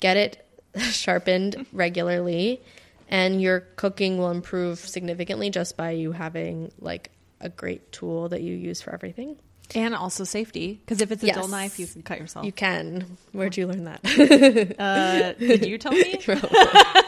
Get 0.00 0.16
it 0.16 0.46
sharpened 0.78 1.66
regularly, 1.72 2.60
and 3.08 3.40
your 3.40 3.60
cooking 3.76 4.18
will 4.18 4.30
improve 4.30 4.78
significantly 4.80 5.50
just 5.50 5.76
by 5.76 5.92
you 5.92 6.12
having 6.12 6.72
like 6.80 7.10
a 7.40 7.48
great 7.48 7.92
tool 7.92 8.28
that 8.30 8.42
you 8.42 8.54
use 8.54 8.80
for 8.82 8.92
everything. 8.92 9.36
And 9.74 9.94
also 9.96 10.22
safety, 10.24 10.80
because 10.84 11.00
if 11.00 11.10
it's 11.10 11.22
a 11.24 11.26
Yes. 11.26 11.36
dull 11.36 11.48
knife, 11.48 11.78
you 11.80 11.86
can 11.88 12.02
cut 12.02 12.20
yourself. 12.20 12.46
You 12.46 12.52
can. 12.52 13.16
Where'd 13.32 13.56
you 13.56 13.66
learn 13.66 13.84
that? 13.84 14.00
uh, 14.78 15.32
did 15.38 15.66
you 15.66 15.76
tell 15.76 15.90
me? 15.92 16.20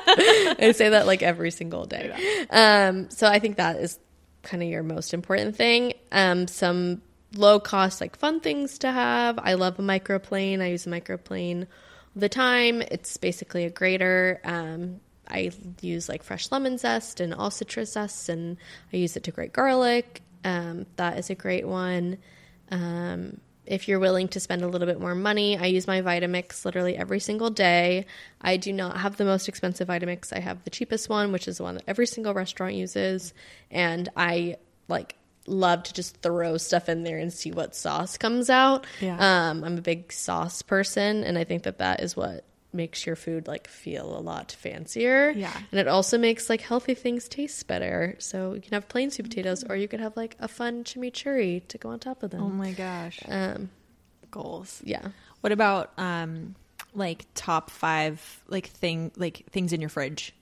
I 0.58 0.72
say 0.74 0.90
that 0.90 1.06
like 1.06 1.22
every 1.22 1.50
single 1.50 1.84
day. 1.84 2.46
Um, 2.50 3.10
so 3.10 3.26
I 3.26 3.38
think 3.38 3.56
that 3.56 3.76
is 3.76 3.98
kind 4.42 4.62
of 4.62 4.68
your 4.68 4.82
most 4.82 5.12
important 5.12 5.56
thing. 5.56 5.92
Um, 6.12 6.48
some 6.48 7.02
low 7.34 7.60
cost, 7.60 8.00
like 8.00 8.16
fun 8.16 8.40
things 8.40 8.78
to 8.78 8.90
have. 8.90 9.38
I 9.38 9.54
love 9.54 9.78
a 9.78 9.82
microplane. 9.82 10.60
I 10.62 10.68
use 10.68 10.86
a 10.86 10.90
microplane 10.90 11.62
all 11.62 11.66
the 12.16 12.28
time. 12.28 12.82
It's 12.82 13.16
basically 13.16 13.64
a 13.64 13.70
grater. 13.70 14.40
Um, 14.44 15.00
I 15.28 15.50
use 15.82 16.08
like 16.08 16.22
fresh 16.22 16.50
lemon 16.50 16.78
zest 16.78 17.20
and 17.20 17.34
all 17.34 17.50
citrus 17.50 17.92
zest, 17.92 18.28
and 18.28 18.56
I 18.92 18.96
use 18.96 19.16
it 19.16 19.24
to 19.24 19.30
grate 19.30 19.52
garlic. 19.52 20.22
Um, 20.44 20.86
that 20.96 21.18
is 21.18 21.30
a 21.30 21.34
great 21.34 21.66
one. 21.66 22.18
Um, 22.70 23.40
if 23.68 23.86
you're 23.86 23.98
willing 23.98 24.28
to 24.28 24.40
spend 24.40 24.62
a 24.62 24.68
little 24.68 24.86
bit 24.86 25.00
more 25.00 25.14
money, 25.14 25.56
I 25.56 25.66
use 25.66 25.86
my 25.86 26.00
Vitamix 26.00 26.64
literally 26.64 26.96
every 26.96 27.20
single 27.20 27.50
day. 27.50 28.06
I 28.40 28.56
do 28.56 28.72
not 28.72 28.96
have 28.98 29.16
the 29.16 29.24
most 29.24 29.48
expensive 29.48 29.88
Vitamix. 29.88 30.32
I 30.32 30.40
have 30.40 30.64
the 30.64 30.70
cheapest 30.70 31.08
one, 31.08 31.32
which 31.32 31.46
is 31.46 31.58
the 31.58 31.62
one 31.62 31.74
that 31.74 31.84
every 31.86 32.06
single 32.06 32.34
restaurant 32.34 32.74
uses. 32.74 33.34
And 33.70 34.08
I 34.16 34.56
like 34.88 35.14
love 35.46 35.82
to 35.84 35.94
just 35.94 36.16
throw 36.18 36.56
stuff 36.56 36.88
in 36.88 37.04
there 37.04 37.18
and 37.18 37.32
see 37.32 37.50
what 37.50 37.76
sauce 37.76 38.16
comes 38.16 38.50
out. 38.50 38.86
Yeah. 39.00 39.16
Um, 39.18 39.64
I'm 39.64 39.78
a 39.78 39.82
big 39.82 40.12
sauce 40.12 40.62
person, 40.62 41.24
and 41.24 41.38
I 41.38 41.44
think 41.44 41.64
that 41.64 41.78
that 41.78 42.00
is 42.00 42.16
what 42.16 42.44
makes 42.72 43.06
your 43.06 43.16
food 43.16 43.46
like 43.46 43.66
feel 43.66 44.16
a 44.16 44.20
lot 44.20 44.52
fancier. 44.52 45.30
Yeah. 45.30 45.56
And 45.72 45.80
it 45.80 45.88
also 45.88 46.18
makes 46.18 46.50
like 46.50 46.60
healthy 46.60 46.94
things 46.94 47.28
taste 47.28 47.66
better. 47.66 48.14
So 48.18 48.52
you 48.54 48.60
can 48.60 48.72
have 48.74 48.88
plain 48.88 49.10
sweet 49.10 49.24
potatoes, 49.28 49.64
or 49.68 49.74
you 49.76 49.88
could 49.88 50.00
have 50.00 50.16
like 50.16 50.36
a 50.38 50.48
fun 50.48 50.84
chimichurri 50.84 51.66
to 51.68 51.78
go 51.78 51.88
on 51.90 51.98
top 51.98 52.22
of 52.22 52.30
them. 52.30 52.42
Oh 52.42 52.48
my 52.48 52.72
gosh, 52.72 53.20
Um, 53.26 53.70
goals. 54.30 54.82
yeah. 54.84 55.08
What 55.40 55.52
about 55.52 55.92
um, 55.98 56.54
like 56.94 57.24
top 57.34 57.70
five 57.70 58.42
like 58.48 58.66
thing 58.66 59.12
like 59.16 59.44
things 59.50 59.72
in 59.72 59.80
your 59.80 59.90
fridge? 59.90 60.34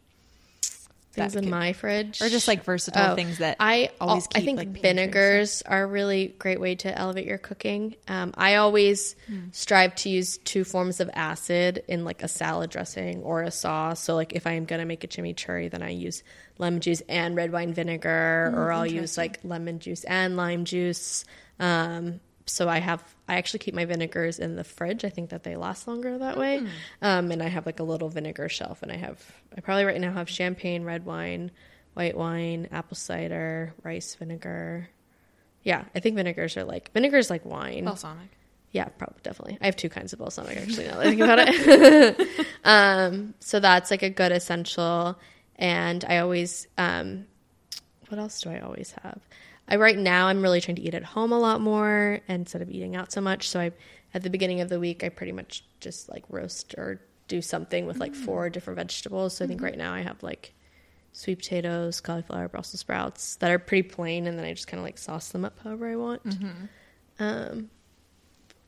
Things 1.17 1.35
in 1.37 1.45
could- 1.45 1.51
my 1.51 1.73
fridge. 1.73 2.23
or 2.23 2.29
just 2.29 2.47
like 2.49 2.65
versatile 2.65 3.13
Oh, 3.13 3.15
things 3.15 3.39
that 3.39 3.57
I 3.61 3.91
always 4.01 4.29
I 4.35 4.41
think 4.43 4.59
like, 4.59 4.69
vinegars 4.69 5.63
are 5.63 5.83
a 5.83 5.87
really 5.87 6.29
great 6.39 6.61
way 6.61 6.75
to 6.77 6.97
elevate 6.97 7.27
your 7.27 7.39
cooking. 7.39 7.97
Um, 8.09 8.33
I 8.37 8.57
always 8.57 9.17
Hmm. 9.29 9.49
strive 9.53 9.95
to 9.97 10.09
use 10.09 10.39
two 10.39 10.65
forms 10.65 11.01
of 11.01 11.11
acid 11.15 11.83
in 11.89 12.05
like 12.05 12.23
a 12.23 12.29
salad 12.29 12.71
dressing 12.71 13.23
or 13.23 13.43
a 13.43 13.51
sauce. 13.51 14.01
So 14.01 14.15
like 14.15 14.33
if 14.35 14.47
I 14.47 14.53
am 14.53 14.65
gonna 14.65 14.85
make 14.87 15.03
a 15.05 15.09
chimichurri, 15.09 15.71
then 15.71 15.83
I 15.83 15.91
use 15.91 16.23
lemon 16.59 16.81
juice 16.81 17.03
and 17.09 17.35
red 17.35 17.53
wine 17.53 17.75
vinegar, 17.75 18.51
Hmm, 18.53 18.59
or 18.59 18.73
I'll 18.73 18.87
use 18.87 19.17
like 19.19 19.41
lemon 19.45 19.79
juice 19.79 20.05
and 20.05 20.37
lime 20.37 20.65
juice. 20.65 21.25
Um, 21.59 22.21
so 22.47 22.69
I 22.69 22.79
have 22.79 23.03
I 23.29 23.37
actually 23.37 23.59
keep 23.59 23.75
my 23.75 23.85
vinegars 23.85 24.39
in 24.39 24.57
the 24.57 24.65
fridge. 24.65 25.05
I 25.05 25.11
think 25.11 25.31
that 25.31 25.43
they 25.43 25.57
last 25.57 25.89
longer 25.89 26.17
that 26.19 26.39
way. 26.39 26.59
Hmm. 26.59 26.67
Um, 27.03 27.31
and 27.33 27.43
I 27.43 27.49
have 27.49 27.67
like 27.67 27.81
a 27.81 27.85
little 27.85 28.09
vinegar 28.09 28.49
shelf, 28.49 28.83
and 28.83 28.93
I 28.93 28.97
have 28.97 29.21
I 29.57 29.61
probably 29.61 29.85
right 29.85 30.01
now 30.01 30.13
have 30.13 30.31
champagne, 30.31 30.85
red 30.85 31.05
wine, 31.05 31.51
white 31.95 32.17
wine, 32.17 32.69
apple 32.71 32.97
cider, 32.97 33.75
rice 33.83 34.15
vinegar. 34.15 34.89
Yeah, 35.63 35.85
I 35.95 36.01
think 36.01 36.15
vinegars 36.15 36.57
are 36.57 36.65
like 36.65 36.93
vinegars 36.93 37.31
like 37.31 37.45
wine. 37.45 37.85
balsamic. 37.85 38.31
Yeah, 38.71 38.85
probably 38.85 39.19
definitely. 39.23 39.59
I 39.61 39.67
have 39.67 39.77
two 39.77 39.89
kinds 39.89 40.13
of 40.13 40.19
balsamic 40.21 40.57
actually 40.57 40.87
now 40.87 40.99
that 40.99 41.07
I 41.07 41.11
think 41.11 41.21
about 41.23 41.39
it. 41.41 42.47
um, 42.65 43.35
so 43.41 43.59
that's 43.59 43.91
like 43.91 44.03
a 44.03 44.11
good 44.11 44.33
essential. 44.33 45.19
And 45.57 46.05
I 46.05 46.19
always 46.19 46.69
um, 46.79 47.27
what 48.09 48.21
else 48.21 48.41
do 48.41 48.51
I 48.51 48.61
always 48.61 48.95
have? 49.03 49.21
I 49.69 49.77
right 49.77 49.99
now 49.99 50.29
I'm 50.29 50.43
really 50.43 50.61
trying 50.61 50.77
to 50.77 50.83
eat 50.83 50.95
at 50.95 51.03
home 51.03 51.33
a 51.33 51.39
lot 51.39 51.61
more 51.61 52.21
instead 52.29 52.63
of 52.63 52.71
eating 52.71 52.95
out 52.97 53.13
so 53.13 53.21
much. 53.21 53.49
So 53.49 53.61
I 53.61 53.73
at 54.15 54.23
the 54.23 54.31
beginning 54.31 54.61
of 54.61 54.69
the 54.69 54.79
week 54.79 55.03
I 55.05 55.09
pretty 55.09 55.33
much 55.33 55.65
just 55.81 56.09
like 56.09 56.25
roast 56.29 56.75
or 56.79 57.01
do 57.29 57.43
something 57.43 57.87
with 57.87 57.99
like 57.99 58.15
four 58.15 58.49
different 58.51 58.77
vegetables. 58.77 59.37
So 59.37 59.45
I 59.45 59.49
think 59.49 59.61
right 59.61 59.77
now 59.77 59.93
I 59.93 60.01
have 60.03 60.23
like 60.23 60.55
sweet 61.13 61.39
potatoes, 61.39 62.01
cauliflower, 62.01 62.49
Brussels 62.49 62.81
sprouts 62.81 63.37
that 63.37 63.51
are 63.51 63.59
pretty 63.59 63.89
plain, 63.89 64.27
and 64.27 64.39
then 64.39 64.45
I 64.45 64.53
just 64.53 64.69
kind 64.69 64.79
of 64.79 64.85
like 64.85 64.99
sauce 64.99 65.31
them 65.31 65.45
up 65.45 65.59
however 65.65 65.89
I 65.91 65.97
want. 65.97 66.23
Um, 67.19 67.71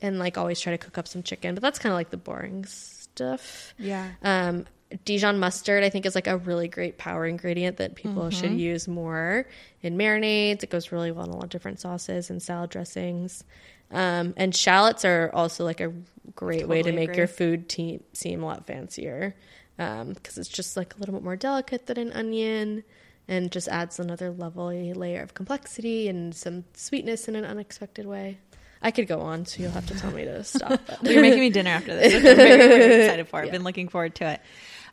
and 0.01 0.19
like 0.19 0.39
always 0.39 0.61
try 0.61 0.73
to 0.73 0.79
cook 0.79 0.99
up 0.99 1.07
some 1.07 1.23
chicken, 1.23 1.55
but 1.55 1.63
that's 1.63 1.79
kind 1.79 1.93
of 1.93 1.97
like 1.97 2.11
the 2.11 2.17
boring 2.17 2.65
stuff. 2.65 3.75
Yeah. 3.79 4.09
Um, 4.23 4.67
Dijon 5.05 5.39
mustard, 5.39 5.85
I 5.85 5.91
think, 5.91 6.07
is 6.07 6.15
like 6.15 6.27
a 6.27 6.39
really 6.39 6.69
great 6.69 6.97
power 6.97 7.27
ingredient 7.27 7.77
that 7.77 7.95
people 7.95 8.31
should 8.31 8.53
use 8.53 8.89
more 8.89 9.47
in 9.83 9.99
marinades. 9.99 10.63
It 10.63 10.71
goes 10.71 10.93
really 10.93 11.13
well 11.13 11.25
in 11.27 11.31
a 11.31 11.35
lot 11.35 11.45
of 11.45 11.51
different 11.51 11.81
sauces 11.81 12.31
and 12.31 12.43
salad 12.43 12.71
dressings. 12.71 13.45
Um, 13.91 14.35
and 14.37 14.55
shallots 14.55 15.05
are 15.05 15.31
also 15.35 15.65
like 15.65 15.81
a 15.81 15.93
great 16.35 16.69
way 16.69 16.83
to 16.83 16.93
make 16.93 17.11
agree. 17.11 17.17
your 17.19 17.27
food 17.27 17.69
te- 17.69 18.01
seem 18.13 18.43
a 18.43 18.47
lot 18.47 18.67
fancier 18.67 19.35
because 19.77 20.39
it's 20.39 20.49
just 20.49 20.77
like 20.77 20.95
a 20.95 20.99
little 20.99 21.15
bit 21.15 21.23
more 21.23 21.37
delicate 21.37 21.87
than 21.87 21.99
an 21.99 22.13
onion 22.13 22.83
and 23.29 23.53
just 23.53 23.69
adds 23.69 24.01
another 24.01 24.31
lovely 24.31 24.93
layer 24.95 25.23
of 25.23 25.35
complexity 25.35 26.09
and 26.09 26.35
some 26.35 26.65
sweetness 26.75 27.29
in 27.29 27.37
an 27.37 27.45
unexpected 27.45 28.07
way. 28.07 28.39
I 28.81 28.91
could 28.91 29.09
go 29.09 29.21
on, 29.21 29.45
so 29.45 29.63
you'll 29.63 29.73
have 29.73 29.87
to 29.87 29.99
tell 29.99 30.13
me 30.13 30.25
to 30.25 30.45
stop. 30.45 30.71
Well, 30.71 30.99
you're 31.13 31.21
making 31.23 31.41
me 31.41 31.51
dinner 31.51 31.71
after 31.71 31.95
this. 31.95 32.15
I'm 32.15 32.23
very, 32.23 32.69
very 32.69 32.95
excited 33.05 33.29
for. 33.29 33.45
Yeah. 33.45 33.51
been 33.51 33.65
looking 33.65 33.89
forward 33.89 34.15
to 34.17 34.33
it. 34.33 34.41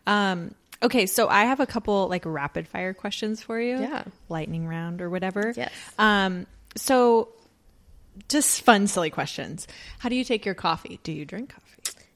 Um, 0.08 0.54
okay, 0.82 1.06
so 1.06 1.28
I 1.28 1.46
have 1.46 1.60
a 1.60 1.66
couple 1.66 2.08
like 2.08 2.24
rapid 2.26 2.68
fire 2.68 2.94
questions 2.94 3.42
for 3.42 3.60
you. 3.60 3.80
Yeah. 3.80 4.04
Lightning 4.30 4.68
round 4.68 5.02
or 5.02 5.10
whatever. 5.10 5.54
Yes. 5.56 5.72
Um, 5.98 6.48
so 6.76 7.30
just 8.30 8.62
fun, 8.62 8.88
silly 8.88 9.10
questions. 9.10 9.68
How 10.00 10.10
do 10.10 10.16
you 10.16 10.24
take 10.24 10.46
your 10.46 10.56
coffee? 10.56 11.00
Do 11.04 11.12
you 11.12 11.26
drink 11.26 11.54
coffee? 11.54 11.66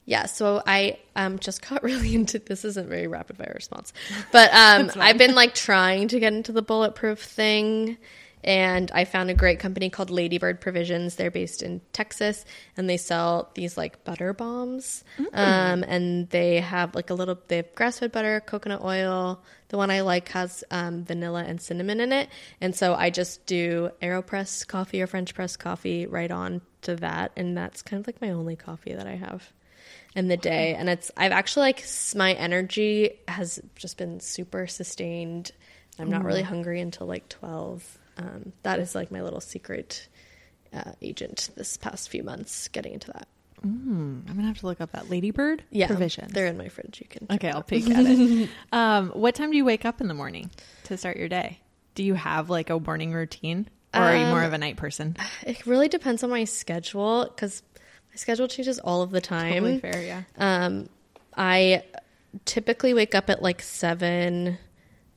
Yeah, 0.06 0.26
so 0.26 0.62
I 0.66 0.98
um 1.14 1.38
just 1.38 1.68
got 1.68 1.82
really 1.84 2.14
into 2.14 2.38
this 2.38 2.64
isn't 2.64 2.88
very 2.88 3.06
rapid 3.06 3.36
fire 3.36 3.52
response. 3.54 3.92
But 4.32 4.52
um 4.52 4.90
I've 4.96 5.18
been 5.18 5.34
like 5.34 5.54
trying 5.54 6.08
to 6.08 6.20
get 6.20 6.32
into 6.32 6.52
the 6.52 6.62
bulletproof 6.62 7.20
thing 7.20 7.96
and 8.42 8.90
I 8.92 9.04
found 9.04 9.30
a 9.30 9.34
great 9.34 9.58
company 9.58 9.90
called 9.90 10.10
Ladybird 10.10 10.60
Provisions. 10.60 11.16
They're 11.16 11.30
based 11.30 11.62
in 11.62 11.80
Texas 11.92 12.44
and 12.76 12.88
they 12.88 12.96
sell 12.96 13.50
these 13.54 13.76
like 13.76 14.04
butter 14.04 14.32
bombs. 14.32 15.04
Um 15.32 15.84
and 15.86 16.28
they 16.30 16.60
have 16.60 16.94
like 16.94 17.10
a 17.10 17.14
little 17.14 17.38
they 17.48 17.56
have 17.56 17.74
grass-fed 17.74 18.12
butter, 18.12 18.40
coconut 18.40 18.82
oil. 18.82 19.42
The 19.68 19.76
one 19.76 19.90
I 19.90 20.00
like 20.00 20.30
has 20.30 20.64
um, 20.72 21.04
vanilla 21.04 21.44
and 21.46 21.60
cinnamon 21.60 22.00
in 22.00 22.12
it. 22.12 22.28
And 22.60 22.74
so 22.74 22.94
I 22.94 23.10
just 23.10 23.46
do 23.46 23.90
AeroPress 24.02 24.66
coffee 24.66 25.00
or 25.00 25.06
French 25.06 25.32
press 25.32 25.56
coffee 25.56 26.06
right 26.06 26.30
on 26.30 26.60
to 26.82 26.96
that 26.96 27.32
and 27.36 27.56
that's 27.56 27.82
kind 27.82 28.00
of 28.00 28.06
like 28.06 28.20
my 28.20 28.30
only 28.30 28.56
coffee 28.56 28.94
that 28.94 29.06
I 29.06 29.16
have 29.16 29.52
in 30.14 30.28
the 30.28 30.36
day 30.36 30.74
and 30.74 30.88
it's 30.88 31.10
i've 31.16 31.32
actually 31.32 31.62
like 31.62 31.84
my 32.16 32.32
energy 32.32 33.10
has 33.28 33.60
just 33.76 33.96
been 33.96 34.18
super 34.20 34.66
sustained 34.66 35.52
i'm 35.98 36.10
not 36.10 36.24
really 36.24 36.42
hungry 36.42 36.80
until 36.80 37.06
like 37.06 37.28
12 37.28 37.98
um, 38.20 38.52
that 38.62 38.78
is 38.78 38.94
like 38.94 39.10
my 39.10 39.22
little 39.22 39.40
secret 39.40 40.08
uh, 40.72 40.92
agent 41.02 41.50
this 41.56 41.76
past 41.76 42.08
few 42.10 42.22
months 42.22 42.68
getting 42.68 42.92
into 42.92 43.08
that 43.12 43.26
Mm, 43.66 44.26
I'm 44.26 44.36
gonna 44.36 44.46
have 44.48 44.58
to 44.60 44.66
look 44.66 44.80
up 44.80 44.92
that 44.92 45.10
Ladybird 45.10 45.64
yeah 45.70 45.86
provision. 45.86 46.28
they're 46.32 46.46
in 46.46 46.56
my 46.56 46.68
fridge 46.68 46.98
you 47.02 47.06
can 47.06 47.26
Okay, 47.36 47.50
I'll 47.50 47.62
peek 47.62 47.90
at 47.90 48.06
it. 48.08 48.48
Um, 48.72 49.10
what 49.10 49.34
time 49.34 49.50
do 49.50 49.56
you 49.58 49.66
wake 49.66 49.84
up 49.84 50.00
in 50.00 50.08
the 50.08 50.14
morning 50.14 50.50
to 50.84 50.96
start 50.96 51.18
your 51.18 51.28
day? 51.28 51.58
Do 51.94 52.02
you 52.02 52.14
have 52.14 52.48
like 52.48 52.70
a 52.70 52.80
morning 52.80 53.12
routine, 53.12 53.68
or 53.92 54.00
are 54.00 54.16
you 54.16 54.24
more 54.26 54.40
Um, 54.40 54.46
of 54.46 54.52
a 54.54 54.58
night 54.58 54.76
person? 54.78 55.14
it 55.46 55.66
really 55.66 55.88
depends 55.88 56.22
on 56.24 56.30
my 56.30 56.44
schedule 56.44 57.24
because 57.24 57.62
my 58.10 58.16
schedule 58.16 58.48
changes 58.48 58.78
all 58.78 59.02
of 59.02 59.10
the 59.10 59.20
time 59.20 59.52
Totally 59.64 59.78
fair, 59.80 60.02
yeah. 60.02 60.22
Um, 60.38 60.88
I 61.36 61.82
typically 62.46 62.94
wake 62.94 63.14
up 63.14 63.28
at 63.28 63.42
like 63.42 63.60
seven, 63.60 64.56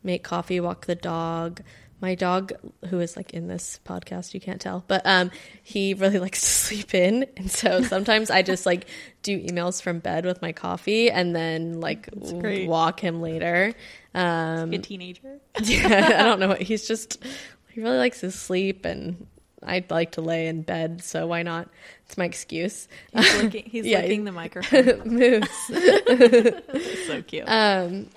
make 0.04 0.24
coffee, 0.24 0.60
walk 0.60 0.86
the 0.86 0.96
dog. 0.96 1.62
My 2.04 2.16
dog, 2.16 2.52
who 2.90 3.00
is 3.00 3.16
like 3.16 3.34
in 3.34 3.48
this 3.48 3.80
podcast, 3.86 4.34
you 4.34 4.42
can't 4.42 4.60
tell, 4.60 4.84
but 4.90 5.04
um, 5.06 5.32
he 5.64 5.94
really 5.94 6.20
likes 6.28 6.42
to 6.42 6.46
sleep 6.46 6.94
in, 6.94 7.26
and 7.38 7.50
so 7.50 7.82
sometimes 7.82 8.30
I 8.30 8.42
just 8.42 8.66
like 8.66 8.88
do 9.22 9.42
emails 9.42 9.82
from 9.82 10.00
bed 10.00 10.26
with 10.26 10.42
my 10.42 10.52
coffee, 10.52 11.10
and 11.10 11.34
then 11.34 11.80
like 11.80 12.10
walk 12.14 13.00
him 13.00 13.22
later. 13.22 13.74
Um, 14.14 14.74
A 14.74 14.80
teenager. 14.80 15.40
yeah, 15.64 16.18
I 16.20 16.24
don't 16.24 16.42
know. 16.42 16.50
what 16.50 16.62
He's 16.62 16.86
just 16.90 17.24
he 17.70 17.80
really 17.80 17.98
likes 18.00 18.20
to 18.20 18.32
sleep, 18.32 18.84
and 18.84 19.26
I'd 19.64 19.90
like 19.90 20.12
to 20.12 20.22
lay 20.22 20.48
in 20.48 20.62
bed, 20.62 21.02
so 21.02 21.26
why 21.28 21.42
not? 21.44 21.70
It's 22.06 22.18
my 22.18 22.26
excuse. 22.26 22.90
He's 23.14 23.42
licking, 23.42 23.64
he's 23.64 23.86
Yeah, 23.86 24.02
licking 24.02 24.26
the 24.26 24.34
microphone. 24.34 25.04
Moose. 25.08 25.48
It's 25.70 27.08
so 27.08 27.22
cute. 27.22 27.46
Um, 27.48 28.10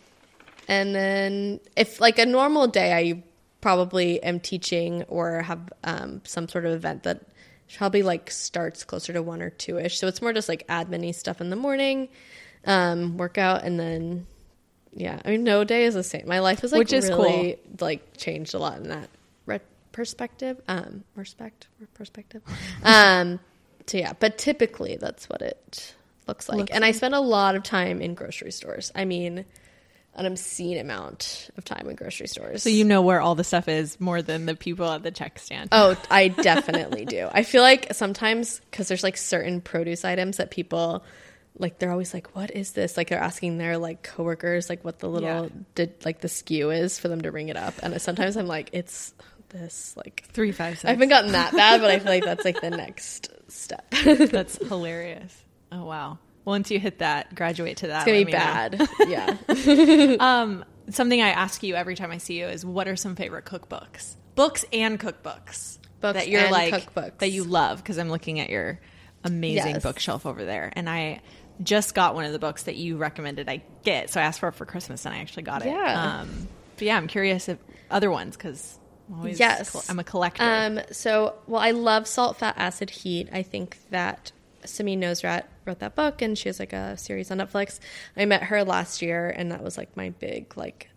and 0.66 0.92
then 0.92 1.60
if 1.76 2.00
like 2.00 2.18
a 2.18 2.26
normal 2.26 2.66
day, 2.66 2.92
I 2.92 3.22
probably 3.60 4.22
am 4.22 4.40
teaching 4.40 5.02
or 5.04 5.42
have 5.42 5.72
um, 5.84 6.20
some 6.24 6.48
sort 6.48 6.66
of 6.66 6.72
event 6.72 7.02
that 7.04 7.22
probably 7.76 8.02
like 8.02 8.30
starts 8.30 8.84
closer 8.84 9.12
to 9.12 9.22
one 9.22 9.42
or 9.42 9.50
two 9.50 9.78
ish. 9.78 9.98
So 9.98 10.06
it's 10.06 10.22
more 10.22 10.32
just 10.32 10.48
like 10.48 10.66
admin 10.68 11.14
stuff 11.14 11.40
in 11.40 11.50
the 11.50 11.56
morning, 11.56 12.08
um, 12.64 13.16
workout, 13.16 13.64
and 13.64 13.78
then 13.78 14.26
yeah. 14.92 15.20
I 15.24 15.30
mean, 15.30 15.44
no 15.44 15.64
day 15.64 15.84
is 15.84 15.94
the 15.94 16.02
same. 16.02 16.26
My 16.26 16.40
life 16.40 16.64
is 16.64 16.72
like 16.72 16.78
Which 16.78 16.92
is 16.92 17.08
really 17.08 17.58
like 17.80 18.16
changed 18.16 18.54
a 18.54 18.58
lot 18.58 18.78
in 18.78 18.88
that 18.88 19.08
re- 19.44 19.60
perspective. 19.92 20.60
Um, 20.68 21.04
respect 21.14 21.68
perspective. 21.94 22.42
Um, 22.82 23.40
so 23.86 23.98
yeah, 23.98 24.14
but 24.18 24.36
typically 24.36 24.96
that's 24.96 25.28
what 25.28 25.42
it 25.42 25.94
looks 26.26 26.48
like. 26.48 26.58
Looks 26.58 26.72
and 26.72 26.84
I 26.84 26.90
spend 26.90 27.14
a 27.14 27.20
lot 27.20 27.54
of 27.54 27.62
time 27.62 28.00
in 28.00 28.14
grocery 28.14 28.50
stores. 28.50 28.90
I 28.94 29.04
mean, 29.04 29.44
an 30.16 30.26
obscene 30.26 30.78
amount 30.78 31.50
of 31.56 31.64
time 31.64 31.88
in 31.88 31.94
grocery 31.96 32.26
stores. 32.26 32.62
so 32.62 32.68
you 32.70 32.84
know 32.84 33.02
where 33.02 33.20
all 33.20 33.34
the 33.34 33.44
stuff 33.44 33.68
is 33.68 34.00
more 34.00 34.22
than 34.22 34.46
the 34.46 34.54
people 34.56 34.90
at 34.90 35.02
the 35.02 35.10
check 35.10 35.38
stand. 35.38 35.68
Oh, 35.72 35.96
I 36.10 36.28
definitely 36.28 37.04
do. 37.04 37.28
I 37.30 37.42
feel 37.42 37.62
like 37.62 37.94
sometimes 37.94 38.60
because 38.70 38.88
there's 38.88 39.02
like 39.02 39.16
certain 39.16 39.60
produce 39.60 40.04
items 40.04 40.38
that 40.38 40.50
people 40.50 41.04
like 41.58 41.78
they're 41.78 41.90
always 41.90 42.12
like, 42.12 42.34
"What 42.36 42.50
is 42.50 42.72
this?" 42.72 42.96
Like 42.96 43.08
they're 43.08 43.18
asking 43.20 43.58
their 43.58 43.78
like 43.78 44.02
coworkers 44.02 44.68
like 44.68 44.84
what 44.84 44.98
the 44.98 45.08
little 45.08 45.44
Yeah. 45.44 45.48
did 45.74 45.94
like 46.04 46.20
the 46.20 46.28
SKU 46.28 46.76
is 46.76 46.98
for 46.98 47.08
them 47.08 47.22
to 47.22 47.30
ring 47.30 47.48
it 47.48 47.56
up, 47.56 47.74
and 47.82 47.98
sometimes 48.00 48.36
I'm 48.36 48.46
like, 48.46 48.70
"It's 48.72 49.14
this." 49.50 49.94
Like 49.96 50.24
Three 50.32 50.52
five 50.52 50.74
six. 50.74 50.84
I 50.84 50.90
haven't 50.90 51.08
gotten 51.08 51.32
that 51.32 51.52
bad, 51.52 51.80
but 51.80 51.90
I 51.90 51.98
feel 51.98 52.12
like 52.12 52.24
that's 52.24 52.44
like 52.44 52.60
the 52.60 52.70
next 52.84 53.30
step. 53.48 53.88
That's 53.90 54.58
hilarious. 54.68 55.34
Oh 55.72 55.84
wow. 55.86 56.18
Once 56.46 56.70
you 56.70 56.78
hit 56.80 57.00
that, 57.00 57.34
graduate 57.34 57.76
to 57.78 57.88
that. 57.88 58.06
It's 58.08 58.12
gonna 58.12 58.24
be 58.24 58.32
bad. 58.32 58.88
Yeah. 59.08 59.36
Um, 60.20 60.64
something 60.90 61.20
I 61.20 61.28
ask 61.30 61.62
you 61.62 61.74
every 61.74 61.96
time 61.96 62.10
I 62.10 62.18
see 62.18 62.38
you 62.38 62.46
is, 62.46 62.64
what 62.64 62.88
are 62.88 62.96
some 62.96 63.16
favorite 63.16 63.44
cookbooks, 63.44 64.14
books 64.34 64.64
and 64.72 64.98
cookbooks 64.98 65.78
Books 66.00 66.14
that 66.18 66.28
you're 66.28 66.42
and 66.42 66.52
like 66.52 66.72
cookbooks. 66.94 67.18
that 67.18 67.30
you 67.30 67.44
love? 67.44 67.78
Because 67.82 67.98
I'm 67.98 68.08
looking 68.08 68.40
at 68.40 68.48
your 68.48 68.80
amazing 69.24 69.74
Yes. 69.74 69.82
bookshelf 69.82 70.24
over 70.24 70.44
there, 70.44 70.72
and 70.74 70.88
I 70.88 71.20
just 71.62 71.94
got 71.94 72.14
one 72.14 72.24
of 72.24 72.32
the 72.32 72.38
books 72.38 72.64
that 72.64 72.76
you 72.76 72.96
recommended 72.96 73.48
I 73.48 73.62
get. 73.82 74.10
So 74.10 74.20
I 74.20 74.24
asked 74.24 74.40
for 74.40 74.48
it 74.48 74.54
for 74.54 74.64
Christmas, 74.66 75.04
and 75.04 75.14
I 75.14 75.18
actually 75.18 75.42
got 75.44 75.64
it. 75.66 75.70
Yeah. 75.70 76.20
Um, 76.20 76.48
but 76.76 76.84
yeah, 76.86 76.96
I'm 76.96 77.08
curious 77.08 77.48
if 77.48 77.58
other 77.90 78.10
ones 78.10 78.36
because 78.36 78.78
I'm 79.08 79.16
always 79.18 79.40
Yes. 79.40 79.70
col- 79.72 79.82
I'm 79.88 79.98
a 79.98 80.04
collector. 80.04 80.42
Um, 80.44 80.80
so, 80.92 81.34
well, 81.48 81.60
I 81.62 81.70
love 81.72 82.06
Salt, 82.06 82.36
Fat, 82.38 82.54
Acid, 82.58 82.90
Heat. 82.90 83.30
I 83.32 83.42
think 83.42 83.78
that 83.90 84.30
Samin 84.64 84.98
Nosrat 84.98 85.44
wrote 85.66 85.80
that 85.80 85.94
book, 85.94 86.22
and 86.22 86.36
she 86.38 86.48
has 86.48 86.58
like 86.58 86.72
a 86.72 86.96
series 86.96 87.30
on 87.30 87.38
Netflix. 87.38 87.78
I 88.16 88.24
met 88.24 88.44
her 88.44 88.64
last 88.64 89.02
year, 89.02 89.28
and 89.28 89.52
that 89.52 89.62
was 89.62 89.76
like 89.76 89.96
my 89.96 90.10
big 90.10 90.56
like. 90.56 90.90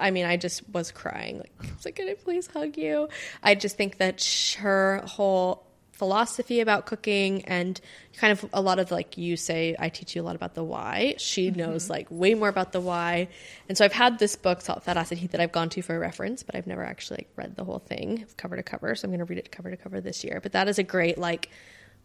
I 0.00 0.12
mean, 0.12 0.26
I 0.26 0.36
just 0.36 0.62
was 0.70 0.92
crying. 0.92 1.38
Like, 1.38 1.52
I 1.60 1.66
was 1.74 1.84
like, 1.84 1.96
"Can 1.96 2.08
I 2.08 2.14
please 2.14 2.46
hug 2.46 2.76
you?" 2.76 3.08
I 3.42 3.56
just 3.56 3.76
think 3.76 3.98
that 3.98 4.56
her 4.60 5.02
whole 5.04 5.68
philosophy 5.98 6.60
about 6.60 6.86
cooking 6.86 7.44
and 7.46 7.80
kind 8.16 8.32
of 8.32 8.48
a 8.52 8.62
lot 8.62 8.78
of 8.78 8.92
like 8.92 9.18
you 9.18 9.36
say 9.36 9.74
i 9.80 9.88
teach 9.88 10.14
you 10.14 10.22
a 10.22 10.24
lot 10.24 10.36
about 10.36 10.54
the 10.54 10.62
why 10.62 11.12
she 11.18 11.48
mm-hmm. 11.48 11.58
knows 11.58 11.90
like 11.90 12.06
way 12.08 12.34
more 12.34 12.48
about 12.48 12.70
the 12.70 12.80
why 12.80 13.26
and 13.68 13.76
so 13.76 13.84
i've 13.84 13.92
had 13.92 14.16
this 14.20 14.36
book 14.36 14.60
salt 14.60 14.84
fat 14.84 14.96
acid 14.96 15.18
heat 15.18 15.32
that 15.32 15.40
i've 15.40 15.50
gone 15.50 15.68
to 15.68 15.82
for 15.82 15.96
a 15.96 15.98
reference 15.98 16.44
but 16.44 16.54
i've 16.54 16.68
never 16.68 16.84
actually 16.84 17.16
like 17.16 17.28
read 17.34 17.56
the 17.56 17.64
whole 17.64 17.80
thing 17.80 18.24
cover 18.36 18.54
to 18.54 18.62
cover 18.62 18.94
so 18.94 19.06
i'm 19.06 19.10
going 19.10 19.18
to 19.18 19.24
read 19.24 19.38
it 19.38 19.50
cover 19.50 19.70
to 19.70 19.76
cover 19.76 20.00
this 20.00 20.22
year 20.22 20.38
but 20.40 20.52
that 20.52 20.68
is 20.68 20.78
a 20.78 20.84
great 20.84 21.18
like 21.18 21.50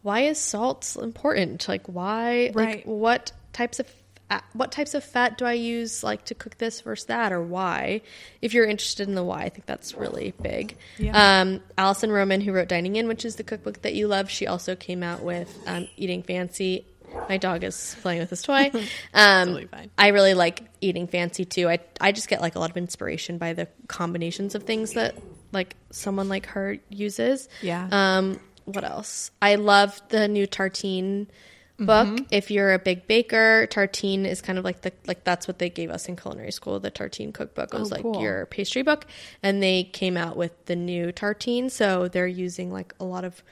why 0.04 0.22
is 0.22 0.38
salt 0.38 0.96
important 1.02 1.68
like 1.68 1.88
why 1.88 2.52
like 2.54 2.68
Right. 2.68 2.88
what 2.88 3.32
types 3.54 3.80
of 3.80 3.88
uh, 4.30 4.40
what 4.54 4.72
types 4.72 4.94
of 4.96 5.04
fat 5.04 5.38
do 5.38 5.46
I 5.46 5.54
use 5.54 6.02
like 6.04 6.26
to 6.26 6.36
cook 6.36 6.58
this 6.58 6.82
versus 6.82 7.06
that 7.08 7.32
or 7.32 7.42
why? 7.42 8.02
If 8.42 8.54
you're 8.54 8.66
interested 8.66 9.08
in 9.08 9.16
the 9.16 9.24
why, 9.24 9.42
I 9.44 9.50
think 9.50 9.66
that's 9.66 9.94
really 9.96 10.34
big. 10.42 10.76
Yeah. 10.98 11.42
Um, 11.42 11.62
Alison 11.78 12.10
Roman, 12.12 12.40
who 12.42 12.52
wrote 12.54 12.68
Dining 12.70 12.96
In, 12.96 13.08
which 13.08 13.26
is 13.26 13.36
the 13.36 13.44
cookbook 13.44 13.82
that 13.84 13.94
you 13.94 14.08
love, 14.08 14.30
she 14.32 14.48
also 14.48 14.76
came 14.76 15.04
out 15.04 15.22
with 15.22 15.56
um, 15.68 15.88
Eating 15.98 16.24
Fancy. 16.24 16.86
My 17.30 17.38
dog 17.38 17.64
is 17.64 17.96
playing 18.02 18.22
with 18.22 18.30
his 18.32 18.42
toy. 18.42 18.72
Um. 19.14 19.70
I 20.00 20.08
really 20.08 20.34
like 20.34 20.64
Eating 20.82 21.06
Fancy 21.08 21.46
too. 21.46 21.70
I 21.70 21.80
I 22.02 22.12
just 22.12 22.28
get 22.28 22.42
like 22.42 22.56
a 22.56 22.60
lot 22.60 22.72
of 22.72 22.78
inspiration 22.78 23.38
by 23.38 23.54
the 23.54 23.68
combinations 23.88 24.56
of 24.56 24.64
things 24.64 24.94
that 24.94 25.16
like 25.52 25.76
someone 25.92 26.28
like 26.30 26.48
her 26.48 26.78
uses. 26.90 27.50
Yeah. 27.62 27.88
Um, 27.92 28.40
what 28.66 28.84
else? 28.84 29.32
I 29.42 29.56
love 29.56 30.02
the 30.10 30.28
new 30.28 30.48
tartine 30.48 31.28
book. 31.80 32.08
Mm-hmm. 32.08 32.26
If 32.32 32.52
you're 32.52 32.74
a 32.74 32.80
big 32.80 33.08
baker, 33.08 33.68
tartine 33.70 34.26
is 34.26 34.42
kind 34.42 34.58
of 34.60 34.64
like 34.64 34.82
the 34.82 34.94
like 35.08 35.24
that's 35.24 35.48
what 35.48 35.60
they 35.60 35.70
gave 35.70 35.90
us 35.90 36.08
in 36.08 36.16
culinary 36.16 36.52
school. 36.52 36.80
The 36.80 36.92
tartine 36.92 37.34
cookbook 37.34 37.74
it 37.74 37.80
was 37.80 37.92
Oh, 37.92 37.96
like 37.96 38.04
cool. 38.04 38.22
your 38.22 38.46
pastry 38.46 38.84
book, 38.84 39.06
and 39.42 39.62
they 39.62 39.84
came 39.84 40.16
out 40.18 40.38
with 40.38 40.66
the 40.66 40.76
new 40.76 41.12
tartine. 41.12 41.70
So 41.70 42.08
they're 42.08 42.28
using 42.28 42.72
like 42.72 42.94
a 43.00 43.06
lot 43.06 43.26
of 43.26 43.44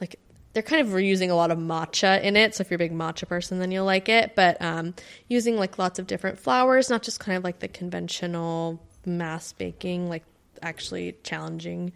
like 0.00 0.16
they're 0.52 0.62
kind 0.62 0.86
of 0.86 0.92
reusing 0.92 1.30
a 1.30 1.34
lot 1.34 1.50
of 1.50 1.58
matcha 1.58 2.22
in 2.22 2.36
it. 2.36 2.54
So 2.54 2.60
if 2.60 2.70
you're 2.70 2.76
a 2.76 2.78
big 2.78 2.92
matcha 2.92 3.26
person, 3.26 3.58
then 3.58 3.70
you'll 3.72 3.86
like 3.86 4.08
it. 4.08 4.34
But 4.34 4.60
um, 4.60 4.94
using 5.28 5.56
like 5.56 5.78
lots 5.78 5.98
of 5.98 6.06
different 6.06 6.38
flours, 6.38 6.90
not 6.90 7.02
just 7.02 7.20
kind 7.20 7.38
of 7.38 7.42
like 7.44 7.60
the 7.60 7.68
conventional 7.68 8.80
mass 9.06 9.52
baking, 9.54 10.08
like 10.10 10.24
actually 10.60 11.16
challenging. 11.24 11.92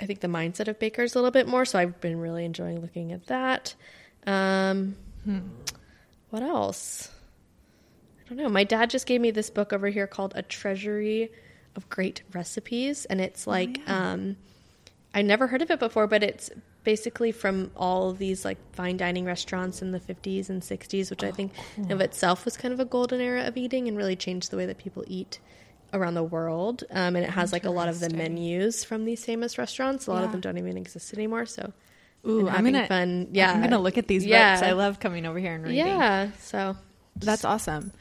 I 0.00 0.06
think 0.06 0.20
the 0.20 0.28
mindset 0.28 0.68
of 0.68 0.78
bakers 0.78 1.14
a 1.14 1.18
little 1.18 1.30
bit 1.30 1.48
more. 1.48 1.64
So 1.64 1.78
I've 1.78 2.00
been 2.00 2.20
really 2.20 2.44
enjoying 2.44 2.80
looking 2.80 3.12
at 3.12 3.26
that. 3.26 3.74
Um, 4.26 4.96
What 6.30 6.42
else? 6.42 7.10
I 8.24 8.28
don't 8.28 8.38
know. 8.38 8.48
My 8.48 8.64
dad 8.64 8.90
just 8.90 9.06
gave 9.06 9.20
me 9.20 9.30
this 9.30 9.50
book 9.50 9.72
over 9.72 9.88
here 9.88 10.06
called 10.06 10.32
A 10.36 10.42
Treasury 10.42 11.30
of 11.76 11.88
Great 11.88 12.22
Recipes, 12.34 13.04
and 13.06 13.20
it's 13.20 13.46
like 13.46 13.80
um, 13.88 14.36
I 15.14 15.22
never 15.22 15.46
heard 15.46 15.62
of 15.62 15.70
it 15.70 15.78
before, 15.78 16.06
but 16.06 16.22
it's 16.22 16.50
basically 16.84 17.32
from 17.32 17.70
all 17.76 18.10
of 18.10 18.18
these 18.18 18.44
like 18.44 18.58
fine 18.74 18.96
dining 18.96 19.24
restaurants 19.24 19.80
in 19.82 19.90
the 19.92 20.00
50s 20.00 20.48
and 20.50 20.62
60s, 20.62 21.10
which 21.10 21.24
I 21.24 21.30
think 21.30 21.52
of 21.90 22.00
itself 22.00 22.44
was 22.44 22.56
kind 22.56 22.72
of 22.74 22.80
a 22.80 22.84
golden 22.84 23.20
era 23.20 23.44
of 23.46 23.56
eating 23.56 23.88
and 23.88 23.96
really 23.96 24.16
changed 24.16 24.50
the 24.50 24.56
way 24.56 24.66
that 24.66 24.78
people 24.78 25.04
eat 25.06 25.38
around 25.92 26.14
the 26.14 26.22
world. 26.22 26.84
Um, 26.90 27.16
and 27.16 27.24
it 27.24 27.30
has 27.30 27.52
like 27.52 27.64
a 27.64 27.70
lot 27.70 27.88
of 27.88 27.98
the 28.00 28.10
menus 28.10 28.84
from 28.84 29.04
these 29.04 29.24
famous 29.24 29.58
restaurants. 29.58 30.06
A 30.06 30.12
lot 30.12 30.20
Yeah. 30.20 30.26
of 30.26 30.32
them 30.32 30.40
don't 30.40 30.58
even 30.58 30.76
exist 30.76 31.12
anymore. 31.14 31.46
So, 31.46 31.72
Ooh, 32.26 32.48
I'm 32.48 32.64
gonna 32.64 32.86
fun. 32.86 33.28
Yeah, 33.32 33.52
I'm 33.52 33.62
gonna 33.62 33.78
look 33.78 33.96
at 33.98 34.06
these 34.08 34.24
Yeah. 34.26 34.54
books. 34.56 34.66
I 34.66 34.72
love 34.72 35.00
coming 35.00 35.24
over 35.26 35.38
here 35.38 35.54
and 35.54 35.64
reading. 35.64 35.86
Yeah, 35.86 36.30
so 36.40 36.76
That's 37.16 37.44
awesome. 37.44 37.92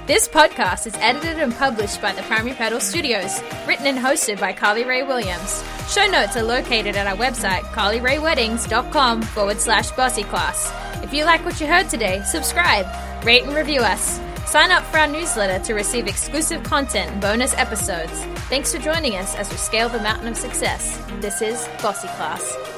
This 0.07 0.27
podcast 0.27 0.85
is 0.85 0.93
edited 0.97 1.39
and 1.39 1.51
published 1.51 1.99
by 1.99 2.13
the 2.13 2.21
Primary 2.21 2.55
Pedal 2.55 2.79
Studios, 2.79 3.41
written 3.67 3.87
and 3.87 3.97
hosted 3.97 4.39
by 4.39 4.53
Carly 4.53 4.83
Ray 4.83 5.01
Williams. 5.01 5.63
Show 5.89 6.05
notes 6.05 6.37
are 6.37 6.43
located 6.43 6.95
at 6.95 7.07
our 7.07 7.17
website, 7.17 7.61
carlyrayweddings.com 7.73 9.23
forward 9.23 9.59
slash 9.59 9.89
bossy 9.93 10.23
class. 10.23 10.71
If 11.03 11.11
you 11.11 11.25
like 11.25 11.43
what 11.43 11.59
you 11.59 11.65
heard 11.65 11.89
today, 11.89 12.21
subscribe, 12.21 12.85
rate 13.25 13.45
and 13.45 13.55
review 13.55 13.81
us. 13.81 14.19
Sign 14.45 14.69
up 14.69 14.83
for 14.83 14.99
our 14.99 15.07
newsletter 15.07 15.57
to 15.65 15.73
receive 15.73 16.07
exclusive 16.07 16.61
content 16.61 17.09
and 17.11 17.19
bonus 17.19 17.55
episodes. 17.55 18.23
Thanks 18.47 18.75
for 18.75 18.79
joining 18.79 19.15
us 19.15 19.33
as 19.33 19.49
we 19.49 19.57
scale 19.57 19.89
the 19.89 20.03
mountain 20.03 20.27
of 20.27 20.37
success. 20.37 21.03
This 21.19 21.41
is 21.41 21.67
Bossy 21.81 22.09
Class. 22.09 22.74